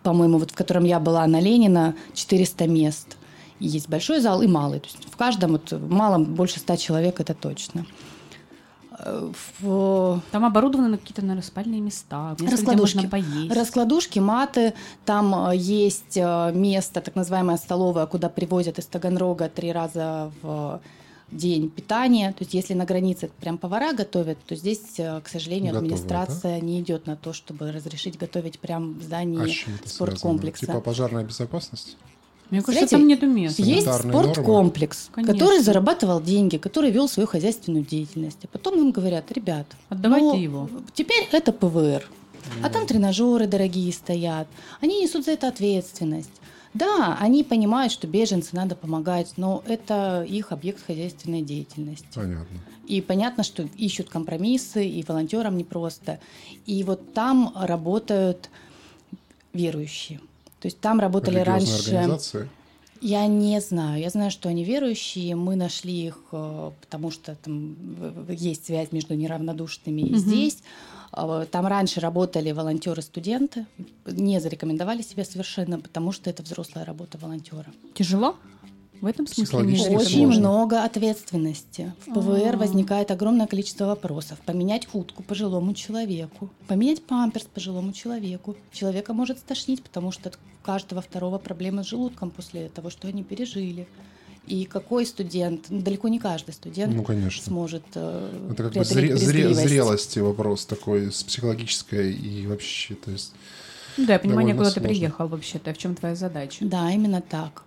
по-моему, 0.02 0.38
вот 0.38 0.50
в 0.50 0.54
котором 0.54 0.84
я 0.84 1.00
была 1.00 1.26
на 1.26 1.40
Ленина, 1.40 1.94
400 2.12 2.68
мест. 2.68 3.16
Есть 3.60 3.88
большой 3.88 4.20
зал 4.20 4.42
и 4.42 4.46
малый. 4.46 4.80
То 4.80 4.86
есть 4.86 5.10
в 5.10 5.16
каждом, 5.16 5.52
вот, 5.52 5.72
в 5.72 5.90
малом 5.90 6.24
больше 6.24 6.60
100 6.60 6.76
человек, 6.76 7.20
это 7.20 7.34
точно 7.34 7.86
в... 9.60 10.22
Там 10.30 10.44
оборудованы 10.44 10.98
какие-то, 10.98 11.22
наверное, 11.22 11.42
спальные 11.42 11.80
места, 11.80 12.36
место, 12.40 12.56
раскладушки. 12.56 12.98
где 12.98 13.06
можно 13.06 13.10
поесть. 13.10 13.56
Раскладушки, 13.56 14.18
маты. 14.18 14.74
Там 15.04 15.50
э, 15.50 15.56
есть 15.56 16.16
э, 16.16 16.52
место, 16.52 17.00
так 17.00 17.14
называемая 17.14 17.56
столовая, 17.56 18.06
куда 18.06 18.28
привозят 18.28 18.78
из 18.78 18.86
Таганрога 18.86 19.48
три 19.48 19.72
раза 19.72 20.32
в 20.42 20.80
день 21.30 21.70
питания. 21.70 22.32
То 22.32 22.42
есть 22.42 22.54
если 22.54 22.74
на 22.74 22.84
границе 22.84 23.30
прям 23.40 23.58
повара 23.58 23.92
готовят, 23.92 24.38
то 24.44 24.56
здесь, 24.56 24.98
э, 24.98 25.20
к 25.20 25.28
сожалению, 25.28 25.72
Готовы, 25.72 25.86
администрация 25.86 26.58
да? 26.58 26.66
не 26.66 26.80
идет 26.80 27.06
на 27.06 27.16
то, 27.16 27.32
чтобы 27.32 27.70
разрешить 27.70 28.18
готовить 28.18 28.58
прям 28.58 28.98
в 28.98 29.02
здании 29.02 29.54
а 29.54 29.88
спорткомплекса. 29.88 30.66
Типа 30.66 30.80
пожарная 30.80 31.24
безопасность? 31.24 31.96
Мне 32.50 32.62
кажется, 32.62 32.88
Знаете, 32.88 32.96
там 32.96 33.06
нету 33.06 33.26
места. 33.26 33.62
Есть 33.62 33.92
спорткомплекс, 33.92 35.10
который 35.12 35.60
зарабатывал 35.60 36.20
деньги, 36.20 36.56
который 36.56 36.90
вел 36.90 37.08
свою 37.08 37.26
хозяйственную 37.26 37.84
деятельность. 37.84 38.38
А 38.44 38.48
потом 38.48 38.78
им 38.78 38.90
говорят, 38.90 39.30
ребят, 39.32 39.66
отдавайте 39.88 40.26
ну, 40.26 40.36
его. 40.36 40.70
Теперь 40.94 41.28
это 41.32 41.52
ПВР. 41.52 42.08
А 42.62 42.70
там 42.70 42.86
тренажеры 42.86 43.46
дорогие 43.46 43.92
стоят. 43.92 44.48
Они 44.80 45.02
несут 45.02 45.26
за 45.26 45.32
это 45.32 45.48
ответственность. 45.48 46.30
Да, 46.74 47.16
они 47.20 47.44
понимают, 47.44 47.92
что 47.92 48.06
беженцы 48.06 48.54
надо 48.54 48.76
помогать, 48.76 49.34
но 49.36 49.62
это 49.66 50.24
их 50.28 50.52
объект 50.52 50.84
хозяйственной 50.86 51.42
деятельности. 51.42 52.06
Понятно. 52.14 52.58
И 52.86 53.00
понятно, 53.00 53.42
что 53.42 53.68
ищут 53.76 54.08
компромиссы, 54.08 54.86
и 54.86 55.04
волонтерам 55.06 55.56
непросто. 55.56 56.20
И 56.66 56.82
вот 56.84 57.12
там 57.14 57.52
работают 57.54 58.48
верующие. 59.52 60.20
То 60.60 60.66
есть 60.66 60.80
там 60.80 61.00
работали 61.00 61.38
раньше... 61.38 61.94
Организации? 61.94 62.48
Я 63.00 63.26
не 63.26 63.60
знаю. 63.60 64.00
Я 64.00 64.10
знаю, 64.10 64.30
что 64.30 64.48
они 64.48 64.64
верующие. 64.64 65.36
Мы 65.36 65.54
нашли 65.54 66.06
их, 66.06 66.18
э, 66.32 66.70
потому 66.80 67.12
что 67.12 67.36
там 67.36 67.76
есть 68.28 68.66
связь 68.66 68.90
между 68.90 69.14
неравнодушными 69.14 70.00
и 70.00 70.10
угу. 70.10 70.18
здесь. 70.18 70.58
А, 71.12 71.46
там 71.46 71.66
раньше 71.66 72.00
работали 72.00 72.50
волонтеры-студенты, 72.50 73.66
не 74.06 74.40
зарекомендовали 74.40 75.02
себя 75.02 75.24
совершенно, 75.24 75.78
потому 75.78 76.12
что 76.12 76.28
это 76.28 76.42
взрослая 76.42 76.84
работа 76.84 77.18
волонтера. 77.18 77.66
Тяжело? 77.94 78.36
В 79.00 79.06
этом 79.06 79.26
смысле 79.26 79.58
очень 79.90 80.26
много 80.26 80.82
ответственности. 80.82 81.92
В 82.06 82.12
ПВР 82.14 82.54
А-а-а. 82.54 82.56
возникает 82.56 83.10
огромное 83.10 83.46
количество 83.46 83.86
вопросов. 83.86 84.38
Поменять 84.44 84.88
утку 84.92 85.22
пожилому 85.22 85.74
человеку, 85.74 86.50
поменять 86.66 87.02
памперс 87.02 87.46
пожилому 87.52 87.92
человеку. 87.92 88.56
Человека 88.72 89.12
может 89.12 89.38
стошнить, 89.38 89.82
потому 89.82 90.10
что 90.10 90.30
у 90.30 90.66
каждого 90.66 91.00
второго 91.00 91.38
проблемы 91.38 91.84
с 91.84 91.88
желудком 91.88 92.30
после 92.30 92.68
того, 92.68 92.90
что 92.90 93.08
они 93.08 93.22
пережили. 93.22 93.86
И 94.46 94.64
какой 94.64 95.04
студент, 95.04 95.66
ну, 95.68 95.82
далеко 95.82 96.08
не 96.08 96.18
каждый 96.18 96.54
студент 96.54 96.94
ну, 96.94 97.02
конечно. 97.02 97.42
сможет 97.42 97.84
э, 97.94 98.48
Это 98.52 98.62
как 98.64 98.72
бы 98.72 98.80
зре- 98.80 99.14
зре- 99.14 99.52
зрелости 99.52 100.20
вопрос 100.20 100.64
такой 100.64 101.12
с 101.12 101.22
психологической 101.22 102.14
и 102.14 102.46
вообще, 102.46 102.94
то 102.94 103.10
есть... 103.10 103.34
Да, 103.98 104.14
я 104.14 104.18
понимаю, 104.18 104.48
куда 104.52 104.70
сложно. 104.70 104.80
ты 104.80 104.88
приехал 104.88 105.28
вообще-то, 105.28 105.74
в 105.74 105.78
чем 105.78 105.94
твоя 105.94 106.14
задача. 106.14 106.64
Да, 106.64 106.90
именно 106.90 107.20
так. 107.20 107.64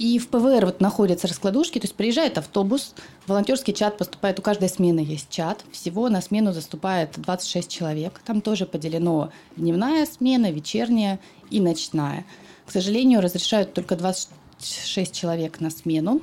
И 0.00 0.18
в 0.18 0.28
ПВР 0.28 0.64
вот 0.64 0.80
находятся 0.80 1.28
раскладушки, 1.28 1.78
то 1.78 1.84
есть 1.84 1.94
приезжает 1.94 2.38
автобус, 2.38 2.94
волонтерский 3.26 3.74
чат 3.74 3.98
поступает, 3.98 4.38
у 4.38 4.42
каждой 4.42 4.70
смены 4.70 5.00
есть 5.00 5.28
чат, 5.28 5.62
всего 5.72 6.08
на 6.08 6.22
смену 6.22 6.54
заступает 6.54 7.18
26 7.18 7.70
человек, 7.70 8.18
там 8.24 8.40
тоже 8.40 8.64
поделено 8.64 9.30
дневная 9.56 10.06
смена, 10.06 10.50
вечерняя 10.50 11.20
и 11.50 11.60
ночная. 11.60 12.24
К 12.64 12.72
сожалению, 12.72 13.20
разрешают 13.20 13.74
только 13.74 13.94
26 13.94 15.14
человек 15.14 15.60
на 15.60 15.68
смену. 15.68 16.22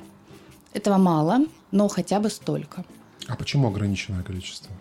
Этого 0.72 0.96
мало, 0.96 1.44
но 1.70 1.86
хотя 1.86 2.18
бы 2.18 2.30
столько. 2.30 2.84
А 3.28 3.36
почему 3.36 3.68
ограниченное 3.68 4.24
количество? 4.24 4.72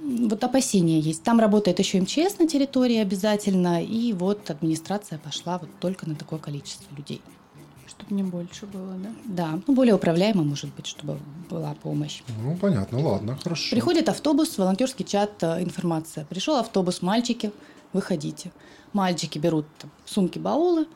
Вот 0.00 0.42
опасения 0.42 0.98
есть. 0.98 1.22
Там 1.22 1.40
работает 1.40 1.78
еще 1.78 2.00
МЧС 2.00 2.38
на 2.38 2.48
территории 2.48 2.96
обязательно, 2.96 3.84
и 3.84 4.14
вот 4.14 4.48
администрация 4.48 5.18
пошла 5.18 5.58
вот 5.58 5.68
только 5.78 6.08
на 6.08 6.14
такое 6.14 6.38
количество 6.38 6.86
людей 6.96 7.20
чтобы 7.88 8.14
не 8.14 8.22
больше 8.22 8.66
было, 8.66 8.94
да? 8.94 9.10
Да, 9.24 9.60
ну, 9.66 9.74
более 9.74 9.94
управляемо, 9.94 10.42
может 10.42 10.74
быть, 10.74 10.86
чтобы 10.86 11.18
была 11.50 11.74
помощь. 11.82 12.22
Ну, 12.42 12.56
понятно, 12.56 13.00
ладно, 13.00 13.38
хорошо. 13.42 13.70
Приходит 13.70 14.08
автобус, 14.08 14.58
волонтерский 14.58 15.04
чат, 15.04 15.42
э, 15.42 15.62
информация. 15.62 16.24
Пришел 16.24 16.56
автобус, 16.56 17.02
мальчики, 17.02 17.52
выходите. 17.92 18.52
Мальчики 18.92 19.38
берут 19.38 19.66
там, 19.78 19.90
сумки, 20.04 20.38
баулы, 20.38 20.86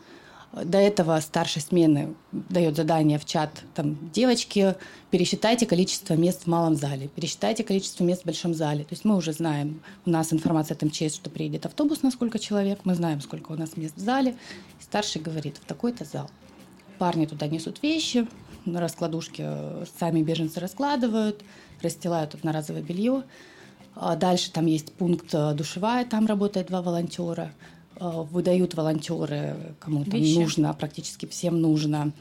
до 0.53 0.78
этого 0.78 1.20
старшей 1.20 1.62
смены 1.62 2.14
дает 2.32 2.76
задание 2.76 3.18
в 3.18 3.24
чат, 3.24 3.51
там, 3.74 3.97
девочки, 4.11 4.74
пересчитайте 5.11 5.64
количество 5.64 6.14
мест 6.14 6.43
в 6.45 6.47
малом 6.49 6.74
зале, 6.74 7.09
пересчитайте 7.09 7.62
количество 7.62 8.03
мест 8.03 8.22
в 8.22 8.24
большом 8.26 8.55
зале. 8.55 8.82
То 8.82 8.93
есть 8.93 9.05
мы 9.05 9.16
уже 9.16 9.32
знаем, 9.32 9.80
у 10.07 10.11
нас 10.11 10.32
информация 10.32 10.74
от 10.74 10.82
МЧС, 10.82 11.14
что 11.14 11.30
приедет 11.30 11.66
автобус 11.66 12.03
на 12.03 12.11
сколько 12.11 12.38
человек, 12.41 12.80
мы 12.84 12.95
знаем, 12.95 13.20
сколько 13.20 13.53
у 13.53 13.57
нас 13.57 13.76
мест 13.76 13.97
в 13.97 14.01
зале. 14.01 14.36
И 14.80 14.82
старший 14.82 15.22
говорит, 15.22 15.57
в 15.59 15.66
такой-то 15.66 16.05
зал. 16.05 16.28
Парни 17.01 17.24
туда 17.24 17.46
несут 17.46 17.82
вещи, 17.82 18.28
на 18.66 18.78
раскладушке 18.78 19.86
сами 19.98 20.20
беженцы 20.20 20.61
раскладывают, 20.61 21.42
расстилают 21.80 22.34
одноразовое 22.34 22.82
белье. 22.82 23.22
А 23.94 24.16
дальше 24.16 24.53
там 24.53 24.66
есть 24.66 24.92
пункт 24.92 25.34
э, 25.34 25.55
душевая, 25.55 26.05
там 26.05 26.26
работает 26.26 26.66
два 26.66 26.82
волонтера. 26.82 27.55
Э, 27.96 28.22
выдают 28.30 28.74
волонтеры, 28.74 29.74
кому 29.78 30.05
там 30.05 30.20
Вещи. 30.20 30.38
нужно, 30.38 30.74
практически 30.74 31.24
всем 31.24 31.62
нужно 31.62 32.12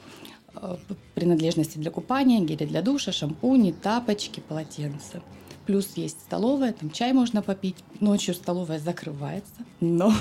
э, 0.56 0.78
принадлежности 1.14 1.78
для 1.78 1.92
купания, 1.92 2.40
гели 2.40 2.66
для 2.66 2.82
душа, 2.82 3.12
шампуни, 3.12 3.74
тапочки, 3.74 4.40
полотенца. 4.40 5.22
Плюс 5.66 5.92
есть 5.98 6.22
столовая, 6.22 6.72
там 6.72 6.90
чай 6.90 7.12
можно 7.12 7.42
попить. 7.42 7.76
Ночью 8.00 8.34
столовая 8.34 8.80
закрывается, 8.80 9.52
но 9.82 10.14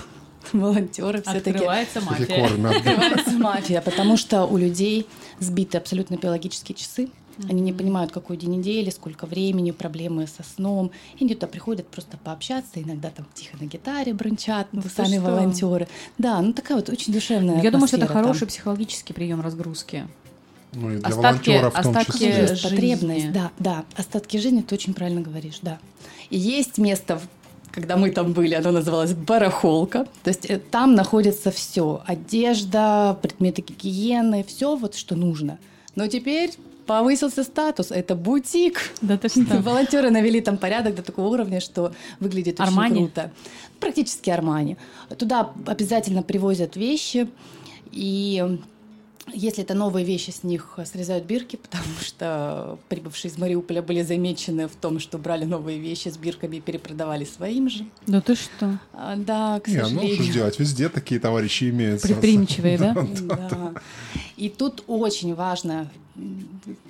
волонтеры 0.52 1.22
все-таки... 1.22 1.50
Открывается 1.50 2.00
мафия. 2.00 2.44
Открывается 2.70 3.30
мафия, 3.32 3.80
потому 3.80 4.16
что 4.16 4.44
у 4.44 4.56
людей 4.56 5.06
сбиты 5.40 5.78
абсолютно 5.78 6.16
биологические 6.16 6.76
часы. 6.76 7.08
Они 7.48 7.60
не 7.60 7.72
понимают, 7.72 8.10
какой 8.10 8.36
день 8.36 8.56
недели, 8.56 8.90
сколько 8.90 9.26
времени, 9.26 9.70
проблемы 9.70 10.26
со 10.26 10.42
сном. 10.42 10.90
И 11.18 11.24
они 11.24 11.34
туда 11.34 11.46
приходят 11.46 11.86
просто 11.86 12.16
пообщаться, 12.16 12.82
иногда 12.82 13.10
там 13.10 13.26
тихо 13.34 13.56
на 13.60 13.66
гитаре 13.66 14.12
брончат, 14.12 14.66
ну, 14.72 14.82
сами 14.82 15.18
что? 15.18 15.20
волонтеры. 15.20 15.88
Да, 16.18 16.40
ну 16.40 16.52
такая 16.52 16.78
вот 16.78 16.88
очень 16.88 17.12
душевная 17.12 17.62
Я 17.62 17.70
думаю, 17.70 17.86
что 17.86 17.96
это 17.96 18.06
хороший 18.06 18.40
там. 18.40 18.48
психологический 18.48 19.12
прием 19.12 19.40
разгрузки. 19.40 20.08
Ну 20.72 20.90
и 20.90 20.96
для 20.96 21.08
остатки, 21.08 21.50
волонтеров 21.50 21.74
в 21.74 21.82
том 21.82 21.96
остатки 21.96 22.12
числе. 22.12 22.46
Жизни. 22.48 22.68
Потребность, 22.68 23.32
да, 23.32 23.50
да. 23.58 23.84
Остатки 23.96 24.36
жизни, 24.36 24.60
ты 24.60 24.74
очень 24.74 24.92
правильно 24.94 25.20
говоришь, 25.20 25.60
да. 25.62 25.78
И 26.30 26.38
есть 26.38 26.76
место 26.78 27.20
когда 27.78 27.96
мы 27.96 28.10
там 28.10 28.32
были, 28.32 28.54
оно 28.54 28.72
называлось 28.72 29.12
барахолка. 29.12 30.06
То 30.24 30.30
есть 30.30 30.50
э, 30.50 30.58
там 30.58 30.94
находится 30.94 31.50
все. 31.50 32.02
Одежда, 32.06 33.16
предметы 33.22 33.62
гигиены, 33.62 34.42
все 34.42 34.76
вот, 34.76 34.96
что 34.96 35.14
нужно. 35.14 35.58
Но 35.94 36.08
теперь 36.08 36.50
повысился 36.86 37.44
статус. 37.44 37.92
Это 37.92 38.16
бутик. 38.16 38.80
Да 39.00 39.16
ты 39.16 39.28
что? 39.28 39.62
Волонтеры 39.62 40.10
навели 40.10 40.40
там 40.40 40.58
порядок 40.58 40.96
до 40.96 41.02
такого 41.02 41.28
уровня, 41.28 41.60
что 41.60 41.92
выглядит 42.18 42.60
Армани? 42.60 42.94
очень 42.94 43.04
круто. 43.06 43.30
Практически 43.78 44.30
Армани. 44.30 44.76
Туда 45.16 45.50
обязательно 45.66 46.22
привозят 46.22 46.74
вещи. 46.76 47.28
И 47.92 48.58
если 49.32 49.62
это 49.64 49.74
новые 49.74 50.04
вещи, 50.04 50.30
с 50.30 50.42
них 50.42 50.78
срезают 50.84 51.24
бирки, 51.24 51.56
потому 51.62 51.94
что 52.00 52.78
прибывшие 52.88 53.30
из 53.30 53.38
Мариуполя 53.38 53.82
были 53.82 54.02
замечены 54.02 54.68
в 54.68 54.76
том, 54.76 54.98
что 55.00 55.18
брали 55.18 55.44
новые 55.44 55.78
вещи 55.78 56.08
с 56.08 56.16
бирками 56.16 56.56
и 56.56 56.60
перепродавали 56.60 57.24
своим 57.24 57.68
же. 57.68 57.86
Да 58.06 58.20
ты 58.20 58.34
что? 58.34 58.78
А, 58.92 59.16
да, 59.16 59.60
к 59.60 59.68
Не, 59.68 59.80
сожалению. 59.80 60.16
ну 60.18 60.24
что 60.24 60.32
делать, 60.32 60.58
везде 60.58 60.88
такие 60.88 61.20
товарищи 61.20 61.70
имеются. 61.70 62.08
Предприимчивые, 62.08 62.78
да? 62.78 62.94
Да. 63.22 63.74
И 64.36 64.48
тут 64.48 64.84
очень 64.86 65.34
важно 65.34 65.90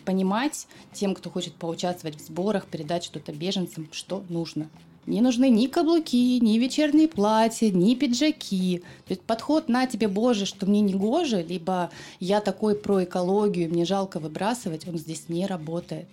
понимать 0.05 0.67
тем, 0.93 1.15
кто 1.15 1.31
хочет 1.31 1.55
поучаствовать 1.55 2.19
в 2.19 2.25
сборах, 2.25 2.67
передать 2.67 3.05
что-то 3.05 3.33
беженцам, 3.33 3.89
что 3.93 4.25
нужно. 4.29 4.69
Не 5.09 5.23
нужны 5.23 5.49
ни 5.49 5.69
каблуки, 5.69 6.39
ни 6.39 6.59
вечерние 6.59 7.09
платья, 7.09 7.71
ни 7.71 7.95
пиджаки. 7.95 8.83
То 9.07 9.15
есть 9.15 9.23
подход 9.23 9.71
на 9.71 9.87
тебе, 9.87 10.07
Боже, 10.07 10.45
что 10.45 10.67
мне 10.67 10.83
не 10.83 10.93
гоже, 10.93 11.43
либо 11.43 11.91
я 12.21 12.43
такой 12.43 12.75
про 12.75 13.05
экологию, 13.05 13.71
мне 13.71 13.87
жалко 13.87 14.21
выбрасывать, 14.21 14.87
он 14.87 14.99
здесь 14.99 15.31
не 15.31 15.47
работает. 15.47 16.09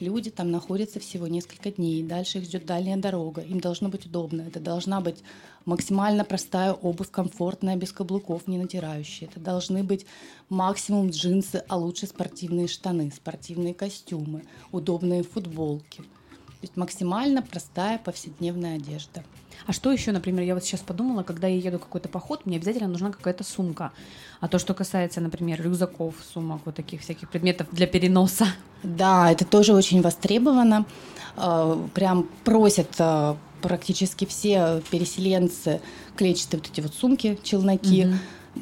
Люди 0.00 0.30
там 0.30 0.50
находятся 0.50 0.98
всего 0.98 1.26
несколько 1.26 1.70
дней, 1.70 2.02
дальше 2.02 2.38
их 2.38 2.44
ждет 2.44 2.64
дальняя 2.64 2.96
дорога, 2.96 3.42
им 3.42 3.60
должно 3.60 3.90
быть 3.90 4.06
удобно, 4.06 4.42
это 4.42 4.60
должна 4.60 5.02
быть 5.02 5.18
максимально 5.66 6.24
простая 6.24 6.72
обувь, 6.72 7.10
комфортная, 7.10 7.76
без 7.76 7.92
каблуков, 7.92 8.46
не 8.46 8.56
натирающая. 8.56 9.28
Это 9.28 9.40
должны 9.40 9.82
быть 9.82 10.06
максимум 10.48 11.10
джинсы, 11.10 11.62
а 11.68 11.76
лучше 11.76 12.06
спортивные 12.06 12.66
штаны, 12.66 13.12
спортивные 13.14 13.74
костюмы, 13.74 14.44
удобные 14.72 15.22
футболки. 15.22 16.02
То 16.60 16.64
есть 16.64 16.76
максимально 16.76 17.40
простая 17.40 17.98
повседневная 17.98 18.76
одежда. 18.76 19.22
А 19.66 19.72
что 19.72 19.92
еще, 19.92 20.12
например, 20.12 20.44
я 20.44 20.54
вот 20.54 20.64
сейчас 20.64 20.80
подумала, 20.80 21.22
когда 21.22 21.46
я 21.46 21.56
еду 21.56 21.78
какой-то 21.78 22.08
поход, 22.08 22.46
мне 22.46 22.56
обязательно 22.56 22.88
нужна 22.88 23.12
какая-то 23.12 23.44
сумка. 23.44 23.92
А 24.40 24.48
то, 24.48 24.58
что 24.58 24.74
касается, 24.74 25.20
например, 25.20 25.62
рюкзаков, 25.62 26.14
сумок, 26.32 26.62
вот 26.64 26.74
таких 26.74 27.02
всяких 27.02 27.28
предметов 27.28 27.68
для 27.70 27.86
переноса. 27.86 28.46
Да, 28.82 29.30
это 29.30 29.44
тоже 29.44 29.74
очень 29.74 30.00
востребовано. 30.00 30.84
А, 31.36 31.76
прям 31.94 32.28
просят 32.44 32.88
а, 32.98 33.36
практически 33.60 34.24
все 34.24 34.82
переселенцы 34.90 35.80
клетчатые 36.16 36.60
вот 36.60 36.70
эти 36.70 36.80
вот 36.80 36.94
сумки, 36.94 37.38
челноки. 37.44 38.06
Угу 38.06 38.14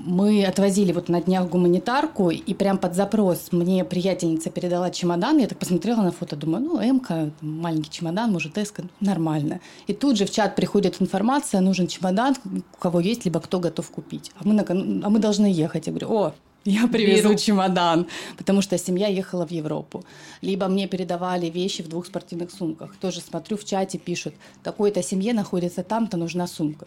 мы 0.04 0.44
отвозили 0.44 0.92
вот 0.92 1.08
на 1.08 1.20
днях 1.20 1.48
гуманитарку, 1.48 2.30
и 2.30 2.54
прям 2.54 2.78
под 2.78 2.94
запрос 2.94 3.52
мне 3.52 3.84
приятельница 3.84 4.50
передала 4.50 4.90
чемодан. 4.90 5.38
Я 5.38 5.46
так 5.46 5.58
посмотрела 5.58 6.02
на 6.02 6.12
фото, 6.12 6.36
думаю, 6.36 6.64
ну, 6.64 6.80
Эмка, 6.80 7.30
маленький 7.40 7.90
чемодан, 7.90 8.32
может, 8.32 8.58
Эска, 8.58 8.84
нормально. 9.00 9.60
И 9.86 9.92
тут 9.92 10.16
же 10.16 10.26
в 10.26 10.30
чат 10.30 10.56
приходит 10.56 11.00
информация, 11.00 11.60
нужен 11.60 11.86
чемодан, 11.86 12.34
у 12.44 12.78
кого 12.78 13.00
есть, 13.00 13.24
либо 13.24 13.40
кто 13.40 13.60
готов 13.60 13.90
купить. 13.90 14.32
А 14.38 14.46
мы, 14.46 14.54
на, 14.54 14.64
а 14.68 15.10
мы 15.10 15.18
должны 15.18 15.46
ехать. 15.46 15.86
Я 15.86 15.92
говорю, 15.92 16.12
о, 16.12 16.34
я 16.66 16.86
привезу 16.88 17.28
Беру. 17.28 17.38
чемодан, 17.38 18.06
потому 18.36 18.62
что 18.62 18.76
семья 18.78 19.06
ехала 19.06 19.46
в 19.46 19.50
Европу. 19.50 20.04
Либо 20.42 20.66
мне 20.68 20.88
передавали 20.88 21.46
вещи 21.46 21.82
в 21.82 21.88
двух 21.88 22.06
спортивных 22.06 22.50
сумках. 22.50 22.96
Тоже 22.96 23.20
смотрю 23.20 23.56
в 23.56 23.64
чате, 23.64 23.98
пишут, 23.98 24.34
такой-то 24.62 25.02
семье 25.02 25.32
находится 25.32 25.82
там-то, 25.82 26.16
нужна 26.16 26.46
сумка. 26.46 26.86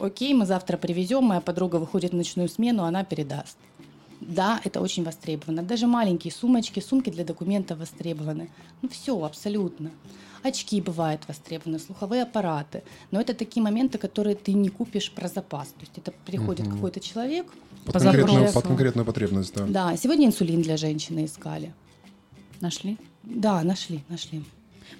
Окей, 0.00 0.34
мы 0.34 0.46
завтра 0.46 0.76
привезем, 0.76 1.24
моя 1.24 1.40
подруга 1.40 1.76
выходит 1.76 2.12
в 2.12 2.16
ночную 2.16 2.48
смену, 2.48 2.84
она 2.84 3.04
передаст. 3.04 3.56
Да, 4.20 4.60
это 4.64 4.80
очень 4.80 5.04
востребовано. 5.04 5.62
Даже 5.62 5.86
маленькие 5.86 6.32
сумочки, 6.32 6.80
сумки 6.80 7.10
для 7.10 7.24
документов 7.24 7.78
востребованы. 7.78 8.50
Ну 8.82 8.88
все, 8.88 9.22
абсолютно. 9.24 9.90
Очки 10.42 10.80
бывают 10.80 11.22
востребованы, 11.28 11.78
слуховые 11.78 12.22
аппараты. 12.22 12.82
Но 13.10 13.20
это 13.20 13.34
такие 13.34 13.62
моменты, 13.62 13.98
которые 13.98 14.34
ты 14.34 14.52
не 14.52 14.68
купишь 14.68 15.10
про 15.12 15.28
запас. 15.28 15.68
То 15.68 15.80
есть 15.80 15.98
это 15.98 16.12
приходит 16.24 16.66
угу. 16.66 16.76
какой-то 16.76 17.00
человек, 17.00 17.46
под, 17.84 17.94
по 17.94 18.00
конкретную, 18.00 18.52
под 18.52 18.66
конкретную 18.66 19.04
потребность, 19.04 19.54
да. 19.54 19.66
Да, 19.66 19.96
сегодня 19.96 20.26
инсулин 20.26 20.62
для 20.62 20.76
женщины 20.76 21.24
искали. 21.24 21.72
Нашли? 22.60 22.98
Да, 23.22 23.62
нашли, 23.62 24.02
нашли. 24.08 24.42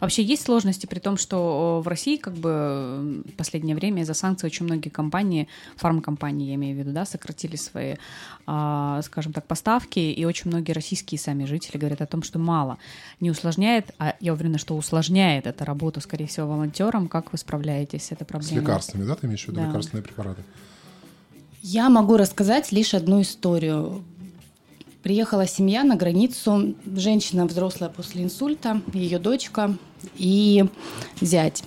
Вообще 0.01 0.23
есть 0.23 0.45
сложности 0.45 0.87
при 0.87 1.01
том, 1.01 1.17
что 1.17 1.81
в 1.85 1.89
России 1.89 2.17
как 2.17 2.35
бы 2.35 3.23
в 3.27 3.33
последнее 3.37 3.75
время 3.75 4.03
из-за 4.03 4.15
санкций 4.15 4.47
очень 4.47 4.65
многие 4.65 4.91
компании, 4.91 5.49
фармкомпании, 5.77 6.49
я 6.49 6.55
имею 6.55 6.77
в 6.77 6.79
виду, 6.79 6.93
да, 6.93 7.05
сократили 7.05 7.57
свои, 7.57 7.97
а, 8.47 9.01
скажем 9.03 9.33
так, 9.33 9.47
поставки, 9.47 9.99
и 9.99 10.25
очень 10.25 10.51
многие 10.51 10.73
российские 10.73 11.19
сами 11.19 11.45
жители 11.47 11.79
говорят 11.79 12.01
о 12.01 12.07
том, 12.07 12.23
что 12.23 12.39
мало. 12.39 12.79
Не 13.21 13.31
усложняет, 13.31 13.95
а 13.99 14.15
я 14.21 14.33
уверена, 14.33 14.59
что 14.59 14.77
усложняет 14.77 15.47
эту 15.47 15.65
работу, 15.65 16.01
скорее 16.01 16.27
всего, 16.27 16.47
волонтерам. 16.49 17.09
Как 17.09 17.33
вы 17.33 17.39
справляетесь 17.39 18.05
с 18.05 18.13
этой 18.13 18.25
проблемой? 18.25 18.59
С 18.59 18.61
лекарствами, 18.61 19.05
да, 19.05 19.15
ты 19.17 19.27
имеешь 19.27 19.45
в 19.45 19.49
виду 19.49 19.61
да. 19.61 19.69
лекарственные 19.69 20.05
препараты? 20.05 20.43
Я 21.61 21.89
могу 21.91 22.17
рассказать 22.17 22.71
лишь 22.71 22.95
одну 22.95 23.21
историю. 23.21 24.05
Приехала 25.03 25.47
семья 25.47 25.83
на 25.83 25.97
границу, 25.97 26.77
женщина 26.87 27.47
взрослая 27.47 27.89
после 27.89 28.23
инсульта, 28.23 28.81
ее 28.93 29.19
дочка 29.19 29.77
и 30.17 30.65
зять. 31.21 31.65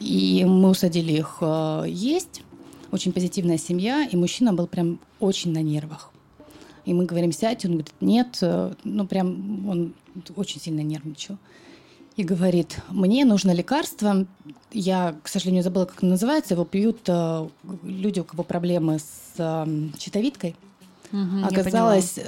И 0.00 0.44
мы 0.44 0.70
усадили 0.70 1.12
их 1.12 1.38
э, 1.40 1.84
есть. 1.86 2.42
Очень 2.90 3.12
позитивная 3.12 3.56
семья, 3.58 4.04
и 4.04 4.16
мужчина 4.16 4.52
был 4.52 4.66
прям 4.66 4.98
очень 5.20 5.52
на 5.52 5.62
нервах. 5.62 6.10
И 6.84 6.92
мы 6.92 7.04
говорим, 7.06 7.30
сядь, 7.30 7.64
он 7.64 7.72
говорит, 7.72 7.92
нет, 8.00 8.38
э, 8.40 8.72
ну 8.82 9.06
прям 9.06 9.68
он 9.68 9.94
очень 10.34 10.60
сильно 10.60 10.80
нервничал 10.80 11.38
и 12.16 12.22
говорит, 12.22 12.78
мне 12.90 13.24
нужно 13.24 13.52
лекарство, 13.52 14.26
я, 14.72 15.16
к 15.22 15.28
сожалению, 15.28 15.62
забыла, 15.62 15.86
как 15.86 16.02
оно 16.02 16.12
называется, 16.12 16.54
его 16.54 16.64
пьют 16.64 17.00
э, 17.08 17.48
люди, 17.82 18.20
у 18.20 18.24
кого 18.24 18.44
проблемы 18.44 18.98
с 18.98 19.34
э, 19.38 19.88
щитовидкой. 19.98 20.54
Угу, 21.12 21.44
Оказалось, 21.44 22.18
э, 22.18 22.22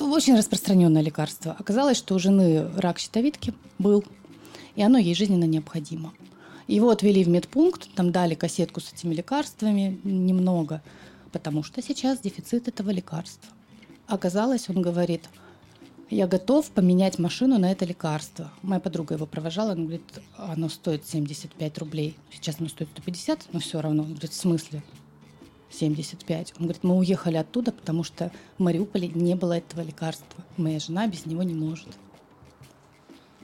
очень 0.00 0.36
распространенное 0.36 1.02
лекарство. 1.02 1.56
Оказалось, 1.58 1.96
что 1.96 2.14
у 2.14 2.18
жены 2.18 2.68
рак 2.76 2.98
щитовидки 2.98 3.54
был, 3.78 4.04
и 4.76 4.82
оно 4.82 4.98
ей 4.98 5.14
жизненно 5.14 5.44
необходимо. 5.44 6.12
Его 6.66 6.90
отвели 6.90 7.24
в 7.24 7.28
медпункт, 7.28 7.88
там 7.94 8.12
дали 8.12 8.34
кассетку 8.34 8.80
с 8.80 8.92
этими 8.92 9.14
лекарствами, 9.14 9.98
немного, 10.04 10.82
потому 11.32 11.62
что 11.62 11.82
сейчас 11.82 12.20
дефицит 12.20 12.68
этого 12.68 12.90
лекарства. 12.90 13.48
Оказалось, 14.06 14.68
он 14.68 14.82
говорит– 14.82 15.28
я 16.10 16.26
готов 16.26 16.70
поменять 16.70 17.18
машину 17.18 17.58
на 17.58 17.70
это 17.70 17.84
лекарство. 17.84 18.50
Моя 18.62 18.80
подруга 18.80 19.14
его 19.14 19.26
провожала, 19.26 19.72
она 19.72 19.82
говорит, 19.82 20.02
оно 20.36 20.68
стоит 20.68 21.06
75 21.06 21.78
рублей. 21.78 22.16
Сейчас 22.32 22.56
оно 22.58 22.68
стоит 22.68 22.88
150, 22.90 23.48
но 23.52 23.60
все 23.60 23.80
равно. 23.80 24.02
Он 24.02 24.10
говорит, 24.10 24.32
в 24.32 24.34
смысле? 24.34 24.82
75. 25.70 26.54
Он 26.58 26.64
говорит, 26.64 26.82
мы 26.82 26.96
уехали 26.96 27.36
оттуда, 27.36 27.70
потому 27.70 28.02
что 28.02 28.32
в 28.58 28.62
Мариуполе 28.62 29.08
не 29.08 29.36
было 29.36 29.58
этого 29.58 29.82
лекарства. 29.82 30.44
Моя 30.56 30.80
жена 30.80 31.06
без 31.06 31.26
него 31.26 31.44
не 31.44 31.54
может. 31.54 31.88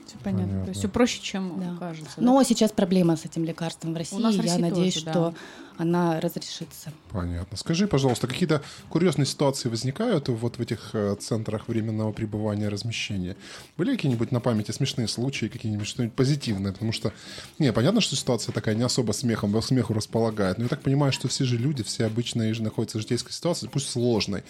Все 0.07 0.17
понятно. 0.23 0.45
понятно. 0.47 0.63
То 0.65 0.69
есть 0.69 0.79
все 0.79 0.89
проще, 0.89 1.21
чем 1.21 1.59
да. 1.59 1.75
кажется. 1.79 2.13
Да? 2.17 2.23
Но 2.23 2.43
сейчас 2.43 2.71
проблема 2.71 3.15
с 3.15 3.25
этим 3.25 3.43
лекарством 3.43 3.93
в 3.93 3.97
России. 3.97 4.15
У 4.15 4.19
нас 4.19 4.35
в 4.35 4.41
России 4.41 4.61
Я 4.61 4.69
надеюсь, 4.69 4.93
тоже, 4.95 5.05
что 5.11 5.13
да. 5.13 5.33
она 5.77 6.19
разрешится. 6.19 6.91
Понятно. 7.11 7.57
Скажи, 7.57 7.87
пожалуйста, 7.87 8.27
какие-то 8.27 8.61
курьезные 8.89 9.25
ситуации 9.25 9.69
возникают 9.69 10.29
вот 10.29 10.57
в 10.57 10.61
этих 10.61 10.91
э, 10.93 11.15
центрах 11.19 11.67
временного 11.67 12.11
пребывания, 12.11 12.69
размещения? 12.69 13.35
Были 13.77 13.95
какие-нибудь 13.95 14.31
на 14.31 14.39
памяти 14.39 14.71
смешные 14.71 15.07
случаи, 15.07 15.47
какие-нибудь 15.47 15.87
что-нибудь 15.87 16.15
позитивное? 16.15 16.73
Потому 16.73 16.91
что, 16.91 17.13
не, 17.59 17.71
понятно, 17.73 18.01
что 18.01 18.15
ситуация 18.15 18.53
такая 18.53 18.75
не 18.75 18.83
особо 18.83 19.11
смехом, 19.11 19.61
смеху 19.61 19.93
располагает, 19.93 20.57
но 20.57 20.63
я 20.63 20.69
так 20.69 20.81
понимаю, 20.81 21.11
что 21.11 21.27
все 21.27 21.43
же 21.45 21.57
люди, 21.57 21.83
все 21.83 22.05
обычные 22.05 22.53
находятся 22.61 22.97
в 22.97 23.01
житейской 23.01 23.31
ситуации, 23.31 23.69
пусть 23.71 23.89
сложной, 23.89 24.43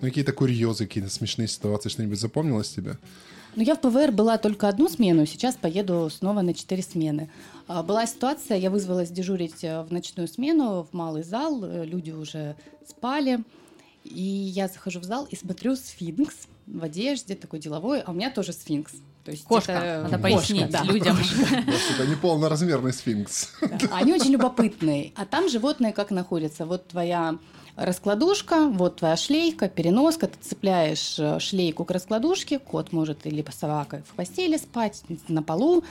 но 0.00 0.08
какие-то 0.08 0.32
курьезы, 0.32 0.86
какие-то 0.86 1.10
смешные 1.10 1.48
ситуации, 1.48 1.88
что-нибудь 1.88 2.20
запомнилось 2.20 2.70
тебе? 2.70 2.98
Ну, 3.56 3.62
я 3.62 3.76
в 3.76 3.80
ПВР 3.80 4.10
была 4.10 4.36
только 4.36 4.66
одну 4.68 4.88
смену, 4.88 5.26
сейчас 5.26 5.54
поеду 5.54 6.10
снова 6.10 6.40
на 6.40 6.54
четыре 6.54 6.82
смены. 6.82 7.30
А, 7.68 7.84
была 7.84 8.04
ситуация, 8.04 8.58
я 8.58 8.68
вызвалась 8.68 9.10
дежурить 9.10 9.62
э, 9.62 9.82
в 9.82 9.92
ночную 9.92 10.26
смену, 10.26 10.82
в 10.90 10.92
малый 10.92 11.22
зал, 11.22 11.64
э, 11.64 11.84
люди 11.84 12.10
уже 12.10 12.56
спали. 12.84 13.44
И 14.02 14.22
я 14.22 14.66
захожу 14.66 14.98
в 14.98 15.04
зал 15.04 15.28
и 15.30 15.36
смотрю 15.36 15.76
сфинкс 15.76 16.48
в 16.66 16.82
одежде, 16.82 17.36
такой 17.36 17.60
деловой, 17.60 18.00
а 18.00 18.10
у 18.10 18.14
меня 18.14 18.32
тоже 18.32 18.52
сфинкс. 18.52 18.94
То 19.24 19.30
есть 19.30 19.44
кошка, 19.44 19.72
это... 19.72 20.02
надо 20.02 20.18
пояснить 20.18 20.70
да. 20.70 20.82
людям. 20.82 21.16
Это 21.18 22.06
не 22.06 22.14
полноразмерный 22.14 22.92
сфинкс. 22.92 23.52
Они 23.90 24.12
очень 24.12 24.32
любопытные. 24.32 25.12
А 25.16 25.24
там 25.24 25.48
животные 25.48 25.92
как 25.92 26.10
находятся? 26.10 26.66
Вот 26.66 26.88
твоя 26.88 27.38
раскладушка, 27.76 28.68
вот 28.68 28.96
твоя 28.96 29.16
шлейка, 29.16 29.68
переноска, 29.68 30.28
ты 30.28 30.36
цепляешь 30.40 31.16
э, 31.18 31.38
шлейку 31.40 31.84
к 31.84 31.90
раскладушке, 31.90 32.58
кот 32.58 32.92
может 32.92 33.26
или 33.26 33.44
собака 33.56 34.02
в 34.08 34.14
постели 34.14 34.56
спать, 34.56 35.02
на 35.28 35.42
полу, 35.42 35.84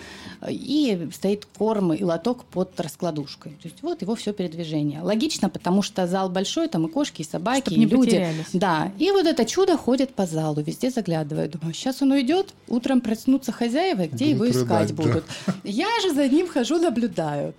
и 0.48 1.10
стоит 1.14 1.46
корм 1.58 1.94
и 1.94 2.04
лоток 2.04 2.46
под 2.46 2.80
раскладушкой. 2.80 3.54
То 3.62 3.68
есть 3.68 3.82
вот 3.84 4.02
его 4.02 4.16
все 4.16 4.34
передвижение. 4.34 5.02
Логично, 5.02 5.50
потому 5.50 5.82
что 5.82 6.08
зал 6.08 6.30
большой, 6.30 6.68
там 6.68 6.88
и 6.88 6.90
кошки, 6.90 7.22
и 7.22 7.26
собаки, 7.26 7.70
Чтоб 7.70 7.78
и 7.78 7.86
люди. 7.86 8.12
Потерялись. 8.12 8.46
Да, 8.54 8.92
и 8.98 9.12
вот 9.12 9.26
это 9.26 9.46
чудо 9.46 9.78
ходит 9.78 10.14
по 10.14 10.26
залу, 10.26 10.62
везде 10.62 10.90
заглядывает. 10.90 11.52
Думаю, 11.52 11.74
сейчас 11.74 12.02
он 12.02 12.12
уйдет, 12.12 12.54
утром 12.68 13.02
проснутся 13.24 13.52
хозяева, 13.54 14.08
где 14.08 14.36
будут 14.36 14.54
его 14.54 14.64
искать 14.64 14.90
рыдать, 14.90 14.94
будут. 14.94 15.24
Да. 15.48 15.54
Я 15.64 15.88
же 16.02 16.14
за 16.14 16.28
ним 16.28 16.48
хожу, 16.48 16.78
наблюдаю. 16.78 17.54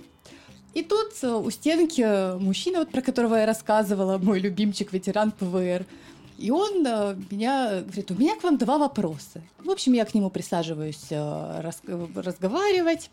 И 0.75 0.83
тут 0.83 1.13
э, 1.23 1.29
у 1.29 1.51
стенки 1.51 2.37
мужчина, 2.39 2.81
вот 2.81 2.91
про 2.91 3.01
которого 3.01 3.37
я 3.37 3.47
рассказывала, 3.47 4.19
мой 4.19 4.41
любимчик, 4.41 4.93
ветеран 4.93 5.31
ПВР, 5.31 5.87
и 6.37 6.51
он 6.51 6.85
э, 6.87 7.17
меня 7.31 7.83
говорит, 7.83 8.11
у 8.11 8.15
меня 8.15 8.37
к 8.37 8.43
вам 8.43 8.59
два 8.59 8.77
вопроса. 8.77 9.41
В 9.65 9.71
общем, 9.71 9.95
я 9.95 10.05
к 10.05 10.15
нему 10.15 10.31
присаживаюсь 10.31 11.07
э, 11.11 11.61
рас, 11.61 11.81
разговаривать. 12.15 13.11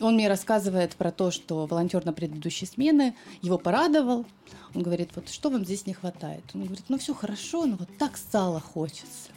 Он 0.00 0.14
мне 0.14 0.28
рассказывает 0.28 0.96
про 0.96 1.12
то, 1.12 1.30
что 1.30 1.66
волонтер 1.66 2.04
на 2.04 2.12
предыдущей 2.12 2.66
смены 2.66 3.14
его 3.40 3.56
порадовал. 3.56 4.26
Он 4.74 4.82
говорит, 4.82 5.10
вот 5.14 5.30
что 5.30 5.48
вам 5.48 5.64
здесь 5.64 5.86
не 5.86 5.94
хватает? 5.94 6.42
Он 6.52 6.64
говорит, 6.64 6.84
ну 6.88 6.98
все 6.98 7.14
хорошо, 7.14 7.64
но 7.64 7.76
вот 7.76 7.88
так 7.96 8.18
сало 8.18 8.60
хочется. 8.60 9.30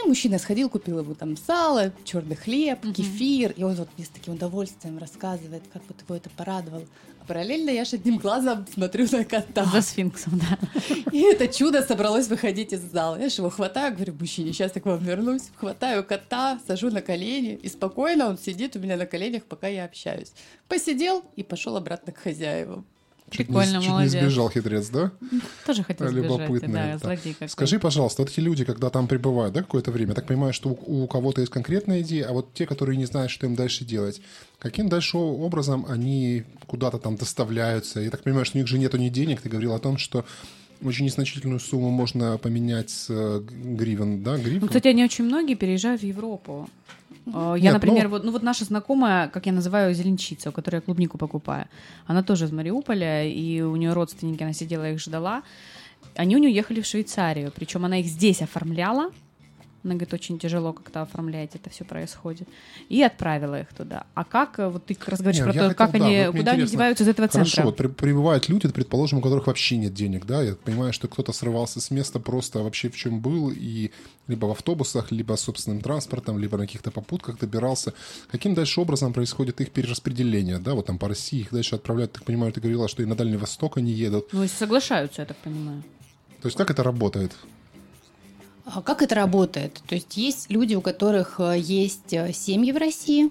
Ну, 0.00 0.06
мужчина 0.06 0.38
сходил, 0.38 0.70
купил 0.70 1.00
ему 1.00 1.16
там 1.16 1.36
сало, 1.36 1.92
черный 2.04 2.36
хлеб, 2.36 2.84
угу. 2.84 2.92
кефир, 2.92 3.50
и 3.56 3.64
он 3.64 3.74
вот 3.74 3.88
мне 3.96 4.06
с 4.06 4.08
таким 4.08 4.34
удовольствием 4.34 4.96
рассказывает, 4.96 5.64
как 5.72 5.82
вот 5.88 6.00
его 6.00 6.14
это 6.14 6.30
порадовало. 6.30 6.84
А 7.20 7.24
параллельно 7.26 7.70
я 7.70 7.84
же 7.84 7.96
одним 7.96 8.18
глазом 8.18 8.64
смотрю 8.72 9.08
на 9.10 9.24
кота. 9.24 9.64
За 9.64 9.82
сфинксом, 9.82 10.38
да. 10.38 10.56
И 11.12 11.20
это 11.20 11.48
чудо 11.48 11.82
собралось 11.82 12.28
выходить 12.28 12.72
из 12.72 12.80
зала. 12.82 13.20
Я 13.20 13.28
же 13.28 13.42
его 13.42 13.50
хватаю, 13.50 13.92
говорю, 13.92 14.14
мужчине, 14.20 14.52
сейчас 14.52 14.76
я 14.76 14.80
к 14.80 14.86
вам 14.86 15.02
вернусь. 15.02 15.50
Хватаю 15.56 16.04
кота, 16.04 16.60
сажу 16.68 16.90
на 16.90 17.02
колени, 17.02 17.58
и 17.60 17.68
спокойно 17.68 18.28
он 18.28 18.38
сидит 18.38 18.76
у 18.76 18.78
меня 18.78 18.96
на 18.96 19.04
коленях, 19.04 19.42
пока 19.44 19.66
я 19.66 19.84
общаюсь. 19.84 20.32
Посидел 20.68 21.24
и 21.34 21.42
пошел 21.42 21.76
обратно 21.76 22.12
к 22.12 22.18
хозяевам. 22.18 22.86
Чуть 23.30 23.46
Прикольно, 23.46 23.76
не, 23.76 23.80
чуть 23.82 23.90
молодец. 23.90 24.14
не 24.14 24.20
сбежал 24.20 24.50
хитрец, 24.50 24.88
да? 24.88 25.12
Тоже 25.66 25.82
хотел 25.82 26.10
Любопытный, 26.10 26.58
сбежать, 26.68 26.92
да, 26.92 26.98
злодей 26.98 27.36
Скажи, 27.48 27.78
пожалуйста, 27.78 28.22
вот 28.22 28.30
эти 28.30 28.40
люди, 28.40 28.64
когда 28.64 28.90
там 28.90 29.06
пребывают, 29.06 29.54
да, 29.54 29.60
какое-то 29.60 29.90
время, 29.90 30.14
так 30.14 30.26
понимаю, 30.26 30.52
что 30.52 30.70
у, 30.70 31.04
у 31.04 31.06
кого-то 31.06 31.40
есть 31.40 31.52
конкретная 31.52 32.00
идея, 32.00 32.28
а 32.28 32.32
вот 32.32 32.54
те, 32.54 32.66
которые 32.66 32.96
не 32.96 33.04
знают, 33.04 33.30
что 33.30 33.46
им 33.46 33.54
дальше 33.54 33.84
делать, 33.84 34.22
каким 34.58 34.88
дальше 34.88 35.18
образом 35.18 35.84
они 35.88 36.44
куда-то 36.66 36.98
там 36.98 37.16
доставляются? 37.16 38.00
Я 38.00 38.10
так 38.10 38.22
понимаю, 38.22 38.44
что 38.46 38.56
у 38.56 38.60
них 38.60 38.68
же 38.68 38.78
нету 38.78 38.96
ни 38.96 39.08
денег, 39.10 39.42
ты 39.42 39.48
говорил 39.48 39.74
о 39.74 39.78
том, 39.78 39.98
что 39.98 40.24
очень 40.82 41.04
незначительную 41.04 41.60
сумму 41.60 41.90
можно 41.90 42.38
поменять 42.38 42.90
с 42.90 43.06
э, 43.10 43.40
гривен, 43.40 44.22
да, 44.22 44.36
гривен? 44.36 44.60
Ну, 44.60 44.66
кстати, 44.68 44.88
они 44.88 45.04
очень 45.04 45.24
многие 45.24 45.54
переезжают 45.54 46.02
в 46.02 46.04
Европу. 46.04 46.68
Э, 47.34 47.54
я, 47.56 47.72
Нет, 47.72 47.74
например, 47.74 48.04
ну... 48.04 48.10
вот, 48.10 48.24
ну 48.24 48.32
вот 48.32 48.42
наша 48.42 48.64
знакомая, 48.64 49.28
как 49.28 49.46
я 49.46 49.52
называю, 49.52 49.94
зеленчица, 49.94 50.50
у 50.50 50.52
которой 50.52 50.76
я 50.76 50.80
клубнику 50.80 51.18
покупаю, 51.18 51.66
она 52.06 52.22
тоже 52.22 52.46
из 52.46 52.52
Мариуполя, 52.52 53.24
и 53.24 53.60
у 53.60 53.76
нее 53.76 53.92
родственники, 53.92 54.42
она 54.42 54.52
сидела, 54.52 54.90
их 54.90 55.00
ждала. 55.00 55.42
Они 56.16 56.36
у 56.36 56.38
нее 56.38 56.50
уехали 56.50 56.80
в 56.80 56.86
Швейцарию, 56.86 57.52
причем 57.54 57.84
она 57.84 57.98
их 58.00 58.06
здесь 58.06 58.42
оформляла, 58.42 59.10
она 59.88 59.96
говорит, 59.96 60.14
очень 60.14 60.38
тяжело 60.38 60.72
как-то 60.72 61.02
оформлять 61.02 61.50
это 61.54 61.70
все 61.70 61.84
происходит. 61.84 62.48
И 62.88 63.02
отправила 63.02 63.60
их 63.60 63.68
туда. 63.74 64.06
А 64.14 64.24
как, 64.24 64.58
э, 64.58 64.68
вот 64.68 64.86
ты 64.86 64.94
как 64.94 65.08
раз 65.08 65.20
говоришь 65.20 65.40
Нет, 65.40 65.52
про 65.52 65.68
то, 65.68 65.74
как 65.74 65.92
да, 65.92 66.04
они, 66.04 66.26
вот 66.26 66.36
куда 66.36 66.52
они 66.52 66.64
деваются 66.64 67.04
из 67.04 67.08
этого 67.08 67.28
Хорошо, 67.28 67.50
центра? 67.50 67.64
вот 67.64 67.76
при, 67.76 67.86
прибывают 67.88 68.48
люди, 68.48 68.68
предположим, 68.68 69.18
у 69.18 69.22
которых 69.22 69.46
вообще 69.46 69.76
нет 69.76 69.94
денег, 69.94 70.26
да, 70.26 70.42
я 70.42 70.54
понимаю, 70.54 70.92
что 70.92 71.08
кто-то 71.08 71.32
срывался 71.32 71.80
с 71.80 71.90
места 71.90 72.20
просто 72.20 72.62
вообще 72.62 72.88
в 72.90 72.96
чем 72.96 73.20
был, 73.20 73.50
и 73.50 73.90
либо 74.28 74.46
в 74.46 74.50
автобусах, 74.50 75.10
либо 75.10 75.34
собственным 75.36 75.80
транспортом, 75.80 76.38
либо 76.38 76.58
на 76.58 76.66
каких-то 76.66 76.90
попутках 76.90 77.38
добирался. 77.38 77.94
Каким 78.30 78.54
дальше 78.54 78.80
образом 78.80 79.12
происходит 79.12 79.60
их 79.60 79.70
перераспределение, 79.70 80.58
да, 80.58 80.74
вот 80.74 80.86
там 80.86 80.98
по 80.98 81.08
России 81.08 81.40
их 81.40 81.50
дальше 81.50 81.74
отправляют, 81.74 82.12
так 82.12 82.24
понимаю, 82.24 82.52
ты 82.52 82.60
говорила, 82.60 82.88
что 82.88 83.02
и 83.02 83.06
на 83.06 83.16
Дальний 83.16 83.36
Восток 83.36 83.78
они 83.78 83.92
едут. 83.92 84.28
Ну, 84.32 84.42
если 84.42 84.56
соглашаются, 84.56 85.22
я 85.22 85.26
так 85.26 85.36
понимаю. 85.38 85.82
То 86.42 86.46
есть 86.46 86.56
как 86.56 86.70
это 86.70 86.82
работает? 86.82 87.32
А 88.74 88.82
как 88.82 89.02
это 89.02 89.14
работает? 89.14 89.80
То 89.88 89.94
есть 89.94 90.16
есть 90.16 90.50
люди, 90.50 90.74
у 90.74 90.80
которых 90.80 91.40
э, 91.40 91.58
есть 91.58 92.12
э, 92.12 92.32
семьи 92.34 92.70
в 92.70 92.76
России, 92.76 93.30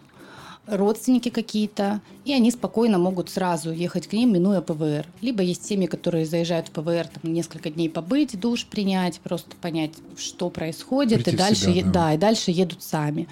родственники 0.65 1.29
какие-то, 1.29 2.01
и 2.25 2.33
они 2.33 2.49
спокойно 2.51 2.97
могут 2.97 3.29
сразу 3.29 3.71
ехать 3.71 4.07
к 4.07 4.13
ним, 4.13 4.33
минуя 4.33 4.61
ПВР. 4.61 5.05
Либо 5.21 5.43
есть 5.43 5.65
семьи, 5.65 5.87
которые 5.87 6.25
заезжают 6.25 6.67
в 6.67 6.71
ПВР, 6.71 7.07
там, 7.07 7.33
несколько 7.33 7.69
дней 7.69 7.89
побыть, 7.89 8.37
душ 8.39 8.65
принять, 8.65 9.19
просто 9.19 9.55
понять, 9.61 9.93
что 10.17 10.49
происходит, 10.49 11.23
Прийти 11.23 11.35
и 11.35 11.39
дальше, 11.39 11.61
себя, 11.61 11.83
да. 11.85 11.91
да, 11.91 12.13
и 12.13 12.17
дальше 12.17 12.51
едут 12.51 12.81
сами. 12.81 13.27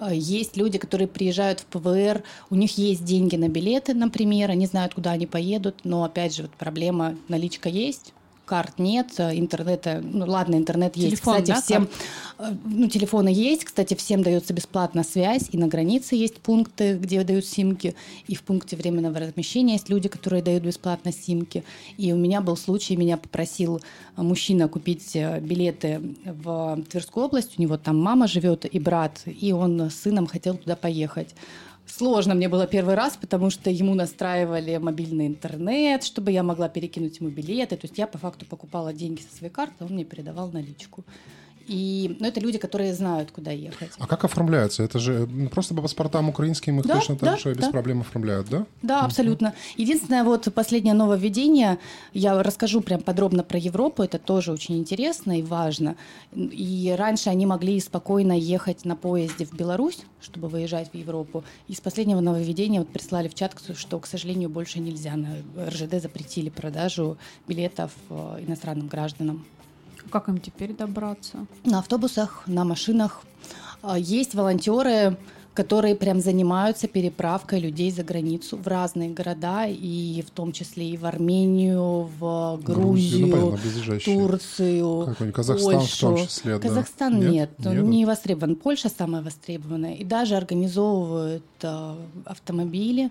Э, 0.00 0.08
есть 0.12 0.56
люди, 0.56 0.78
которые 0.78 1.06
приезжают 1.06 1.60
в 1.60 1.66
ПВР, 1.66 2.22
у 2.48 2.54
них 2.54 2.78
есть 2.78 3.04
деньги 3.04 3.36
на 3.36 3.48
билеты, 3.48 3.92
например, 3.92 4.50
они 4.50 4.66
знают, 4.66 4.94
куда 4.94 5.12
они 5.12 5.26
поедут, 5.26 5.76
но 5.84 6.02
опять 6.02 6.34
же 6.34 6.42
вот 6.42 6.52
проблема 6.52 7.14
наличка 7.28 7.68
есть, 7.68 8.14
карт 8.52 8.78
нет, 8.78 9.18
интернета, 9.18 10.02
ну 10.04 10.26
ладно, 10.26 10.56
интернет 10.56 10.94
есть. 10.94 11.16
Телефон, 11.16 11.36
Кстати, 11.36 11.48
да, 11.48 11.62
всем, 11.62 11.86
карт? 11.86 11.98
Э, 12.38 12.54
ну 12.66 12.86
телефоны 12.86 13.28
есть, 13.28 13.64
кстати, 13.64 13.94
всем 13.94 14.22
дается 14.22 14.52
бесплатно 14.52 15.04
связь, 15.04 15.48
и 15.52 15.56
на 15.56 15.68
границе 15.68 16.16
есть 16.16 16.36
пункты, 16.36 16.98
где 16.98 17.24
дают 17.24 17.46
симки, 17.46 17.94
и 18.26 18.34
в 18.34 18.42
пункте 18.42 18.76
временного 18.76 19.20
размещения 19.20 19.72
есть 19.72 19.88
люди, 19.88 20.10
которые 20.10 20.42
дают 20.42 20.64
бесплатно 20.64 21.12
симки. 21.12 21.64
И 21.96 22.12
у 22.12 22.16
меня 22.18 22.42
был 22.42 22.58
случай, 22.58 22.94
меня 22.94 23.16
попросил 23.16 23.80
мужчина 24.16 24.68
купить 24.68 25.16
э, 25.16 25.40
билеты 25.40 26.02
в 26.26 26.78
Тверскую 26.90 27.24
область, 27.24 27.58
у 27.58 27.62
него 27.62 27.78
там 27.78 27.98
мама 27.98 28.26
живет 28.26 28.66
и 28.66 28.78
брат, 28.78 29.22
и 29.24 29.52
он 29.52 29.80
с 29.80 29.94
сыном 29.94 30.26
хотел 30.26 30.58
туда 30.58 30.76
поехать. 30.76 31.34
Сложно 31.94 32.34
мне 32.34 32.48
было 32.48 32.66
первый 32.66 32.94
раз, 32.94 33.18
потому 33.20 33.50
что 33.50 33.68
ему 33.68 33.94
настраивали 33.94 34.78
мобильный 34.78 35.26
интернет, 35.26 36.02
чтобы 36.04 36.32
я 36.32 36.42
могла 36.42 36.70
перекинуть 36.70 37.20
ему 37.20 37.28
билеты. 37.28 37.76
То 37.76 37.84
есть 37.84 37.98
я 37.98 38.06
по 38.06 38.16
факту 38.16 38.46
покупала 38.46 38.94
деньги 38.94 39.20
со 39.20 39.36
своей 39.36 39.52
карты, 39.52 39.74
а 39.80 39.84
он 39.84 39.92
мне 39.92 40.04
передавал 40.04 40.50
наличку. 40.50 41.04
И, 41.66 42.16
ну, 42.20 42.26
это 42.26 42.40
люди, 42.40 42.58
которые 42.58 42.94
знают, 42.94 43.30
куда 43.30 43.50
ехать. 43.50 43.90
А 43.98 44.06
как 44.06 44.24
оформляется? 44.24 44.82
Это 44.82 44.98
же 44.98 45.26
ну, 45.26 45.48
просто 45.48 45.74
по 45.74 45.82
паспортам 45.82 46.28
украинским 46.28 46.80
их 46.80 46.86
да, 46.86 46.94
точно 46.94 47.16
да, 47.16 47.32
так 47.32 47.40
же 47.40 47.54
да. 47.54 47.60
без 47.60 47.68
проблем 47.68 48.00
оформляют, 48.00 48.48
да? 48.48 48.66
Да, 48.82 49.00
абсолютно. 49.02 49.54
Единственное, 49.76 50.24
вот 50.24 50.52
последнее 50.54 50.94
нововведение, 50.94 51.78
я 52.12 52.42
расскажу 52.42 52.80
прям 52.80 53.00
подробно 53.00 53.42
про 53.42 53.58
Европу, 53.58 54.02
это 54.02 54.18
тоже 54.18 54.52
очень 54.52 54.78
интересно 54.78 55.38
и 55.38 55.42
важно. 55.42 55.96
И 56.34 56.94
раньше 56.96 57.30
они 57.30 57.46
могли 57.46 57.78
спокойно 57.80 58.32
ехать 58.32 58.84
на 58.84 58.96
поезде 58.96 59.44
в 59.44 59.54
Беларусь, 59.54 60.00
чтобы 60.20 60.48
выезжать 60.48 60.90
в 60.92 60.94
Европу. 60.94 61.44
И 61.68 61.74
с 61.74 61.80
последнего 61.80 62.20
нововведения 62.20 62.80
вот 62.80 62.92
прислали 62.92 63.28
в 63.28 63.34
чат, 63.34 63.54
что, 63.76 63.98
к 63.98 64.06
сожалению, 64.06 64.48
больше 64.48 64.80
нельзя. 64.80 65.16
На 65.16 65.36
РЖД 65.68 66.00
запретили 66.02 66.48
продажу 66.48 67.18
билетов 67.46 67.92
э, 68.10 68.44
иностранным 68.46 68.88
гражданам. 68.88 69.44
Как 70.10 70.28
им 70.28 70.38
теперь 70.38 70.74
добраться? 70.74 71.46
На 71.64 71.78
автобусах, 71.78 72.42
на 72.46 72.64
машинах. 72.64 73.22
А, 73.82 73.98
есть 73.98 74.34
волонтеры, 74.34 75.16
которые 75.54 75.94
прям 75.94 76.20
занимаются 76.20 76.88
переправкой 76.88 77.60
людей 77.60 77.90
за 77.90 78.02
границу 78.02 78.56
в 78.56 78.66
разные 78.66 79.10
города, 79.10 79.66
и 79.66 80.24
в 80.26 80.30
том 80.30 80.52
числе 80.52 80.90
и 80.90 80.96
в 80.96 81.04
Армению, 81.04 82.08
в 82.18 82.58
Грузию, 82.62 83.26
Грузию 83.26 83.26
ну, 83.26 83.58
понятно, 83.58 83.98
Турцию, 83.98 85.16
Казахстан 85.32 85.72
Польшу. 85.72 85.96
в 85.96 86.00
том 86.00 86.16
числе. 86.26 86.58
Казахстан 86.58 87.20
да. 87.20 87.28
нет, 87.28 87.50
нет, 87.58 87.66
он 87.66 87.90
не 87.90 88.06
востребован. 88.06 88.56
Польша 88.56 88.88
самая 88.88 89.22
востребованная. 89.22 89.94
И 89.94 90.04
даже 90.04 90.36
организовывают 90.36 91.44
э, 91.62 91.94
автомобили 92.24 93.10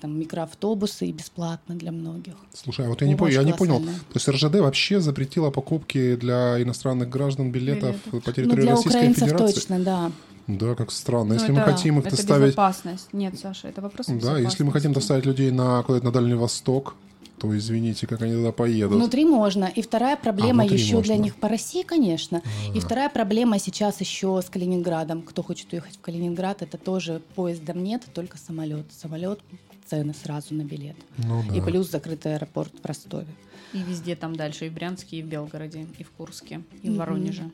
там 0.00 0.18
микроавтобусы 0.18 1.06
и 1.06 1.12
бесплатно 1.12 1.76
для 1.76 1.92
многих. 1.92 2.34
Слушай, 2.52 2.86
а 2.86 2.88
вот 2.88 3.00
я 3.02 3.06
не, 3.06 3.14
понял, 3.14 3.34
я 3.34 3.44
не 3.44 3.52
понял, 3.52 3.78
то 3.78 4.14
есть 4.14 4.28
РЖД 4.28 4.56
вообще 4.56 5.00
запретила 5.00 5.50
покупки 5.50 6.16
для 6.16 6.60
иностранных 6.60 7.08
граждан 7.08 7.52
билетов 7.52 7.94
Билеты. 8.06 8.20
по 8.20 8.32
территории 8.32 8.56
ну, 8.56 8.62
для 8.62 8.70
Российской 8.72 8.96
украинцев 8.96 9.28
Федерации? 9.28 9.54
точно, 9.54 9.78
да. 9.78 10.12
Да, 10.46 10.74
как 10.74 10.90
странно. 10.90 11.26
Ну, 11.26 11.34
если 11.34 11.52
это, 11.52 11.60
мы 11.60 11.72
хотим 11.72 11.98
их 11.98 12.06
это 12.06 12.16
доставить... 12.16 12.46
безопасность. 12.48 13.08
Нет, 13.12 13.38
Саша, 13.38 13.68
это 13.68 13.80
вопрос 13.80 14.06
Да, 14.08 14.38
если 14.38 14.64
мы 14.64 14.72
хотим 14.72 14.92
доставить 14.92 15.24
людей 15.26 15.50
на, 15.50 15.82
куда-то 15.82 16.04
на 16.04 16.12
Дальний 16.12 16.34
Восток, 16.34 16.96
то 17.38 17.56
извините, 17.56 18.06
как 18.06 18.22
они 18.22 18.34
туда 18.34 18.52
поедут. 18.52 18.96
Внутри 18.96 19.24
можно. 19.24 19.64
И 19.64 19.82
вторая 19.82 20.16
проблема 20.16 20.62
а, 20.62 20.66
еще 20.66 20.96
можно. 20.96 21.14
для 21.14 21.22
них 21.22 21.34
по 21.34 21.48
России, 21.48 21.82
конечно. 21.82 22.38
А-а-а. 22.38 22.76
И 22.76 22.80
вторая 22.80 23.08
проблема 23.08 23.58
сейчас 23.58 24.00
еще 24.00 24.40
с 24.40 24.48
Калининградом. 24.48 25.22
Кто 25.22 25.42
хочет 25.42 25.72
уехать 25.72 25.96
в 25.96 26.00
Калининград, 26.00 26.62
это 26.62 26.78
тоже 26.78 27.20
поездом 27.34 27.82
нет, 27.82 28.02
только 28.14 28.38
самолет. 28.38 28.86
Самолет 28.92 29.40
цены 29.86 30.14
сразу 30.14 30.54
на 30.54 30.62
билет. 30.62 30.96
Ну, 31.18 31.42
да. 31.48 31.56
И 31.56 31.60
плюс 31.60 31.90
закрытый 31.90 32.36
аэропорт 32.36 32.72
в 32.80 32.86
Ростове. 32.86 33.26
И 33.72 33.78
везде 33.78 34.14
там 34.16 34.36
дальше, 34.36 34.66
и 34.66 34.68
в 34.68 34.74
Брянске, 34.74 35.18
и 35.18 35.22
в 35.22 35.26
Белгороде, 35.26 35.86
и 35.98 36.04
в 36.04 36.10
Курске, 36.10 36.62
и 36.82 36.90
в 36.90 36.96
Воронеже. 36.96 37.50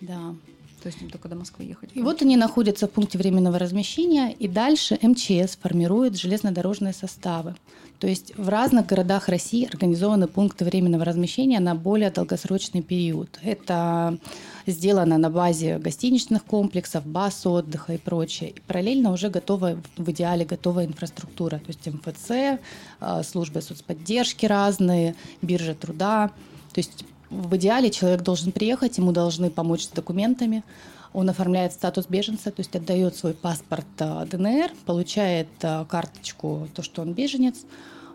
Да. 0.00 0.34
То 0.84 0.88
есть 0.88 1.00
им 1.00 1.08
только 1.08 1.30
до 1.30 1.34
Москвы 1.34 1.64
ехать. 1.64 1.88
И 1.94 2.02
вот 2.02 2.20
они 2.20 2.36
находятся 2.36 2.86
в 2.86 2.90
пункте 2.90 3.16
временного 3.16 3.58
размещения, 3.58 4.30
и 4.38 4.46
дальше 4.46 4.98
МЧС 5.00 5.56
формирует 5.56 6.14
железнодорожные 6.18 6.92
составы. 6.92 7.54
То 8.00 8.06
есть 8.06 8.36
в 8.36 8.50
разных 8.50 8.84
городах 8.84 9.30
России 9.30 9.66
организованы 9.66 10.28
пункты 10.28 10.66
временного 10.66 11.06
размещения 11.06 11.58
на 11.58 11.74
более 11.74 12.10
долгосрочный 12.10 12.82
период. 12.82 13.40
Это 13.42 14.18
сделано 14.66 15.16
на 15.16 15.30
базе 15.30 15.78
гостиничных 15.78 16.44
комплексов, 16.44 17.06
баз 17.06 17.46
отдыха 17.46 17.94
и 17.94 17.96
прочее. 17.96 18.50
И 18.50 18.60
параллельно 18.60 19.10
уже 19.10 19.30
готова, 19.30 19.78
в 19.96 20.10
идеале 20.10 20.44
готовая 20.44 20.84
инфраструктура, 20.84 21.60
то 21.60 21.68
есть 21.68 21.86
МФЦ, 21.86 22.60
а, 23.00 23.22
службы 23.22 23.62
соцподдержки 23.62 24.44
разные, 24.44 25.14
биржа 25.40 25.74
труда. 25.74 26.30
То 26.74 26.80
есть 26.80 27.06
в 27.30 27.56
идеале 27.56 27.90
человек 27.90 28.22
должен 28.22 28.52
приехать, 28.52 28.98
ему 28.98 29.12
должны 29.12 29.50
помочь 29.50 29.84
с 29.84 29.88
документами, 29.88 30.62
он 31.12 31.28
оформляет 31.30 31.72
статус 31.72 32.06
беженца, 32.08 32.50
то 32.50 32.60
есть 32.60 32.74
отдает 32.74 33.16
свой 33.16 33.34
паспорт 33.34 33.86
а, 34.00 34.26
ДНР, 34.26 34.72
получает 34.84 35.48
а, 35.62 35.84
карточку, 35.84 36.68
то, 36.74 36.82
что 36.82 37.02
он 37.02 37.12
беженец, 37.12 37.64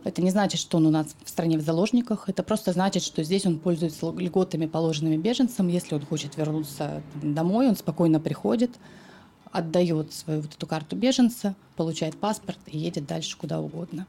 это 0.04 0.22
не 0.22 0.32
значит, 0.32 0.60
что 0.60 0.78
он 0.78 0.88
у 0.88 0.90
нас 0.92 1.08
в 1.24 1.30
стране 1.30 1.58
в 1.58 1.62
заложниках. 1.62 2.30
Это 2.30 2.44
просто 2.44 2.72
значит, 2.72 3.04
что 3.04 3.24
здесь 3.24 3.46
он 3.46 3.60
пользуется 3.60 4.12
льготами, 4.12 4.66
положенными 4.66 5.18
беженцам. 5.18 5.68
Если 5.68 5.96
он 5.96 6.06
хочет 6.06 6.38
вернуться 6.38 7.02
домой, 7.22 7.68
он 7.68 7.76
спокойно 7.76 8.20
приходит, 8.20 8.72
отдает 9.52 10.14
свою 10.14 10.42
вот 10.42 10.54
эту 10.56 10.68
карту 10.68 10.96
беженца, 10.96 11.56
получает 11.76 12.18
паспорт 12.18 12.60
и 12.68 12.78
едет 12.78 13.08
дальше 13.08 13.38
куда 13.38 13.60
угодно. 13.60 14.08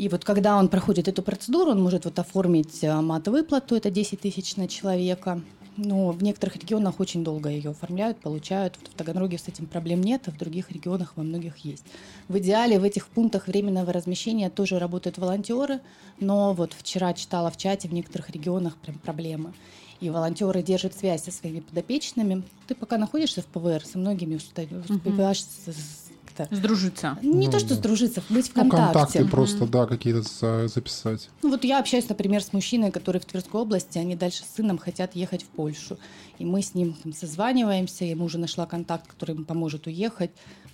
И 0.00 0.08
вот 0.08 0.24
когда 0.24 0.56
он 0.56 0.70
проходит 0.70 1.08
эту 1.08 1.22
процедуру, 1.22 1.72
он 1.72 1.82
может 1.82 2.06
вот 2.06 2.18
оформить 2.18 2.82
э, 2.82 3.00
мат-выплату, 3.02 3.76
это 3.76 3.90
10 3.90 4.18
тысяч 4.18 4.56
на 4.56 4.66
человека, 4.66 5.42
Но 5.76 6.10
в 6.10 6.22
некоторых 6.22 6.56
регионах 6.56 7.00
очень 7.00 7.22
долго 7.22 7.50
ее 7.50 7.72
оформляют, 7.72 8.18
получают. 8.18 8.76
В 8.76 8.94
Таганроге 8.96 9.36
с 9.36 9.46
этим 9.46 9.66
проблем 9.66 10.00
нет, 10.00 10.22
а 10.26 10.30
в 10.30 10.38
других 10.38 10.70
регионах 10.72 11.12
во 11.16 11.22
многих 11.22 11.58
есть. 11.58 11.84
В 12.28 12.38
идеале 12.38 12.80
в 12.80 12.84
этих 12.84 13.08
пунктах 13.08 13.46
временного 13.46 13.92
размещения 13.92 14.48
тоже 14.48 14.78
работают 14.78 15.18
волонтеры, 15.18 15.80
но 16.18 16.54
вот 16.54 16.72
вчера 16.72 17.12
читала 17.12 17.50
в 17.50 17.58
чате, 17.58 17.86
в 17.86 17.92
некоторых 17.92 18.30
регионах 18.30 18.76
прям 18.78 18.98
проблемы. 18.98 19.52
И 20.00 20.08
волонтеры 20.08 20.62
держат 20.62 20.94
связь 20.94 21.24
со 21.24 21.30
своими 21.30 21.60
подопечными. 21.60 22.42
Ты 22.68 22.74
пока 22.74 22.96
находишься 22.96 23.42
в 23.42 23.46
ПВР, 23.46 23.84
со 23.84 23.98
многими 23.98 24.36
успеваешь 24.36 25.44
угу 25.66 26.09
как-то... 26.40 26.56
Сдружиться. 26.56 27.18
Не 27.22 27.46
ну, 27.46 27.52
то, 27.52 27.58
что 27.58 27.74
сдружиться, 27.74 28.22
быть 28.28 28.48
в 28.48 28.52
контакте. 28.52 28.86
Ну, 28.86 28.92
контакты 28.92 29.24
просто, 29.26 29.66
да, 29.66 29.86
какие-то 29.86 30.68
записать. 30.68 31.28
Ну, 31.42 31.50
вот 31.50 31.64
я 31.64 31.80
общаюсь, 31.80 32.08
например, 32.08 32.42
с 32.42 32.52
мужчиной, 32.52 32.90
который 32.90 33.20
в 33.20 33.24
Тверской 33.24 33.60
области, 33.60 33.98
они 33.98 34.16
дальше 34.16 34.42
с 34.44 34.56
сыном 34.56 34.78
хотят 34.78 35.14
ехать 35.14 35.42
в 35.42 35.46
Польшу. 35.46 35.98
И 36.38 36.44
мы 36.44 36.62
с 36.62 36.74
ним 36.74 36.94
там, 36.94 37.12
созваниваемся, 37.12 38.04
я 38.04 38.10
ему 38.10 38.24
уже 38.24 38.38
нашла 38.38 38.66
контакт, 38.66 39.06
который 39.06 39.34
ему 39.34 39.44
поможет 39.44 39.86
уехать. 39.86 40.30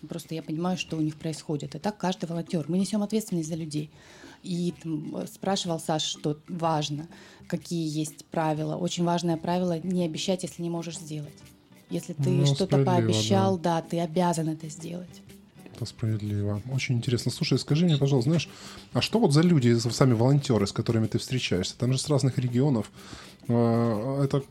Просто 0.08 0.34
я 0.34 0.42
понимаю, 0.42 0.78
что 0.78 0.96
у 0.96 1.00
них 1.00 1.16
происходит. 1.16 1.74
И 1.74 1.78
так 1.78 1.96
каждый 1.96 2.28
волонтер. 2.28 2.66
Мы 2.68 2.78
несем 2.78 3.02
ответственность 3.02 3.48
за 3.48 3.54
людей. 3.54 3.90
И 4.42 4.74
там, 4.82 5.26
спрашивал 5.26 5.80
Саша, 5.80 6.06
что 6.06 6.38
важно, 6.48 7.08
какие 7.48 7.88
есть 7.88 8.24
правила. 8.26 8.76
Очень 8.76 9.04
важное 9.04 9.36
правило– 9.36 9.78
не 9.82 10.04
обещать, 10.04 10.44
если 10.44 10.62
не 10.62 10.70
можешь 10.70 10.98
сделать. 10.98 11.34
Если 11.90 12.12
ты 12.12 12.30
ну, 12.30 12.46
что-то 12.46 12.84
пообещал, 12.84 13.58
да. 13.58 13.80
да, 13.80 13.88
ты 13.88 14.00
обязан 14.00 14.48
это 14.48 14.68
сделать. 14.68 15.22
Это 15.76 15.84
справедливо. 15.84 16.62
Очень 16.72 16.96
интересно. 16.96 17.30
Слушай, 17.30 17.58
скажи 17.58 17.84
мне, 17.84 17.98
пожалуйста, 17.98 18.30
знаешь, 18.30 18.48
а 18.94 19.02
что 19.02 19.18
вот 19.18 19.32
за 19.32 19.42
люди, 19.42 19.76
сами 19.78 20.14
волонтеры, 20.14 20.66
с 20.66 20.72
которыми 20.72 21.06
ты 21.06 21.18
встречаешься? 21.18 21.76
Там 21.76 21.92
же 21.92 21.98
с 21.98 22.08
разных 22.08 22.38
регионов. 22.38 22.90
А, 23.48 24.24
это 24.24 24.42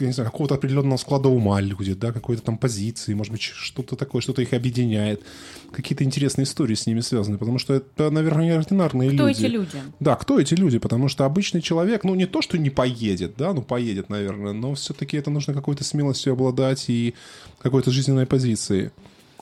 я 0.00 0.06
не 0.06 0.12
знаю, 0.12 0.30
какого-то 0.30 0.54
определенного 0.54 0.96
склада 0.96 1.28
ума 1.28 1.60
люди, 1.60 1.94
да, 1.94 2.12
какой-то 2.12 2.42
там 2.42 2.58
позиции, 2.58 3.14
может 3.14 3.32
быть, 3.32 3.42
что-то 3.42 3.94
такое, 3.94 4.20
что-то 4.22 4.42
их 4.42 4.52
объединяет. 4.52 5.22
Какие-то 5.70 6.02
интересные 6.02 6.44
истории 6.44 6.74
с 6.74 6.86
ними 6.86 7.00
связаны, 7.00 7.38
потому 7.38 7.58
что 7.58 7.74
это, 7.74 8.10
наверное, 8.10 8.46
неординарные 8.46 9.10
кто 9.10 9.28
люди. 9.28 9.34
Кто 9.34 9.46
эти 9.46 9.52
люди? 9.52 9.82
Да, 10.00 10.16
кто 10.16 10.40
эти 10.40 10.54
люди, 10.54 10.78
потому 10.78 11.08
что 11.08 11.24
обычный 11.24 11.62
человек, 11.62 12.04
ну, 12.04 12.14
не 12.14 12.26
то, 12.26 12.42
что 12.42 12.58
не 12.58 12.70
поедет, 12.70 13.34
да, 13.36 13.52
ну, 13.52 13.62
поедет, 13.62 14.08
наверное, 14.08 14.52
но 14.52 14.74
все-таки 14.74 15.16
это 15.16 15.30
нужно 15.30 15.54
какой-то 15.54 15.84
смелостью 15.84 16.32
обладать 16.32 16.86
и 16.88 17.14
какой-то 17.60 17.90
жизненной 17.90 18.26
позицией. 18.26 18.90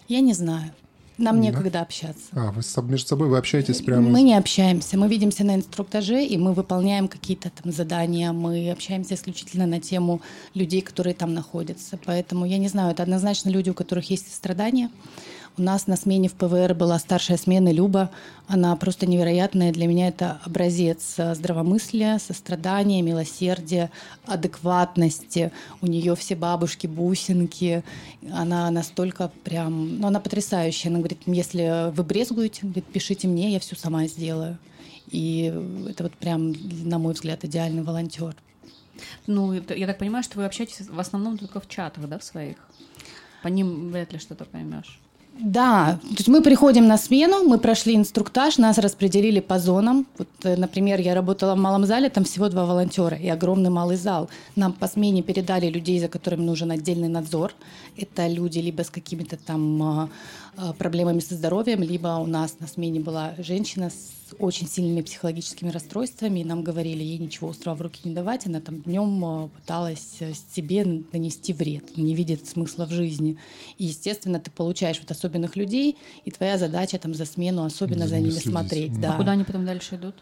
Я 0.09 0.21
не 0.21 0.35
знаю. 0.35 0.73
Нам 1.21 1.37
да. 1.37 1.43
некогда 1.43 1.83
общаться. 1.83 2.25
А, 2.33 2.51
вы 2.51 2.63
между 2.89 3.07
собой 3.07 3.29
вы 3.29 3.37
общаетесь 3.37 3.83
прямо? 3.83 4.09
Мы 4.09 4.23
не 4.23 4.35
общаемся. 4.35 4.97
Мы 4.97 5.07
видимся 5.07 5.45
на 5.45 5.55
инструктаже, 5.55 6.25
и 6.25 6.39
мы 6.39 6.55
выполняем 6.55 7.09
какие-то 7.09 7.51
там 7.51 7.73
задания. 7.73 8.33
Мы 8.33 8.71
общаемся 8.71 9.15
исключительно 9.15 9.67
на 9.67 9.81
тему 9.81 10.23
людей, 10.55 10.81
которые 10.81 11.15
там 11.15 11.35
находятся. 11.35 11.99
Поэтому 12.07 12.47
я 12.47 12.57
не 12.57 12.69
знаю, 12.69 12.93
это 12.93 13.03
однозначно 13.03 13.51
люди, 13.51 13.69
у 13.69 13.75
которых 13.75 14.11
есть 14.11 14.35
страдания. 14.35 14.91
У 15.59 15.63
нас 15.63 15.87
на 15.87 15.97
смене 15.97 16.29
в 16.29 16.35
ПВР 16.35 16.75
была 16.75 16.99
старшая 16.99 17.37
смена 17.37 17.71
Люба. 17.73 18.11
Она 18.47 18.75
просто 18.77 19.07
невероятная. 19.07 19.73
Для 19.73 19.87
меня 19.87 20.09
это 20.09 20.41
образец 20.45 21.15
э, 21.19 21.35
здравомыслия, 21.35 22.19
сострадания, 22.19 23.03
милосердия, 23.03 23.91
адекватности. 24.27 25.53
У 25.81 25.87
нее 25.87 26.15
все 26.15 26.37
бабушки, 26.37 26.87
бусинки. 26.87 27.83
Она 28.33 28.71
настолько 28.71 29.31
прям... 29.45 29.99
Ну, 29.99 30.07
она 30.07 30.21
потрясающая. 30.21 30.91
Она 30.91 31.01
говорит, 31.01 31.19
если 31.27 31.91
вы 31.91 32.05
брезгуете, 32.05 32.61
говорит, 32.63 32.87
пишите 32.87 33.27
мне, 33.27 33.53
я 33.53 33.61
все 33.61 33.77
сама 33.77 34.07
сделаю. 34.07 34.57
И 35.11 35.53
это 35.89 36.05
вот 36.05 36.13
прям, 36.15 36.55
на 36.85 36.99
мой 36.99 37.15
взгляд, 37.15 37.45
идеальный 37.45 37.83
волонтер. 37.83 38.37
Ну, 39.27 39.53
я 39.53 39.87
так 39.87 39.99
понимаю, 39.99 40.23
что 40.23 40.39
вы 40.39 40.45
общаетесь 40.45 40.89
в 40.89 41.01
основном 41.01 41.39
только 41.39 41.61
в 41.61 41.69
чатах, 41.69 42.09
да, 42.09 42.19
в 42.19 42.25
своих? 42.25 42.57
По 43.43 43.49
ним 43.49 43.91
вряд 43.91 44.13
ли 44.13 44.19
что-то 44.19 44.45
поймешь. 44.45 45.00
Да, 45.43 45.99
то 46.03 46.17
есть 46.17 46.29
мы 46.29 46.43
приходим 46.43 46.87
на 46.87 46.99
смену, 46.99 47.45
мы 47.45 47.59
прошли 47.59 47.97
инструктаж, 47.97 48.59
нас 48.59 48.79
распределили 48.79 49.41
по 49.41 49.59
зонам. 49.59 50.07
Вот, 50.19 50.29
э, 50.45 50.57
например, 50.57 51.01
я 51.01 51.15
работала 51.15 51.55
в 51.55 51.59
малом 51.59 51.87
зале, 51.87 52.11
там 52.11 52.25
всего 52.25 52.49
два 52.49 52.67
волонтера 52.67 53.17
и 53.17 53.29
огромный 53.29 53.71
малый 53.71 53.97
зал. 53.97 54.29
Нам 54.57 54.73
по 54.73 54.87
смене 54.87 55.23
передали 55.23 55.71
людей, 55.71 55.99
за 55.99 56.09
которыми 56.09 56.43
нужен 56.43 56.71
отдельный 56.71 57.09
надзор. 57.09 57.53
Это 57.97 58.27
люди 58.27 58.59
либо 58.59 58.83
с 58.83 58.91
какими-то 58.91 59.37
там 59.37 59.83
а, 59.83 60.11
а, 60.57 60.73
проблемами 60.73 61.21
со 61.21 61.35
здоровьем, 61.35 61.83
либо 61.83 62.09
у 62.19 62.27
нас 62.27 62.57
на 62.61 62.67
смене 62.67 63.01
была 63.01 63.35
женщина 63.39 63.91
с 63.91 64.35
очень 64.39 64.69
сильными 64.69 65.03
психологическими 65.03 65.71
расстройствами, 65.71 66.41
и 66.41 66.45
нам 66.45 66.63
говорили, 66.63 67.03
ей 67.03 67.19
ничего 67.19 67.51
острого 67.51 67.75
в 67.75 67.83
руки 67.83 68.01
не 68.05 68.15
давать, 68.15 68.47
она 68.47 68.61
там 68.61 68.81
днем 68.83 69.25
а, 69.25 69.49
пыталась 69.49 70.17
э, 70.21 70.33
себе 70.55 70.85
нанести 71.13 71.53
вред, 71.53 71.97
не 71.97 72.15
видит 72.15 72.47
смысла 72.47 72.87
в 72.87 72.91
жизни. 72.91 73.39
И, 73.79 73.87
естественно, 73.87 74.39
ты 74.39 74.51
получаешь 74.51 75.01
вот 75.01 75.11
особенных 75.11 75.57
людей, 75.57 75.97
и 76.25 76.31
твоя 76.31 76.59
задача 76.59 76.99
там 76.99 77.15
за 77.15 77.25
смену 77.25 77.65
особенно 77.65 78.05
за, 78.05 78.11
за 78.11 78.19
ними 78.19 78.31
следить. 78.31 78.51
смотреть. 78.51 78.93
А 78.99 79.01
да. 79.01 79.17
куда 79.17 79.33
они 79.33 79.45
потом 79.45 79.65
дальше 79.65 79.97
идут? 79.97 80.15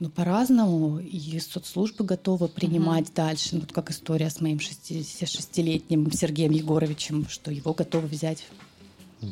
Ну, 0.00 0.08
по-разному. 0.10 0.98
И 0.98 1.38
соцслужбы 1.38 2.04
готовы 2.04 2.48
принимать 2.48 3.06
угу. 3.08 3.14
дальше. 3.14 3.50
Ну, 3.52 3.60
вот 3.60 3.72
как 3.72 3.90
история 3.90 4.30
с 4.30 4.40
моим 4.40 4.58
66-летним 4.58 6.10
Сергеем 6.12 6.52
Егоровичем, 6.52 7.28
что 7.28 7.50
его 7.50 7.72
готовы 7.72 8.08
взять 8.08 8.44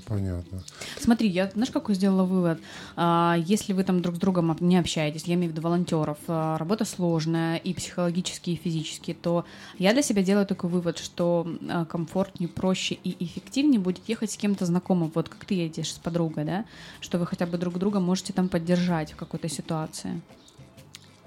Понятно. 0.07 0.63
Смотри, 0.99 1.29
я 1.29 1.51
знаешь, 1.51 1.71
какой 1.71 1.95
сделала 1.95 2.25
вывод? 2.25 2.61
А, 2.97 3.37
если 3.45 3.73
вы 3.73 3.85
там 3.85 4.01
друг 4.03 4.17
с 4.17 4.19
другом 4.19 4.57
не 4.61 4.79
общаетесь, 4.79 5.25
я 5.25 5.35
имею 5.35 5.51
в 5.51 5.53
виду 5.53 5.63
волонтеров, 5.63 6.19
а, 6.29 6.57
работа 6.59 6.85
сложная 6.85 7.57
и 7.57 7.75
психологически, 7.75 8.51
и 8.51 8.57
физически, 8.57 9.15
то 9.15 9.45
я 9.79 9.93
для 9.93 10.03
себя 10.03 10.23
делаю 10.23 10.47
такой 10.47 10.71
вывод, 10.71 10.99
что 10.99 11.47
а, 11.69 11.85
комфортнее, 11.85 12.49
проще 12.49 12.95
и 12.95 13.25
эффективнее 13.25 13.81
будет 13.81 14.09
ехать 14.09 14.31
с 14.31 14.37
кем-то 14.37 14.67
знакомым, 14.67 15.13
вот 15.15 15.29
как 15.29 15.45
ты 15.45 15.55
едешь 15.55 15.93
с 15.93 15.99
подругой, 15.99 16.45
да, 16.45 16.65
что 17.01 17.19
вы 17.19 17.27
хотя 17.27 17.47
бы 17.47 17.59
друг 17.59 17.79
друга 17.79 18.01
можете 18.01 18.33
там 18.33 18.49
поддержать 18.49 19.13
в 19.13 19.17
какой-то 19.17 19.49
ситуации. 19.49 20.21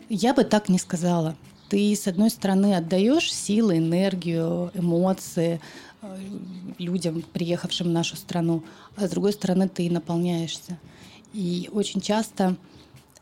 Я 0.10 0.34
бы 0.34 0.43
так 0.43 0.70
не 0.70 0.80
сказала. 0.80 1.36
Ты, 1.70 1.95
с 1.95 2.08
одной 2.08 2.30
стороны, 2.30 2.76
отдаешь 2.76 3.34
силы, 3.34 3.78
энергию, 3.78 4.72
эмоции, 4.76 5.60
Э, 6.06 6.18
людям, 6.78 7.24
приехавшим 7.34 7.88
в 7.88 7.91
нашу 7.91 8.18
страну, 8.18 8.64
а 8.97 9.08
с 9.08 9.10
другой 9.10 9.34
стороны 9.34 9.70
ты 9.70 9.89
наполняешься. 9.89 10.78
И 11.34 11.70
очень 11.72 12.01
часто 12.01 12.58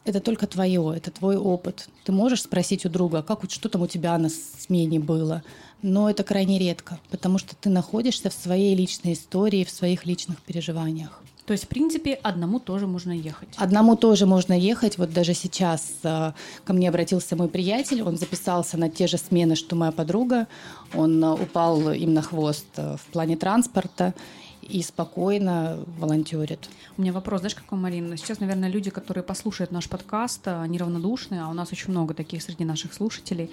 это 0.05 0.19
только 0.19 0.47
твое, 0.47 0.93
это 0.95 1.11
твой 1.11 1.37
опыт. 1.37 1.87
Ты 2.03 2.11
можешь 2.11 2.41
спросить 2.41 2.85
у 2.85 2.89
друга, 2.89 3.21
как 3.21 3.43
что 3.49 3.69
там 3.69 3.83
у 3.83 3.87
тебя 3.87 4.17
на 4.17 4.29
смене 4.29 4.99
было, 4.99 5.43
но 5.81 6.09
это 6.09 6.23
крайне 6.23 6.57
редко, 6.57 6.99
потому 7.11 7.37
что 7.37 7.55
ты 7.55 7.69
находишься 7.69 8.29
в 8.29 8.33
своей 8.33 8.75
личной 8.75 9.13
истории, 9.13 9.63
в 9.63 9.69
своих 9.69 10.05
личных 10.05 10.41
переживаниях. 10.41 11.21
То 11.45 11.51
есть, 11.51 11.65
в 11.65 11.67
принципе, 11.67 12.13
одному 12.13 12.59
тоже 12.59 12.87
можно 12.87 13.11
ехать. 13.11 13.49
Одному 13.57 13.97
тоже 13.97 14.25
можно 14.25 14.57
ехать. 14.57 14.97
Вот 14.97 15.11
даже 15.11 15.33
сейчас 15.33 15.93
э, 16.03 16.31
ко 16.63 16.73
мне 16.73 16.87
обратился 16.87 17.35
мой 17.35 17.49
приятель, 17.49 18.01
он 18.01 18.17
записался 18.17 18.77
на 18.77 18.89
те 18.89 19.07
же 19.07 19.17
смены, 19.17 19.55
что 19.55 19.75
моя 19.75 19.91
подруга. 19.91 20.47
Он 20.95 21.21
э, 21.23 21.33
упал 21.33 21.91
им 21.91 22.13
на 22.13 22.21
хвост 22.21 22.67
э, 22.77 22.95
в 22.95 23.11
плане 23.11 23.35
транспорта 23.35 24.13
и 24.63 24.81
спокойно 24.81 25.79
волонтерит. 25.99 26.69
У 26.97 27.01
меня 27.01 27.13
вопрос, 27.13 27.41
знаешь, 27.41 27.55
какой, 27.55 27.77
Марина? 27.77 28.17
Сейчас, 28.17 28.39
наверное, 28.39 28.69
люди, 28.69 28.89
которые 28.89 29.23
послушают 29.23 29.71
наш 29.71 29.89
подкаст, 29.89 30.47
они 30.47 30.77
равнодушны, 30.77 31.39
а 31.41 31.49
у 31.49 31.53
нас 31.53 31.71
очень 31.71 31.91
много 31.91 32.13
таких 32.13 32.41
среди 32.41 32.65
наших 32.65 32.93
слушателей 32.93 33.49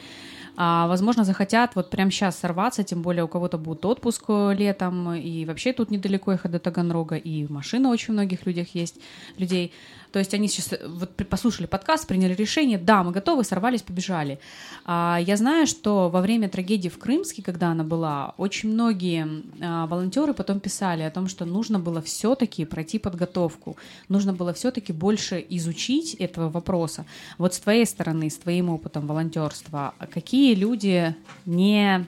а, 0.56 0.86
возможно, 0.88 1.24
захотят 1.24 1.74
вот 1.74 1.90
прямо 1.90 2.11
сейчас 2.11 2.38
сорваться, 2.38 2.82
тем 2.82 3.02
более 3.02 3.24
у 3.24 3.28
кого-то 3.28 3.58
будет 3.58 3.84
отпуск 3.84 4.24
э, 4.28 4.54
летом, 4.54 5.12
и 5.14 5.44
вообще 5.44 5.72
тут 5.72 5.90
недалеко 5.90 6.32
ехать 6.32 6.50
до 6.50 6.58
Таганрога, 6.58 7.16
и 7.16 7.50
машина 7.50 7.88
очень 7.88 8.12
многих 8.12 8.46
людях 8.46 8.74
есть, 8.74 8.96
людей. 9.38 9.72
То 10.12 10.18
есть 10.18 10.34
они 10.34 10.48
сейчас 10.48 10.72
э, 10.72 10.86
вот 10.86 11.11
послушали 11.28 11.66
подкаст, 11.66 12.06
приняли 12.06 12.34
решение, 12.34 12.78
да, 12.78 13.02
мы 13.02 13.12
готовы, 13.12 13.44
сорвались, 13.44 13.82
побежали. 13.82 14.38
А, 14.84 15.18
я 15.20 15.36
знаю, 15.36 15.66
что 15.66 16.08
во 16.08 16.20
время 16.20 16.48
трагедии 16.48 16.88
в 16.88 16.98
Крымске, 16.98 17.42
когда 17.42 17.68
она 17.68 17.84
была, 17.84 18.34
очень 18.36 18.72
многие 18.72 19.42
а, 19.61 19.86
волонтеры 19.86 20.34
потом 20.34 20.61
писали 20.61 21.02
о 21.02 21.11
том, 21.11 21.28
что 21.28 21.44
нужно 21.44 21.78
было 21.78 22.02
все-таки 22.02 22.64
пройти 22.64 22.98
подготовку, 22.98 23.76
нужно 24.08 24.32
было 24.32 24.52
все-таки 24.52 24.92
больше 24.92 25.44
изучить 25.50 26.14
этого 26.14 26.50
вопроса. 26.50 27.06
Вот 27.38 27.54
с 27.54 27.61
твоей 27.61 27.86
стороны, 27.86 28.30
с 28.30 28.36
твоим 28.36 28.70
опытом 28.70 29.06
волонтерства, 29.06 29.94
какие 30.11 30.54
люди 30.54 31.14
не 31.46 32.06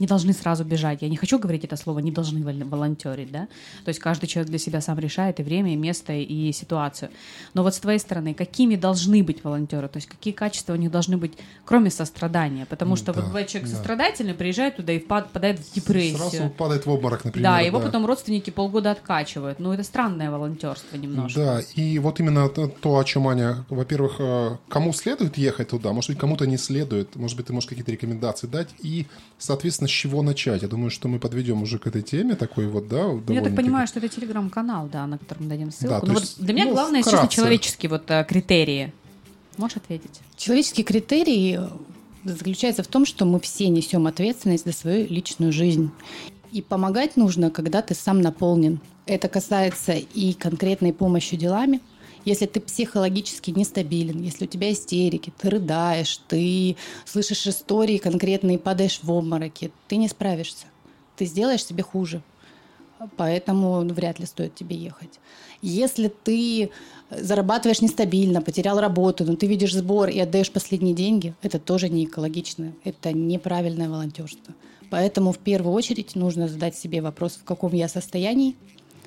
не 0.00 0.06
должны 0.06 0.32
сразу 0.32 0.64
бежать. 0.64 1.02
Я 1.02 1.08
не 1.08 1.16
хочу 1.16 1.38
говорить 1.38 1.64
это 1.64 1.76
слово, 1.76 2.00
не 2.00 2.10
должны 2.10 2.42
волонтерить, 2.64 3.30
да. 3.30 3.46
То 3.84 3.90
есть 3.90 4.00
каждый 4.00 4.26
человек 4.26 4.50
для 4.50 4.58
себя 4.58 4.80
сам 4.80 4.98
решает 4.98 5.38
и 5.40 5.42
время, 5.42 5.72
и 5.74 5.76
место, 5.76 6.12
и 6.12 6.52
ситуацию. 6.52 7.10
Но 7.54 7.62
вот 7.62 7.74
с 7.74 7.78
твоей 7.78 7.98
стороны, 7.98 8.34
какими 8.34 8.76
должны 8.76 9.22
быть 9.22 9.44
волонтеры? 9.44 9.88
То 9.88 9.98
есть 9.98 10.08
какие 10.08 10.32
качества 10.32 10.72
у 10.72 10.76
них 10.76 10.90
должны 10.90 11.18
быть, 11.18 11.34
кроме 11.64 11.90
сострадания? 11.90 12.66
Потому 12.66 12.96
что 12.96 13.12
да, 13.12 13.20
вот 13.20 13.28
бывает 13.28 13.48
человек 13.48 13.70
да. 13.70 13.76
сострадательный, 13.76 14.34
приезжает 14.34 14.76
туда 14.76 14.92
и 14.92 14.98
впадает 14.98 15.60
в 15.60 15.74
депрессию. 15.74 16.18
Сразу 16.18 16.50
падает 16.50 16.86
в 16.86 16.90
обморок, 16.90 17.24
например. 17.24 17.50
Да, 17.50 17.60
его 17.60 17.78
да. 17.78 17.86
потом 17.86 18.06
родственники 18.06 18.50
полгода 18.50 18.90
откачивают. 18.90 19.60
Ну, 19.60 19.72
это 19.72 19.82
странное 19.84 20.30
волонтерство 20.30 20.96
немножко. 20.96 21.40
Да, 21.40 21.60
и 21.74 21.98
вот 21.98 22.20
именно 22.20 22.48
то, 22.48 22.98
о 22.98 23.04
чем 23.04 23.28
Аня, 23.28 23.66
во-первых, 23.68 24.16
э, 24.18 24.56
кому 24.68 24.94
следует 24.94 25.36
ехать 25.36 25.68
туда, 25.68 25.92
может 25.92 26.10
быть, 26.10 26.18
кому-то 26.18 26.46
не 26.46 26.56
следует, 26.56 27.16
может 27.16 27.36
быть, 27.36 27.46
ты 27.46 27.52
можешь 27.52 27.68
какие-то 27.68 27.92
рекомендации 27.92 28.46
дать, 28.46 28.68
и, 28.82 29.06
соответственно, 29.38 29.89
с 29.90 29.92
чего 29.92 30.22
начать? 30.22 30.62
Я 30.62 30.68
думаю, 30.68 30.90
что 30.90 31.08
мы 31.08 31.18
подведем 31.18 31.62
уже 31.62 31.78
к 31.78 31.86
этой 31.86 32.02
теме 32.02 32.34
такой 32.34 32.66
вот, 32.66 32.88
да? 32.88 33.06
Я 33.28 33.42
так 33.42 33.54
понимаю, 33.54 33.86
что 33.86 33.98
это 33.98 34.08
телеграм-канал, 34.08 34.88
да, 34.90 35.06
на 35.06 35.18
котором 35.18 35.44
мы 35.44 35.48
дадим 35.50 35.70
ссылку. 35.70 36.06
Да, 36.06 36.12
ну, 36.12 36.14
вот 36.14 36.34
для 36.38 36.54
меня 36.54 36.64
ну, 36.66 36.72
главное, 36.72 37.00
естественно, 37.00 37.28
человеческие 37.28 37.90
вот 37.90 38.10
э, 38.10 38.24
критерии. 38.28 38.92
Можешь 39.56 39.76
ответить? 39.76 40.20
Человеческие 40.36 40.84
критерии 40.84 41.60
заключается 42.24 42.82
в 42.82 42.86
том, 42.86 43.04
что 43.04 43.24
мы 43.24 43.40
все 43.40 43.68
несем 43.68 44.06
ответственность 44.06 44.64
за 44.64 44.72
свою 44.72 45.06
личную 45.08 45.52
жизнь. 45.52 45.90
И 46.52 46.62
помогать 46.62 47.16
нужно, 47.16 47.50
когда 47.50 47.82
ты 47.82 47.94
сам 47.94 48.20
наполнен. 48.20 48.80
Это 49.06 49.28
касается 49.28 49.92
и 49.92 50.32
конкретной 50.34 50.92
помощи 50.92 51.36
делами, 51.36 51.80
если 52.24 52.46
ты 52.46 52.60
психологически 52.60 53.50
нестабилен, 53.50 54.22
если 54.22 54.44
у 54.44 54.48
тебя 54.48 54.72
истерики, 54.72 55.32
ты 55.38 55.50
рыдаешь, 55.50 56.20
ты 56.28 56.76
слышишь 57.04 57.46
истории 57.46 57.98
конкретные, 57.98 58.58
падаешь 58.58 59.00
в 59.02 59.10
обмороки, 59.10 59.70
ты 59.88 59.96
не 59.96 60.08
справишься. 60.08 60.66
Ты 61.16 61.26
сделаешь 61.26 61.64
себе 61.64 61.82
хуже. 61.82 62.22
Поэтому 63.16 63.82
ну, 63.82 63.94
вряд 63.94 64.18
ли 64.18 64.26
стоит 64.26 64.54
тебе 64.54 64.76
ехать. 64.76 65.20
Если 65.62 66.08
ты 66.08 66.70
зарабатываешь 67.10 67.80
нестабильно, 67.80 68.42
потерял 68.42 68.78
работу, 68.78 69.24
но 69.24 69.36
ты 69.36 69.46
видишь 69.46 69.74
сбор 69.74 70.08
и 70.08 70.18
отдаешь 70.18 70.50
последние 70.50 70.94
деньги, 70.94 71.34
это 71.42 71.58
тоже 71.58 71.88
не 71.88 72.04
экологично, 72.04 72.72
это 72.84 73.12
неправильное 73.12 73.88
волонтерство. 73.88 74.54
Поэтому 74.90 75.32
в 75.32 75.38
первую 75.38 75.72
очередь 75.72 76.14
нужно 76.14 76.48
задать 76.48 76.76
себе 76.76 77.00
вопрос, 77.00 77.34
в 77.34 77.44
каком 77.44 77.72
я 77.72 77.88
состоянии, 77.88 78.56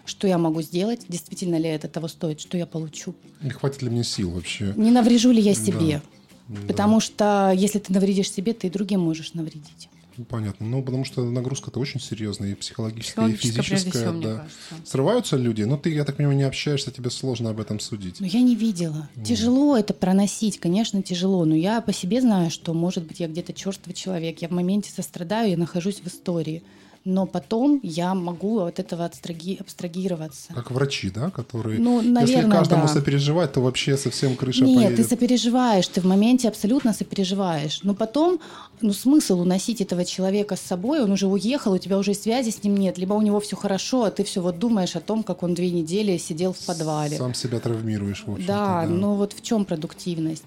что 0.06 0.28
я 0.28 0.38
могу 0.38 0.62
сделать, 0.62 1.01
действительно 1.08 1.58
ли 1.58 1.70
это 1.70 1.88
того 1.88 2.08
стоит, 2.08 2.39
что 2.39 2.58
я 2.58 2.66
получу. 2.66 3.16
И 3.41 3.49
хватит 3.49 3.82
ли 3.82 3.89
мне 3.89 4.04
сил 4.04 4.32
вообще? 4.32 4.74
Не 4.76 4.91
наврежу 4.91 5.32
ли 5.32 5.41
я 5.41 5.54
себе? 5.54 6.01
Да. 6.47 6.60
Потому 6.68 6.95
да. 6.95 7.01
что 7.01 7.54
если 7.56 7.80
ты 7.80 7.93
навредишь 7.93 8.32
себе, 8.32 8.54
ты 8.54 8.68
и 8.68 8.70
другим 8.70 8.99
можешь 8.99 9.34
навредить. 9.34 9.89
Понятно. 10.30 10.68
Ну, 10.68 10.84
потому 10.84 11.06
что 11.06 11.24
нагрузка-то 11.24 11.80
очень 11.80 11.99
серьезная, 11.99 12.51
и 12.51 12.54
психологическая, 12.54 13.30
и 13.30 13.36
физическая. 13.36 14.12
Всего, 14.12 14.22
да. 14.22 14.47
Срываются 14.86 15.38
люди, 15.38 15.64
но 15.64 15.78
ты, 15.78 15.91
я 15.91 16.06
так 16.06 16.18
понимаю, 16.18 16.38
не 16.38 16.43
общаешься, 16.43 16.91
тебе 16.91 17.10
сложно 17.10 17.49
об 17.49 17.60
этом 17.60 17.80
судить. 17.80 18.20
Но 18.20 18.28
я 18.28 18.41
не 18.41 18.56
видела. 18.56 19.10
Mm. 19.16 19.24
Тяжело 19.24 19.76
это 19.76 19.93
проносить, 19.93 20.60
конечно, 20.60 21.01
тяжело. 21.01 21.45
Но 21.45 21.56
я 21.56 21.82
по 21.82 21.93
себе 21.93 22.22
знаю, 22.22 22.51
что, 22.51 22.74
может 22.74 23.06
быть, 23.06 23.20
я 23.22 23.28
где-то 23.28 23.54
черствый 23.54 23.95
человек. 23.95 24.41
Я 24.41 24.49
в 24.49 24.51
моменте 24.51 24.91
сострадаю, 24.91 25.49
я 25.49 25.58
нахожусь 25.58 25.99
в 26.01 26.08
истории 26.08 26.62
но 27.06 27.26
потом 27.26 27.80
я 27.84 28.14
могу 28.14 28.60
от 28.60 28.80
этого 28.80 29.06
абстраги... 29.06 29.58
абстрагироваться. 29.60 30.54
Как 30.54 30.72
врачи, 30.72 31.10
да, 31.10 31.30
которые... 31.32 31.80
Ну, 31.80 32.01
наверное, 32.01 32.43
Если 32.43 32.51
каждому 32.51 32.84
да. 32.84 32.88
сопереживать, 32.88 33.51
то 33.51 33.62
вообще 33.62 33.97
совсем 33.97 34.36
крыша 34.36 34.64
Нет, 34.64 34.76
поедет. 34.76 34.95
ты 34.97 35.04
сопереживаешь, 35.04 35.88
ты 35.88 35.99
в 35.99 36.06
моменте 36.06 36.47
абсолютно 36.47 36.93
сопереживаешь. 36.93 37.82
Но 37.84 37.93
потом, 37.93 38.39
ну, 38.80 38.93
смысл 38.93 39.41
уносить 39.41 39.82
этого 39.82 40.06
человека 40.06 40.56
с 40.56 40.62
собой, 40.62 41.04
он 41.04 41.12
уже 41.12 41.28
уехал, 41.28 41.74
у 41.74 41.78
тебя 41.78 41.97
уже 41.97 42.14
связи 42.14 42.51
с 42.51 42.64
ним 42.64 42.78
нет, 42.78 42.97
либо 42.97 43.14
у 43.14 43.22
него 43.22 43.39
все 43.41 43.58
хорошо, 43.58 44.06
а 44.06 44.12
ты 44.12 44.24
все 44.24 44.41
вот 44.41 44.58
думаешь 44.60 44.95
о 44.95 45.01
том, 45.01 45.24
как 45.24 45.43
он 45.43 45.54
две 45.54 45.72
недели 45.72 46.18
сидел 46.18 46.54
в 46.54 46.60
подвале. 46.60 47.18
Сам 47.18 47.34
себя 47.34 47.60
травмируешь, 47.60 48.24
в 48.26 48.32
общем 48.32 48.45
Да, 48.45 48.84
да, 48.84 48.88
ну 48.88 49.16
вот 49.16 49.34
в 49.34 49.41
чем 49.41 49.66
продуктивность? 49.66 50.45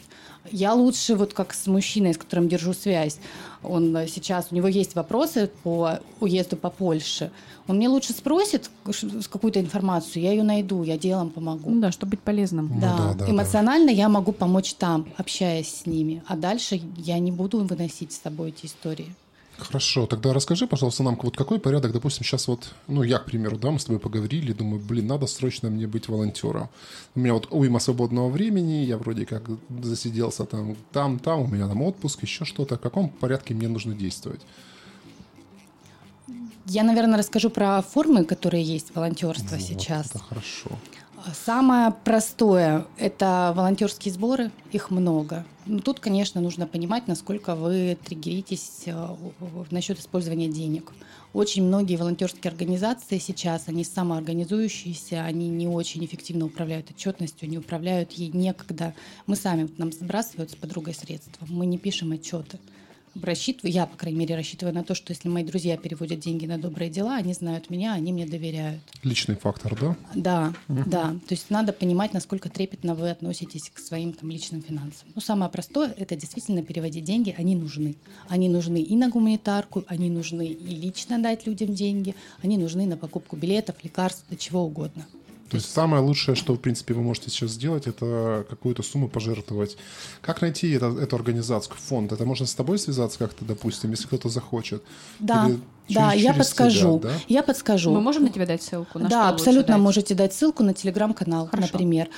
Я 0.51 0.75
лучше 0.75 1.15
вот 1.15 1.35
как 1.35 1.55
с 1.55 1.67
мужчиной, 1.67 2.15
с 2.15 2.19
которым 2.19 2.49
держу 2.49 2.73
связь. 2.73 3.19
Он 3.63 3.97
сейчас, 4.07 4.49
у 4.51 4.55
него 4.55 4.69
есть 4.69 4.95
вопросы 4.95 5.51
по 5.63 6.01
уезду 6.21 6.57
по 6.57 6.71
Польше. 6.71 7.31
Он 7.69 7.77
мне 7.77 7.89
лучше 7.89 8.13
спросит 8.13 8.71
какую-то 9.31 9.61
информацию, 9.61 10.23
я 10.23 10.31
ее 10.31 10.45
найду, 10.45 10.85
я 10.85 10.97
делом 10.97 11.31
помогу. 11.31 11.69
Ну 11.71 11.81
да, 11.81 11.91
чтобы 11.91 12.11
быть 12.11 12.21
полезным. 12.21 12.71
Ну, 12.75 12.81
да. 12.81 12.97
да, 12.97 13.15
да 13.15 13.31
эмоционально 13.31 13.89
да. 13.89 13.93
я 13.93 14.09
могу 14.09 14.33
помочь 14.33 14.75
там, 14.75 15.09
общаясь 15.17 15.83
с 15.83 15.87
ними. 15.87 16.23
А 16.29 16.37
дальше 16.37 16.81
я 16.97 17.19
не 17.19 17.33
буду 17.33 17.59
выносить 17.65 18.13
с 18.13 18.23
собой 18.23 18.51
эти 18.51 18.67
истории. 18.67 19.15
Хорошо, 19.59 20.07
тогда 20.07 20.35
расскажи, 20.35 20.67
пожалуйста, 20.67 21.03
нам, 21.03 21.19
вот 21.23 21.37
какой 21.37 21.59
порядок, 21.59 21.93
допустим, 21.93 22.25
сейчас 22.25 22.47
вот, 22.47 22.75
ну, 22.89 23.03
я, 23.03 23.19
к 23.19 23.25
примеру, 23.25 23.57
да, 23.57 23.71
мы 23.71 23.79
с 23.79 23.87
тобой 23.87 23.99
поговорили, 23.99 24.53
думаю, 24.53 24.81
блин, 24.81 25.07
надо 25.07 25.27
срочно 25.27 25.71
мне 25.71 25.87
быть 25.87 26.09
волонтером. 26.09 26.69
У 27.15 27.21
меня 27.21 27.33
вот 27.33 27.49
уйма 27.51 27.79
свободного 27.79 28.29
времени, 28.29 28.85
я 28.85 28.99
вроде 28.99 29.25
как 29.25 29.43
засиделся 29.83 30.45
там, 30.45 30.77
там, 30.93 31.19
там, 31.19 31.41
у 31.41 31.47
меня 31.47 31.69
там 31.69 31.81
отпуск, 31.83 32.23
еще 32.23 32.45
что-то. 32.45 32.77
В 32.77 32.81
каком 32.81 33.09
порядке 33.09 33.55
мне 33.55 33.69
нужно 33.69 33.95
действовать? 33.95 34.43
Я, 36.67 36.83
наверное, 36.83 37.19
расскажу 37.19 37.49
про 37.49 37.81
формы, 37.81 38.25
которые 38.25 38.63
есть 38.63 38.91
в 38.91 38.97
волонтерстве 38.97 39.57
ну, 39.59 39.65
сейчас. 39.65 40.07
Вот 40.13 40.17
это 40.17 40.25
хорошо. 40.25 40.71
Самое 41.35 41.93
простое– 42.05 42.87
это 42.99 43.53
волонтерские 43.57 44.15
сборы, 44.15 44.53
их 44.71 44.91
много. 44.91 45.45
Но 45.65 45.81
тут, 45.81 45.99
конечно, 45.99 46.41
нужно 46.41 46.69
понимать, 46.69 47.09
насколько 47.09 47.57
вы 47.57 47.99
триггеритесь 48.05 48.83
э, 48.87 49.17
насчет 49.73 49.99
использования 49.99 50.49
денег. 50.49 50.93
Очень 51.33 51.65
многие 51.65 51.97
волонтерские 51.97 52.51
организации 52.51 53.19
сейчас, 53.19 53.65
они 53.67 53.83
самоорганизующиеся, 53.83 55.25
они 55.25 55.49
не 55.49 55.67
очень 55.67 56.05
эффективно 56.05 56.47
управляют 56.47 56.91
отчетностью, 56.91 57.49
не 57.49 57.59
управляют 57.59 58.13
ей 58.13 58.29
некогда. 58.29 58.95
Мы 59.27 59.35
сами, 59.35 59.69
нам 59.79 59.93
сбрасывают 59.93 60.53
с 60.53 60.55
подругой 60.55 60.95
средства, 60.95 61.45
мы 61.49 61.67
не 61.67 61.79
пишем 61.79 62.13
отчеты 62.13 62.61
рассчитываю, 63.23 63.73
я, 63.73 63.87
по 63.87 63.97
крайней 63.97 64.21
мере, 64.21 64.37
рассчитываю 64.37 64.75
на 64.75 64.85
то, 64.85 64.95
что 64.95 65.13
если 65.13 65.29
мои 65.29 65.45
друзья 65.45 65.77
переводят 65.77 66.21
деньги 66.21 66.47
на 66.47 66.59
добрые 66.59 66.91
дела, 66.91 67.17
они 67.17 67.33
знают 67.33 67.71
меня, 67.71 67.93
они 67.93 68.13
мне 68.13 68.27
доверяют. 68.27 68.83
Личный 69.03 69.37
фактор, 69.37 69.79
да? 69.81 69.97
Да, 70.15 70.55
угу. 70.69 70.83
да. 70.87 71.11
То 71.27 71.35
есть 71.35 71.51
надо 71.51 71.73
понимать, 71.73 72.13
насколько 72.13 72.49
трепетно 72.49 72.95
вы 72.95 73.11
относитесь 73.11 73.71
к 73.73 73.79
своим 73.79 74.13
там 74.13 74.31
личным 74.31 74.63
финансам. 74.63 75.09
Ну, 75.15 75.21
самое 75.21 75.51
простое– 75.51 75.95
это 75.99 76.17
действительно 76.17 76.63
переводить 76.63 77.05
деньги, 77.05 77.35
они 77.37 77.57
нужны. 77.57 77.97
Они 78.29 78.49
нужны 78.49 78.81
и 78.81 78.97
на 78.97 79.09
гуманитарку, 79.09 79.85
они 79.89 80.11
нужны 80.11 80.47
и 80.47 80.75
лично 80.75 81.19
дать 81.19 81.47
людям 81.47 81.75
деньги, 81.75 82.15
они 82.43 82.59
нужны 82.59 82.87
на 82.87 82.97
покупку 82.97 83.37
билетов, 83.37 83.77
лекарств, 83.83 84.25
до 84.29 84.37
чего 84.37 84.63
угодно. 84.63 85.07
То 85.51 85.57
есть 85.57 85.73
самое 85.73 86.03
лучшее, 86.03 86.35
что, 86.35 86.55
в 86.55 86.59
принципе, 86.59 86.95
вы 86.95 87.03
можете 87.03 87.31
сейчас 87.31 87.53
сделать, 87.53 87.87
это 87.87 88.45
какую-то 88.49 88.83
сумму 88.83 89.09
пожертвовать. 89.09 89.77
Как 90.21 90.43
найти 90.43 90.71
это, 90.73 90.87
эту 90.87 91.17
организацию, 91.17 91.77
фонд? 91.77 92.13
Это 92.13 92.25
можно 92.25 92.47
с 92.47 92.55
тобой 92.55 92.79
связаться 92.79 93.19
как-то, 93.19 93.45
допустим, 93.45 93.91
если 93.91 94.07
кто-то 94.07 94.29
захочет? 94.29 94.83
Да. 95.21 95.49
Или 95.49 95.61
да, 95.89 96.13
я 96.13 96.35
подскажу. 96.35 96.99
Тебя, 96.99 97.11
да? 97.11 97.19
Я 97.29 97.43
подскажу. 97.43 97.93
Мы 97.93 98.01
можем 98.01 98.25
на 98.25 98.31
тебя 98.31 98.47
дать 98.47 98.63
ссылку? 98.63 98.99
На 98.99 99.09
да, 99.09 99.29
абсолютно 99.29 99.79
можете 99.79 100.15
дать 100.15 100.33
ссылку 100.33 100.63
на 100.63 100.75
телеграм-канал, 100.75 101.49
например. 101.53 102.09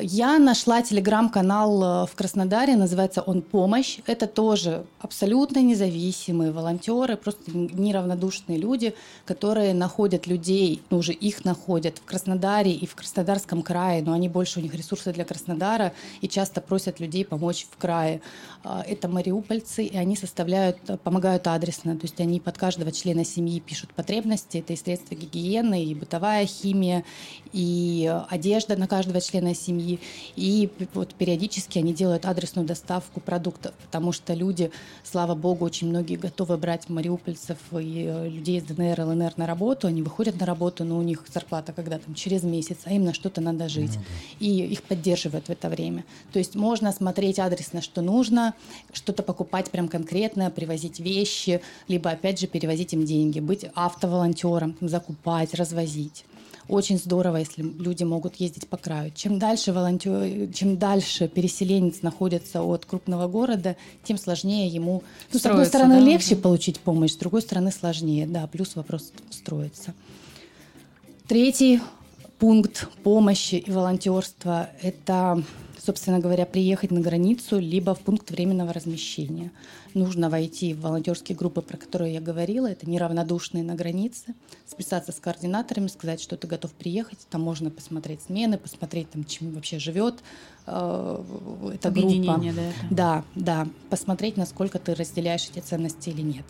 Я 0.00 0.38
нашла 0.38 0.82
телеграм-канал 0.82 2.04
э, 2.04 2.06
в 2.06 2.14
Краснодаре, 2.14 2.76
называется 2.76 3.22
он 3.22 3.42
«Помощь». 3.42 3.98
Это 4.06 4.26
тоже 4.26 4.84
абсолютно 5.00 5.60
независимые 5.60 6.52
волонтеры, 6.52 7.16
просто 7.16 7.50
неравнодушные 7.54 8.58
люди, 8.58 8.94
которые 9.24 9.74
находят 9.74 10.26
людей, 10.26 10.82
ну 10.90 10.98
уже 10.98 11.12
их 11.12 11.44
находят 11.44 11.98
в 11.98 12.04
Краснодаре 12.04 12.72
и 12.72 12.86
в 12.86 12.94
Краснодарском 12.94 13.62
крае, 13.62 14.02
но 14.02 14.12
они 14.12 14.28
больше, 14.28 14.60
у 14.60 14.62
них 14.62 14.74
ресурсы 14.74 15.12
для 15.12 15.24
Краснодара 15.24 15.92
и 16.20 16.28
часто 16.28 16.60
просят 16.60 17.00
людей 17.00 17.24
помочь 17.24 17.66
в 17.70 17.76
крае. 17.76 18.20
А, 18.64 18.82
это 18.86 19.08
мариупольцы, 19.08 19.84
и 19.84 19.96
они 19.96 20.16
составляют, 20.16 20.78
помогают 21.02 21.46
адресно, 21.46 21.96
то 21.96 22.04
есть 22.04 22.20
они 22.20 22.40
под 22.40 22.58
каждого 22.58 22.92
члена 22.92 23.17
члены 23.18 23.24
семьи 23.24 23.60
пишут 23.60 23.90
потребности. 23.94 24.58
Это 24.58 24.72
и 24.72 24.76
средства 24.76 25.14
гигиены, 25.14 25.84
и 25.84 25.94
бытовая 25.94 26.46
химия, 26.46 27.04
и 27.52 28.12
одежда 28.28 28.76
на 28.76 28.86
каждого 28.86 29.20
члена 29.20 29.54
семьи. 29.54 29.98
И 30.36 30.70
вот 30.94 31.14
периодически 31.14 31.78
они 31.78 31.92
делают 31.92 32.26
адресную 32.26 32.66
доставку 32.66 33.20
продуктов, 33.20 33.74
потому 33.84 34.12
что 34.12 34.34
люди, 34.34 34.70
слава 35.04 35.34
богу, 35.34 35.64
очень 35.64 35.88
многие 35.88 36.16
готовы 36.16 36.56
брать 36.56 36.88
мариупольцев 36.88 37.58
и 37.72 38.06
э, 38.08 38.28
людей 38.28 38.58
из 38.58 38.64
ДНР, 38.64 39.00
ЛНР 39.00 39.32
на 39.36 39.46
работу. 39.46 39.88
Они 39.88 40.02
выходят 40.02 40.38
на 40.40 40.46
работу, 40.46 40.84
но 40.84 40.98
у 40.98 41.02
них 41.02 41.24
зарплата 41.32 41.72
когда 41.72 41.98
там 41.98 42.14
через 42.14 42.42
месяц, 42.42 42.78
а 42.84 42.92
им 42.92 43.04
на 43.04 43.14
что-то 43.14 43.40
надо 43.40 43.68
жить. 43.68 43.94
Ну, 43.94 44.00
да. 44.00 44.46
И 44.46 44.66
их 44.66 44.82
поддерживают 44.82 45.46
в 45.48 45.50
это 45.50 45.68
время. 45.68 46.04
То 46.32 46.38
есть 46.38 46.54
можно 46.54 46.92
смотреть 46.92 47.38
адресно, 47.38 47.82
что 47.82 48.02
нужно, 48.02 48.54
что-то 48.92 49.22
покупать 49.22 49.70
прям 49.70 49.88
конкретно, 49.88 50.50
привозить 50.50 51.00
вещи, 51.00 51.60
либо 51.88 52.10
опять 52.10 52.40
же 52.40 52.46
перевозить 52.46 52.92
им 52.92 53.04
деньги, 53.08 53.40
быть 53.40 53.64
автоволонтером, 53.74 54.76
закупать, 54.80 55.54
развозить. 55.54 56.24
Очень 56.68 56.98
здорово, 56.98 57.38
если 57.38 57.62
люди 57.62 58.04
могут 58.04 58.36
ездить 58.36 58.68
по 58.68 58.76
краю. 58.76 59.10
Чем 59.14 59.38
дальше 59.38 59.72
волонтер, 59.72 60.52
чем 60.52 60.76
дальше 60.76 61.26
переселенец 61.26 62.02
находится 62.02 62.62
от 62.62 62.84
крупного 62.84 63.26
города, 63.26 63.74
тем 64.04 64.18
сложнее 64.18 64.68
ему. 64.68 65.02
Ну, 65.32 65.38
с 65.38 65.46
одной 65.46 65.64
стороны, 65.64 65.94
да? 65.94 66.00
легче 66.00 66.36
получить 66.36 66.78
помощь, 66.80 67.12
с 67.12 67.16
другой 67.16 67.40
стороны, 67.40 67.72
сложнее. 67.72 68.26
Да, 68.26 68.46
плюс 68.46 68.76
вопрос 68.76 69.12
строится. 69.30 69.94
Третий 71.26 71.80
пункт 72.38 72.88
помощи 73.02 73.54
и 73.54 73.70
волонтерства– 73.70 74.68
это 74.82 75.42
собственно 75.84 76.18
говоря, 76.18 76.46
приехать 76.46 76.90
на 76.90 77.00
границу, 77.00 77.58
либо 77.58 77.94
в 77.94 78.00
пункт 78.00 78.30
временного 78.30 78.72
размещения. 78.72 79.52
Нужно 79.94 80.28
войти 80.28 80.74
в 80.74 80.80
волонтерские 80.80 81.36
группы, 81.36 81.62
про 81.62 81.76
которые 81.76 82.14
я 82.14 82.20
говорила, 82.20 82.66
это 82.66 82.88
неравнодушные 82.88 83.64
на 83.64 83.74
границе, 83.74 84.34
списаться 84.66 85.12
с 85.12 85.16
координаторами, 85.16 85.88
сказать, 85.88 86.20
что 86.20 86.36
ты 86.36 86.46
готов 86.46 86.72
приехать, 86.72 87.18
там 87.30 87.42
можно 87.42 87.70
посмотреть 87.70 88.22
смены, 88.22 88.58
посмотреть, 88.58 89.10
там, 89.10 89.24
чем 89.24 89.52
вообще 89.52 89.78
живет 89.78 90.16
э, 90.66 91.24
эта 91.74 91.90
группа. 91.90 92.40
Да, 92.40 92.48
это. 92.48 92.72
да, 92.90 93.24
да, 93.34 93.68
посмотреть, 93.90 94.36
насколько 94.36 94.78
ты 94.78 94.94
разделяешь 94.94 95.48
эти 95.50 95.60
ценности 95.60 96.10
или 96.10 96.22
нет. 96.22 96.44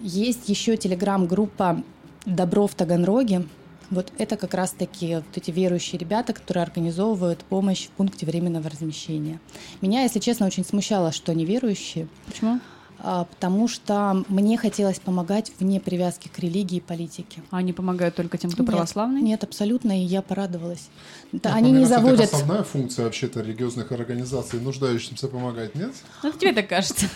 Есть 0.00 0.48
еще 0.48 0.76
телеграм-группа 0.76 1.82
«Добро 2.24 2.66
в 2.66 2.74
Таганроге», 2.74 3.46
вот 3.92 4.12
это 4.18 4.36
как 4.36 4.54
раз-таки 4.54 5.16
вот 5.16 5.24
эти 5.36 5.50
верующие 5.50 5.98
ребята, 5.98 6.32
которые 6.32 6.62
организовывают 6.62 7.40
помощь 7.44 7.86
в 7.86 7.90
пункте 7.90 8.26
временного 8.26 8.68
размещения. 8.70 9.38
Меня, 9.80 10.02
если 10.02 10.18
честно, 10.18 10.46
очень 10.46 10.64
смущало, 10.64 11.12
что 11.12 11.32
они 11.32 11.44
верующие. 11.44 12.08
Почему? 12.26 12.60
А, 13.04 13.24
потому 13.24 13.66
что 13.68 14.24
мне 14.28 14.56
хотелось 14.56 15.00
помогать 15.00 15.52
вне 15.58 15.80
привязки 15.80 16.28
к 16.28 16.38
религии 16.38 16.76
и 16.76 16.80
политике. 16.80 17.42
А 17.50 17.58
они 17.58 17.72
помогают 17.72 18.14
только 18.14 18.38
тем, 18.38 18.50
кто 18.50 18.62
нет, 18.62 18.72
православный? 18.72 19.20
Нет, 19.20 19.42
абсолютно, 19.42 20.00
и 20.00 20.04
я 20.04 20.22
порадовалась. 20.22 20.88
Да, 21.32 21.52
они 21.54 21.72
не 21.72 21.84
заводят... 21.84 22.20
Это 22.20 22.36
основная 22.36 22.62
функция 22.62 23.04
вообще-то 23.04 23.40
религиозных 23.40 23.90
организаций, 23.90 24.60
нуждающимся 24.60 25.28
помогать, 25.28 25.74
нет? 25.74 25.92
Ну, 26.22 26.32
тебе 26.32 26.52
так 26.52 26.68
кажется. 26.68 27.06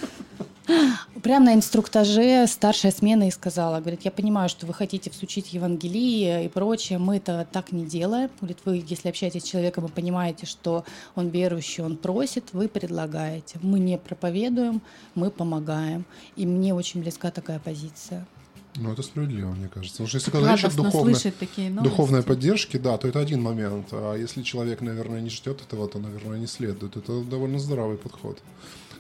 Прямо 1.23 1.47
на 1.47 1.55
инструктаже 1.55 2.47
старшая 2.47 2.93
смена 2.93 3.29
и 3.29 3.31
сказала, 3.31 3.81
говорит, 3.81 4.03
я 4.03 4.11
понимаю, 4.11 4.49
что 4.49 4.67
вы 4.67 4.75
хотите 4.75 5.11
всучить 5.11 5.53
Евангелие 5.53 6.45
и 6.45 6.49
прочее, 6.49 6.99
мы 6.99 7.17
это 7.17 7.47
так 7.51 7.73
не 7.73 7.87
делаем. 7.87 8.31
Говорит, 8.41 8.59
вы, 8.65 8.85
если 8.87 9.09
общаетесь 9.09 9.43
с 9.43 9.47
человеком 9.47 9.87
и 9.87 9.89
понимаете, 9.89 10.47
что 10.47 10.85
он 11.15 11.29
верующий, 11.29 11.85
он 11.85 11.97
просит, 11.97 12.53
вы 12.53 12.69
предлагаете. 12.69 13.59
Мы 13.63 13.79
не 13.79 13.99
проповедуем, 13.99 14.83
мы 15.15 15.31
помогаем. 15.31 16.05
И 16.37 16.47
мне 16.47 16.75
очень 16.75 17.01
близка 17.01 17.31
такая 17.31 17.59
позиция. 17.59 18.27
Ну, 18.79 18.93
это 18.93 19.03
справедливо, 19.03 19.53
мне 19.53 19.69
кажется. 19.69 20.03
Потому 20.03 20.09
что 20.09 20.17
если 20.19 20.31
когда 20.31 20.53
о 20.53 20.71
духовной, 20.71 21.83
духовной 21.83 22.23
поддержке, 22.23 22.79
да, 22.79 22.99
то 22.99 23.09
это 23.09 23.21
один 23.21 23.43
момент. 23.43 23.89
А 23.93 24.15
если 24.15 24.43
человек, 24.43 24.81
наверное, 24.83 25.21
не 25.21 25.31
ждет 25.31 25.63
этого, 25.63 25.89
то, 25.89 25.99
наверное, 25.99 26.39
не 26.39 26.47
следует. 26.47 26.97
Это 26.97 27.23
довольно 27.23 27.59
здравый 27.59 27.97
подход. 27.97 28.39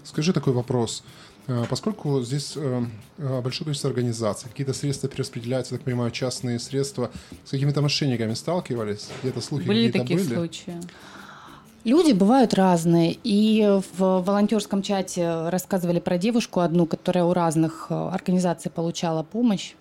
Скажи 0.02 0.32
такой 0.32 0.52
вопрос. 0.52 1.02
Э, 1.48 1.64
поскольку 1.68 2.22
здесь 2.22 2.54
э, 2.56 2.84
э, 3.18 3.40
большое 3.40 3.66
количество 3.66 3.90
организаций, 3.90 4.48
какие-то 4.50 4.74
средства 4.74 5.08
перераспределяются, 5.08 5.74
так 5.74 5.84
понимаю, 5.84 6.10
частные 6.10 6.58
средства, 6.58 7.10
с 7.44 7.50
какими-то 7.50 7.82
мошенниками 7.82 8.34
сталкивались? 8.34 9.08
Где-то 9.22 9.40
слухи 9.40 9.66
были 9.66 9.86
какие-то 9.86 9.98
такие 10.00 10.18
были? 10.18 10.34
случаи? 10.34 10.80
Люди 11.84 12.12
бывают 12.12 12.52
разные. 12.54 13.16
И 13.22 13.64
в 13.96 14.22
волонтерском 14.22 14.82
чате 14.82 15.48
рассказывали 15.50 16.00
про 16.00 16.18
девушку 16.18 16.58
одну, 16.58 16.84
которая 16.84 17.24
у 17.24 17.32
разных 17.32 17.86
организаций 17.90 18.72
получала 18.72 19.22
помощь. 19.22 19.74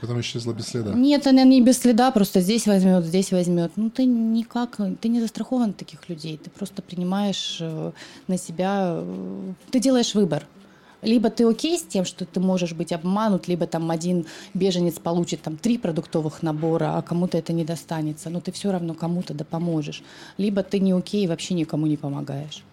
Потом 0.00 0.20
исчезла 0.20 0.52
без 0.52 0.66
следа. 0.66 0.92
Нет, 0.94 1.28
она 1.28 1.44
не 1.44 1.62
без 1.62 1.78
следа, 1.78 2.10
просто 2.10 2.40
здесь 2.40 2.66
возьмет, 2.66 3.04
здесь 3.04 3.30
возьмет. 3.30 3.70
Ну, 3.76 3.88
ты 3.88 4.04
никак, 4.04 4.80
ты 5.00 5.08
не 5.08 5.20
застрахован 5.20 5.70
от 5.70 5.76
таких 5.76 6.08
людей. 6.08 6.40
Ты 6.42 6.50
просто 6.50 6.82
принимаешь 6.82 7.62
на 8.26 8.36
себя, 8.36 9.04
ты 9.70 9.78
делаешь 9.78 10.16
выбор 10.16 10.44
либо 11.04 11.30
ты 11.30 11.44
окей 11.44 11.78
с 11.78 11.82
тем, 11.82 12.04
что 12.04 12.24
ты 12.24 12.40
можешь 12.40 12.72
быть 12.72 12.92
обманут, 12.92 13.48
либо 13.48 13.66
там 13.66 13.90
один 13.90 14.26
беженец 14.54 14.98
получит 14.98 15.42
там 15.42 15.56
три 15.56 15.78
продуктовых 15.78 16.42
набора, 16.42 16.96
а 16.96 17.02
кому-то 17.02 17.38
это 17.38 17.52
не 17.52 17.64
достанется, 17.64 18.30
но 18.30 18.40
ты 18.40 18.52
все 18.52 18.72
равно 18.72 18.94
кому-то 18.94 19.34
да 19.34 19.44
поможешь. 19.44 20.02
Либо 20.38 20.62
ты 20.62 20.80
не 20.80 20.92
окей 20.92 21.24
и 21.24 21.26
вообще 21.28 21.54
никому 21.54 21.86
не 21.86 21.96
помогаешь. 21.96 22.64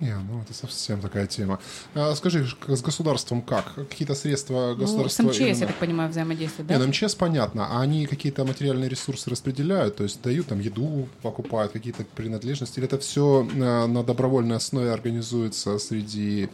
Не, 0.00 0.14
ну 0.14 0.40
это 0.42 0.54
совсем 0.54 1.00
такая 1.00 1.26
тема. 1.26 1.58
А, 1.94 2.14
скажи, 2.14 2.46
с 2.68 2.82
государством 2.82 3.42
как? 3.42 3.74
Какие-то 3.74 4.14
средства 4.14 4.74
государства? 4.74 5.24
Ну, 5.24 5.32
с 5.32 5.32
МЧС, 5.32 5.40
именно... 5.40 5.58
я 5.58 5.66
так 5.66 5.76
понимаю, 5.76 6.10
взаимодействуют, 6.10 6.68
да? 6.68 6.76
Нет, 6.76 6.84
ну, 6.84 6.88
МЧС 6.90 7.16
понятно. 7.16 7.66
А 7.68 7.80
они 7.80 8.06
какие-то 8.06 8.44
материальные 8.44 8.88
ресурсы 8.88 9.28
распределяют? 9.28 9.96
То 9.96 10.04
есть 10.04 10.22
дают 10.22 10.46
там 10.46 10.60
еду, 10.60 11.08
покупают 11.22 11.72
какие-то 11.72 12.04
принадлежности? 12.04 12.78
Или 12.78 12.86
это 12.86 12.98
все 12.98 13.42
на, 13.42 13.88
на 13.88 14.04
добровольной 14.04 14.56
основе 14.56 14.92
организуется 14.92 15.78
среди 15.78 16.48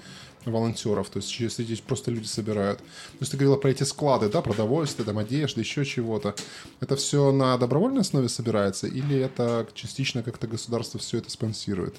волонтеров, 0.52 1.08
то 1.10 1.18
есть 1.18 1.52
среди 1.52 1.76
просто 1.76 2.10
люди 2.10 2.26
собирают. 2.26 2.78
То 2.78 3.18
есть 3.20 3.32
ты 3.32 3.36
говорила 3.38 3.56
про 3.56 3.70
эти 3.70 3.82
склады, 3.84 4.28
да, 4.28 4.42
продовольствие, 4.42 5.06
там 5.06 5.18
одежда, 5.18 5.60
еще 5.60 5.84
чего-то. 5.84 6.34
Это 6.80 6.96
все 6.96 7.32
на 7.32 7.56
добровольной 7.58 8.02
основе 8.02 8.28
собирается 8.28 8.86
или 8.86 9.18
это 9.18 9.66
частично 9.74 10.22
как-то 10.22 10.46
государство 10.46 11.00
все 11.00 11.18
это 11.18 11.30
спонсирует? 11.30 11.94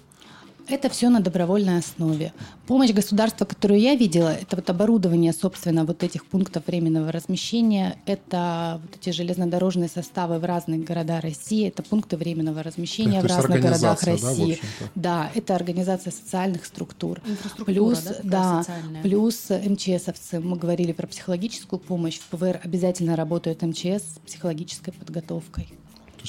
Это 0.67 0.89
все 0.89 1.09
на 1.09 1.19
добровольной 1.19 1.77
основе. 1.79 2.33
Помощь 2.67 2.91
государства, 2.91 3.45
которую 3.45 3.79
я 3.79 3.95
видела, 3.95 4.29
это 4.29 4.55
вот 4.55 4.69
оборудование, 4.69 5.31
собственно, 5.31 5.85
вот 5.85 6.03
этих 6.03 6.25
пунктов 6.25 6.65
временного 6.67 7.11
размещения, 7.11 7.97
это 8.05 8.81
вот 8.81 8.97
эти 8.99 9.11
железнодорожные 9.11 9.89
составы 9.89 10.39
в 10.39 10.45
разных 10.45 10.83
городах 10.83 11.21
России, 11.21 11.67
это 11.67 11.83
пункты 11.83 12.17
временного 12.17 12.63
размещения 12.63 13.21
в 13.21 13.25
разных 13.25 13.61
городах 13.61 14.01
России. 14.03 14.59
Да, 14.95 15.05
да, 15.05 15.31
это 15.35 15.55
организация 15.55 16.11
социальных 16.11 16.65
структур. 16.65 17.21
Плюс, 17.65 18.03
да, 18.23 18.63
да 18.67 19.01
плюс 19.03 19.49
МЧСовцы. 19.49 20.39
Мы 20.39 20.57
говорили 20.57 20.91
про 20.93 21.07
психологическую 21.07 21.79
помощь. 21.79 22.17
В 22.19 22.25
ПВР 22.35 22.59
обязательно 22.63 23.15
работают 23.15 23.61
МЧС 23.61 24.15
с 24.15 24.19
психологической 24.25 24.93
подготовкой 24.93 25.67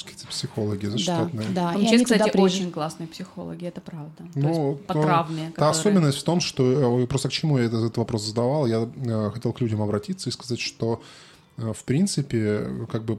какие-то 0.05 0.27
психологи 0.29 0.87
заштатные. 0.87 1.49
Да, 1.49 1.73
да. 1.73 1.81
Сейчас, 1.81 2.03
кстати, 2.03 2.31
приезж... 2.31 2.55
очень 2.55 2.71
классные 2.73 3.07
психологи, 3.07 3.67
это 3.67 3.81
правда. 3.81 4.25
Ну, 4.35 4.75
по 4.87 4.95
травме. 4.95 5.53
Та 5.57 5.71
особенность 5.71 6.19
в 6.19 6.25
том, 6.25 6.41
что 6.41 7.01
э, 7.03 7.07
просто 7.07 7.29
к 7.29 7.33
чему 7.33 7.59
я 7.59 7.65
этот, 7.65 7.85
этот 7.85 7.97
вопрос 7.99 8.23
задавал, 8.23 8.67
я 8.67 8.89
э, 8.95 9.31
хотел 9.33 9.53
к 9.53 9.61
людям 9.61 9.83
обратиться 9.83 10.29
и 10.29 10.33
сказать, 10.33 10.61
что 10.61 10.95
э, 10.95 11.26
в 11.57 11.85
принципе, 11.85 12.69
как 12.91 13.05
бы, 13.05 13.19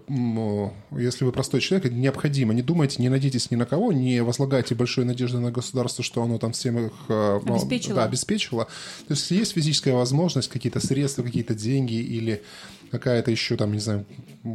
если 0.92 1.26
вы 1.26 1.32
простой 1.32 1.60
человек, 1.60 1.92
необходимо, 1.92 2.54
не 2.54 2.62
думайте, 2.62 3.02
не 3.02 3.10
надейтесь 3.10 3.50
ни 3.50 3.56
на 3.56 3.66
кого, 3.66 3.92
не 3.92 4.22
возлагайте 4.22 4.76
большой 4.76 5.06
надежды 5.06 5.40
на 5.40 5.52
государство, 5.52 6.04
что 6.04 6.22
оно 6.22 6.38
там 6.38 6.52
всем 6.52 6.78
их 6.78 6.92
обеспечило. 7.10 7.96
Да, 7.96 8.04
обеспечило. 8.04 8.66
То 9.08 9.14
есть, 9.14 9.24
если 9.24 9.36
есть 9.40 9.54
физическая 9.54 9.96
возможность, 9.96 10.50
какие-то 10.50 10.80
средства, 10.80 11.24
какие-то 11.24 11.56
деньги 11.56 11.96
или 11.96 12.44
какая-то 12.92 13.32
еще 13.32 13.58
там, 13.58 13.74
не 13.74 13.80
знаю, 13.80 14.06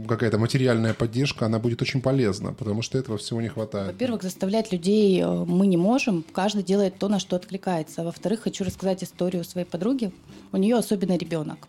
какая-то 0.09 0.39
материальная 0.39 0.95
поддержка, 0.95 1.47
она 1.47 1.59
будет 1.59 1.83
очень 1.83 2.01
полезна, 2.01 2.53
потому 2.53 2.83
что 2.83 2.99
этого 2.99 3.19
всего 3.19 3.41
не 3.41 3.49
хватает. 3.49 3.93
Во-первых, 3.93 4.23
заставлять 4.23 4.73
людей 4.73 5.21
э, 5.21 5.27
мы 5.27 5.67
не 5.67 5.77
можем, 5.77 6.25
каждый 6.33 6.63
делает 6.63 6.99
то, 6.99 7.09
на 7.09 7.19
что 7.19 7.37
откликается. 7.37 8.05
Во-вторых, 8.05 8.41
хочу 8.43 8.65
рассказать 8.65 9.03
историю 9.05 9.45
своей 9.45 9.67
подруги. 9.67 10.13
У 10.53 10.57
нее 10.57 10.77
особенно 10.77 11.17
ребенок. 11.17 11.69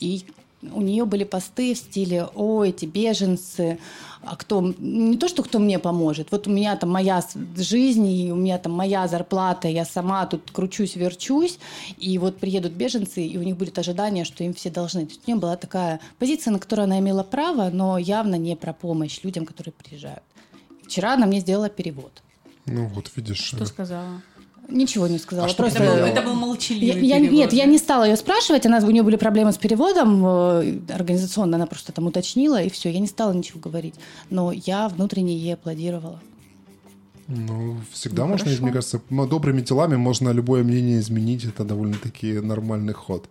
И 0.00 0.24
у 0.62 0.80
нее 0.80 1.04
были 1.04 1.24
посты 1.24 1.74
в 1.74 1.78
стиле 1.78 2.28
«Ой, 2.34 2.70
эти 2.70 2.84
беженцы, 2.84 3.78
а 4.22 4.36
кто, 4.36 4.62
не 4.78 5.16
то, 5.16 5.26
что 5.26 5.42
кто 5.42 5.58
мне 5.58 5.78
поможет, 5.78 6.28
вот 6.30 6.46
у 6.46 6.50
меня 6.50 6.76
там 6.76 6.90
моя 6.90 7.24
жизнь, 7.56 8.06
и 8.06 8.30
у 8.30 8.36
меня 8.36 8.58
там 8.58 8.72
моя 8.72 9.08
зарплата, 9.08 9.66
я 9.66 9.84
сама 9.84 10.26
тут 10.26 10.50
кручусь, 10.52 10.94
верчусь, 10.94 11.58
и 11.98 12.16
вот 12.18 12.38
приедут 12.38 12.72
беженцы, 12.72 13.26
и 13.26 13.36
у 13.36 13.42
них 13.42 13.56
будет 13.56 13.78
ожидание, 13.78 14.24
что 14.24 14.44
им 14.44 14.54
все 14.54 14.70
должны. 14.70 15.06
То 15.06 15.12
есть 15.12 15.22
у 15.26 15.30
нее 15.30 15.40
была 15.40 15.56
такая 15.56 16.00
позиция, 16.18 16.52
на 16.52 16.60
которую 16.60 16.84
она 16.84 17.00
имела 17.00 17.24
право, 17.24 17.68
но 17.70 17.98
явно 17.98 18.36
не 18.36 18.54
про 18.54 18.72
помощь 18.72 19.20
людям, 19.24 19.44
которые 19.44 19.72
приезжают. 19.72 20.22
Вчера 20.86 21.14
она 21.14 21.26
мне 21.26 21.40
сделала 21.40 21.68
перевод. 21.68 22.22
Ну 22.66 22.86
вот, 22.86 23.10
видишь. 23.16 23.40
Что 23.40 23.64
сказала? 23.66 24.22
Ничего 24.72 25.06
не 25.06 25.18
сказала. 25.18 25.48
А 25.48 25.54
просто... 25.54 25.82
это, 25.82 25.92
был, 25.92 26.04
это 26.04 26.22
был 26.22 26.34
молчаливый 26.34 27.06
я, 27.06 27.16
я, 27.16 27.30
Нет, 27.30 27.52
я 27.52 27.66
не 27.66 27.78
стала 27.78 28.04
ее 28.04 28.16
спрашивать. 28.16 28.66
Она, 28.66 28.78
у 28.78 28.90
нее 28.90 29.02
были 29.02 29.16
проблемы 29.16 29.52
с 29.52 29.58
переводом 29.58 30.24
э, 30.26 30.78
организационно. 30.92 31.56
Она 31.56 31.66
просто 31.66 31.92
там 31.92 32.06
уточнила, 32.06 32.62
и 32.62 32.70
все. 32.70 32.90
Я 32.90 32.98
не 32.98 33.06
стала 33.06 33.32
ничего 33.32 33.60
говорить. 33.60 33.94
Но 34.30 34.52
я 34.52 34.88
внутренне 34.88 35.36
ей 35.36 35.54
аплодировала. 35.54 36.20
Ну, 37.28 37.76
всегда 37.92 38.24
ну, 38.24 38.30
можно, 38.30 38.46
хорошо. 38.46 38.62
мне 38.62 38.72
кажется, 38.72 39.00
добрыми 39.10 39.60
делами 39.60 39.96
можно 39.96 40.30
любое 40.30 40.64
мнение 40.64 41.00
изменить. 41.00 41.44
Это 41.44 41.64
довольно-таки 41.64 42.40
нормальный 42.40 42.94
ход. 42.94 43.28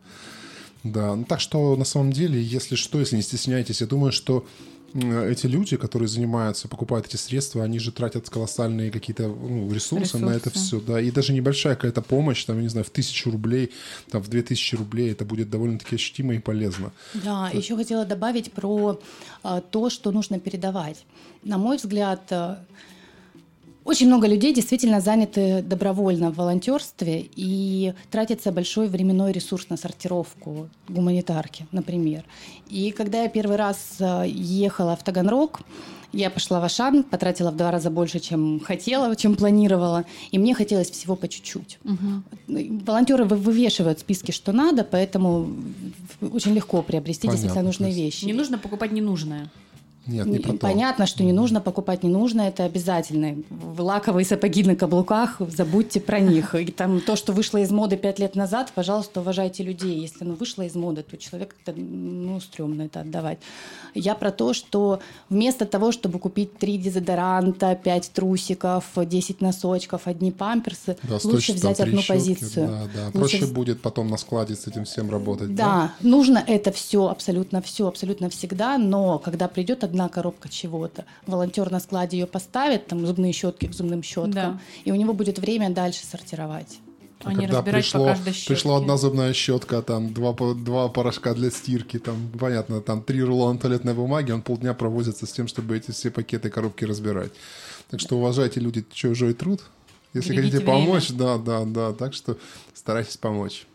Да, 0.83 1.15
ну 1.15 1.25
так 1.25 1.39
что 1.39 1.75
на 1.75 1.85
самом 1.85 2.11
деле, 2.11 2.41
если 2.41 2.75
что, 2.75 2.99
если 2.99 3.15
не 3.15 3.21
стесняйтесь, 3.21 3.81
я 3.81 3.87
думаю, 3.87 4.11
что 4.11 4.45
эти 4.93 5.47
люди, 5.47 5.77
которые 5.77 6.07
занимаются, 6.07 6.67
покупают 6.67 7.07
эти 7.07 7.15
средства, 7.15 7.63
они 7.63 7.79
же 7.79 7.91
тратят 7.91 8.29
колоссальные 8.29 8.91
какие-то 8.91 9.27
ну, 9.27 9.71
ресурсы, 9.71 10.17
ресурсы 10.17 10.17
на 10.25 10.31
это 10.31 10.49
все, 10.49 10.79
да, 10.79 10.99
и 10.99 11.11
даже 11.11 11.33
небольшая 11.33 11.75
какая-то 11.75 12.01
помощь, 12.01 12.43
там, 12.45 12.57
я 12.57 12.63
не 12.63 12.69
знаю, 12.69 12.85
в 12.85 12.89
тысячу 12.89 13.31
рублей, 13.31 13.71
там, 14.09 14.21
в 14.21 14.27
две 14.29 14.41
тысячи 14.41 14.75
рублей, 14.75 15.11
это 15.11 15.25
будет 15.25 15.49
довольно-таки 15.49 15.95
ощутимо 15.95 16.33
и 16.33 16.39
полезно. 16.39 16.91
Да, 17.13 17.49
это... 17.49 17.57
еще 17.57 17.75
хотела 17.75 18.05
добавить 18.05 18.51
про 18.51 18.99
а, 19.43 19.61
то, 19.61 19.89
что 19.89 20.11
нужно 20.11 20.39
передавать. 20.39 21.05
На 21.43 21.57
мой 21.57 21.77
взгляд, 21.77 22.21
а, 22.31 22.63
очень 23.83 24.07
много 24.07 24.27
людей 24.27 24.53
действительно 24.53 25.01
заняты 25.01 25.61
добровольно 25.61 26.31
в 26.31 26.35
волонтерстве 26.35 27.27
и 27.35 27.93
тратится 28.11 28.51
большой 28.51 28.87
временной 28.87 29.31
ресурс 29.31 29.69
на 29.69 29.77
сортировку 29.77 30.69
гуманитарки, 30.87 31.65
например. 31.71 32.23
И 32.69 32.91
когда 32.91 33.23
я 33.23 33.29
первый 33.29 33.57
раз 33.57 33.95
э, 33.99 34.25
ехала 34.27 34.95
в 34.95 35.03
Таганрог, 35.03 35.61
я 36.13 36.29
пошла 36.29 36.59
в 36.59 36.63
Ашан, 36.63 37.03
потратила 37.03 37.51
в 37.51 37.55
два 37.55 37.71
раза 37.71 37.89
больше, 37.89 38.19
чем 38.19 38.59
хотела, 38.59 39.15
чем 39.15 39.35
планировала, 39.35 40.05
и 40.31 40.37
мне 40.37 40.53
хотелось 40.53 40.91
всего 40.91 41.15
по 41.15 41.27
чуть-чуть. 41.27 41.79
Угу. 41.85 42.81
Волонтеры 42.85 43.23
вывешивают 43.23 43.99
списки, 43.99 44.31
что 44.31 44.51
надо, 44.51 44.83
поэтому 44.83 45.49
очень 46.21 46.53
легко 46.53 46.81
приобрести 46.81 47.27
Понятно, 47.27 47.41
действительно 47.41 47.65
нужные 47.65 47.93
вещи. 47.93 48.25
Не 48.25 48.33
нужно 48.33 48.57
покупать 48.57 48.91
ненужное. 48.91 49.49
Нет, 50.07 50.25
не 50.25 50.39
про 50.39 50.53
Понятно, 50.53 51.05
что 51.05 51.23
не 51.23 51.31
нужно 51.31 51.61
покупать, 51.61 52.03
не 52.03 52.09
нужно, 52.09 52.41
это 52.41 52.63
обязательно. 52.63 53.41
В 53.49 53.81
лаковые 53.81 54.25
сапоги 54.25 54.63
на 54.63 54.75
каблуках, 54.75 55.37
забудьте 55.39 55.99
про 55.99 56.19
них. 56.19 56.55
И 56.55 56.65
там 56.71 57.01
то, 57.01 57.15
что 57.15 57.33
вышло 57.33 57.57
из 57.57 57.71
моды 57.71 57.97
пять 57.97 58.17
лет 58.17 58.35
назад, 58.35 58.71
пожалуйста, 58.73 59.21
уважайте 59.21 59.63
людей. 59.63 59.99
Если 59.99 60.23
оно 60.23 60.33
вышло 60.33 60.63
из 60.63 60.75
моды, 60.75 61.03
то 61.03 61.17
человек, 61.17 61.55
это, 61.63 61.79
ну, 61.79 62.39
стрёмно 62.39 62.83
это 62.83 63.01
отдавать. 63.01 63.39
Я 63.93 64.15
про 64.15 64.31
то, 64.31 64.53
что 64.53 65.01
вместо 65.29 65.65
того, 65.65 65.91
чтобы 65.91 66.17
купить 66.17 66.57
три 66.57 66.77
дезодоранта, 66.77 67.75
пять 67.75 68.11
трусиков, 68.11 68.85
десять 68.95 69.41
носочков, 69.41 70.07
одни 70.07 70.31
памперсы, 70.31 70.97
да, 71.03 71.19
лучше 71.23 71.53
взять 71.53 71.79
одну 71.79 72.01
щетки, 72.01 72.07
позицию. 72.07 72.67
Да, 72.67 72.81
да. 72.93 73.19
Лучше... 73.19 73.37
Проще 73.37 73.53
будет 73.53 73.81
потом 73.81 74.07
на 74.07 74.17
складе 74.17 74.55
с 74.55 74.65
этим 74.67 74.85
всем 74.85 75.11
работать. 75.11 75.53
Да, 75.53 75.93
да? 76.01 76.07
нужно 76.07 76.43
это 76.45 76.71
все, 76.71 77.07
абсолютно 77.07 77.61
все, 77.61 77.87
абсолютно 77.87 78.29
всегда, 78.29 78.77
но 78.77 79.19
когда 79.19 79.47
придет 79.47 79.83
одна 79.91 80.09
коробка 80.09 80.49
чего-то. 80.49 81.05
Волонтер 81.27 81.69
на 81.69 81.79
складе 81.79 82.17
ее 82.17 82.27
поставит, 82.27 82.87
там 82.87 83.05
зубные 83.05 83.33
щетки 83.33 83.67
к 83.67 83.73
зубным 83.73 84.01
щеткам, 84.01 84.31
да. 84.31 84.59
и 84.85 84.91
у 84.91 84.95
него 84.95 85.13
будет 85.13 85.37
время 85.37 85.69
дальше 85.69 86.05
сортировать. 86.05 86.79
А 87.23 87.33
не 87.33 87.45
когда 87.45 87.61
пришло, 87.61 88.15
пришла 88.47 88.77
одна 88.77 88.97
зубная 88.97 89.33
щетка, 89.33 89.81
там 89.81 90.11
два, 90.13 90.33
два 90.55 90.87
порошка 90.89 91.33
для 91.33 91.51
стирки, 91.51 91.99
там, 91.99 92.31
понятно, 92.39 92.81
там 92.81 93.03
три 93.03 93.21
рулона 93.21 93.59
туалетной 93.59 93.93
бумаги, 93.93 94.31
он 94.31 94.41
полдня 94.41 94.73
провозится 94.73 95.27
с 95.27 95.31
тем, 95.31 95.47
чтобы 95.47 95.77
эти 95.77 95.91
все 95.91 96.09
пакеты 96.09 96.49
коробки 96.49 96.85
разбирать. 96.85 97.31
Так 97.89 97.99
что 97.99 98.17
уважайте 98.17 98.59
люди 98.59 98.85
чужой 98.91 99.33
труд. 99.33 99.61
Если 100.13 100.31
Берегите 100.31 100.57
хотите 100.57 100.71
время. 100.71 100.85
помочь, 100.85 101.09
да, 101.11 101.37
да, 101.37 101.63
да. 101.65 101.93
Так 101.93 102.13
что 102.13 102.37
старайтесь 102.73 103.17
помочь. 103.17 103.65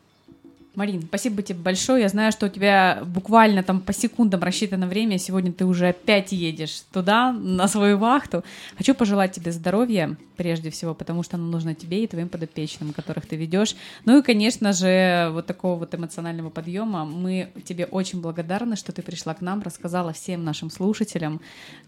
Марин, 0.77 1.03
спасибо 1.03 1.43
тебе 1.43 1.59
большое. 1.59 2.03
Я 2.03 2.09
знаю, 2.11 2.33
что 2.33 2.47
у 2.47 2.49
тебя 2.51 3.03
буквально 3.07 3.63
там 3.63 3.81
по 3.81 3.95
секундам 3.95 4.43
рассчитано 4.43 4.87
время. 4.87 5.19
Сегодня 5.19 5.51
ты 5.51 5.65
уже 5.65 5.89
опять 5.89 6.33
едешь 6.33 6.83
туда, 6.93 7.33
на 7.33 7.67
свою 7.67 7.97
вахту. 7.97 8.45
Хочу 8.77 8.95
пожелать 8.95 9.33
тебе 9.33 9.53
здоровья, 9.53 10.19
прежде 10.37 10.69
всего, 10.69 10.95
потому 10.95 11.23
что 11.23 11.37
оно 11.37 11.47
нужно 11.47 11.75
тебе 11.75 12.05
и 12.05 12.07
твоим 12.07 12.29
подопечным, 12.29 12.93
которых 12.93 13.25
ты 13.25 13.37
ведешь. 13.37 13.75
Ну 14.05 14.19
и, 14.19 14.23
конечно 14.23 14.75
же, 14.75 15.31
вот 15.33 15.47
такого 15.47 15.79
вот 15.79 15.95
эмоционального 15.95 16.51
подъема. 16.51 17.07
Мы 17.07 17.49
тебе 17.65 17.87
очень 17.87 18.21
благодарны, 18.21 18.77
что 18.77 18.93
ты 18.93 19.01
пришла 19.01 19.33
к 19.33 19.41
нам, 19.41 19.63
рассказала 19.63 20.13
всем 20.13 20.45
нашим 20.45 20.71
слушателям, 20.71 21.41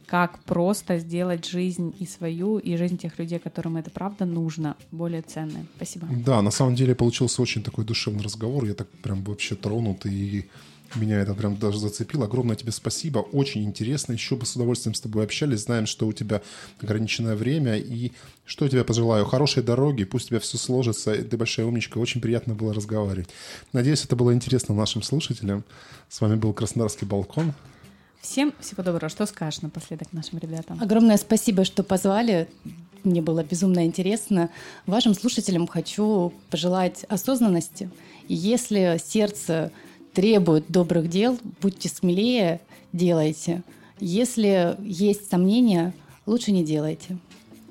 как 0.07 0.39
просто 0.45 0.99
сделать 0.99 1.47
жизнь 1.47 1.95
и 1.99 2.07
свою, 2.07 2.57
и 2.57 2.77
жизнь 2.77 2.97
тех 2.97 3.19
людей, 3.19 3.39
которым 3.39 3.77
это 3.77 3.91
правда 3.91 4.25
нужно, 4.25 4.77
более 4.91 5.21
ценной. 5.21 5.67
Спасибо. 5.77 6.07
Да, 6.25 6.41
на 6.41 6.51
самом 6.51 6.75
деле 6.75 6.95
получился 6.95 7.43
очень 7.43 7.63
такой 7.63 7.85
душевный 7.85 8.23
разговор. 8.23 8.65
Я 8.65 8.75
так 8.79 8.89
прям 9.03 9.23
вообще 9.25 9.55
тронут, 9.55 10.07
и 10.07 10.49
меня 10.95 11.21
это 11.21 11.35
прям 11.35 11.57
даже 11.57 11.79
зацепило. 11.79 12.25
Огромное 12.25 12.57
тебе 12.57 12.73
спасибо, 12.73 13.19
очень 13.19 13.65
интересно. 13.65 14.13
Еще 14.13 14.37
бы 14.37 14.47
с 14.47 14.57
удовольствием 14.57 14.95
с 14.95 15.01
тобой 15.01 15.25
общались. 15.25 15.61
Знаем, 15.61 15.87
что 15.87 16.07
у 16.07 16.13
тебя 16.13 16.41
ограниченное 16.81 17.37
время. 17.37 17.77
И 17.77 18.13
что 18.47 18.65
я 18.65 18.71
тебе 18.71 18.85
пожелаю? 18.85 19.27
Хорошей 19.27 19.63
дороги, 19.63 20.05
пусть 20.05 20.27
у 20.27 20.29
тебя 20.31 20.41
все 20.41 20.57
сложится. 20.57 21.15
Ты 21.15 21.37
большая 21.37 21.67
умничка, 21.67 21.99
очень 21.99 22.21
приятно 22.21 22.55
было 22.55 22.73
разговаривать. 22.73 23.29
Надеюсь, 23.73 24.05
это 24.05 24.17
было 24.17 24.33
интересно 24.33 24.75
нашим 24.75 25.03
слушателям. 25.03 25.65
С 26.09 26.21
вами 26.21 26.37
был 26.37 26.55
Краснодарский 26.55 27.07
балкон. 27.07 27.53
Всем 28.21 28.53
всего 28.61 28.83
доброго. 28.83 29.11
Что 29.11 29.27
скажешь 29.27 29.61
напоследок 29.61 30.13
нашим 30.13 30.39
ребятам? 30.39 30.83
Огромное 30.83 31.19
спасибо, 31.19 31.65
что 31.65 31.83
позвали. 31.83 32.49
Мне 33.05 33.23
было 33.23 33.45
безумно 33.45 33.87
интересно. 33.87 34.51
Вашим 34.87 35.15
слушателям 35.15 35.67
хочу 35.67 36.33
пожелать 36.51 37.05
осознанности. 37.09 37.91
Если 38.35 39.01
сердце 39.05 39.73
требует 40.13 40.67
добрых 40.69 41.09
дел, 41.09 41.39
будьте 41.61 41.89
смелее, 41.89 42.61
делайте. 42.93 43.63
Если 44.01 44.77
есть 44.81 45.29
сомнения, 45.31 45.95
лучше 46.27 46.53
не 46.53 46.65
делайте. 46.65 47.19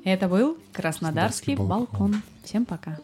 Это 0.04 0.28
был 0.28 0.58
Краснодарский, 0.72 1.56
Краснодарский 1.56 1.56
балкон. 1.56 2.12
балкон. 2.12 2.22
Всем 2.44 2.66
пока. 2.66 2.98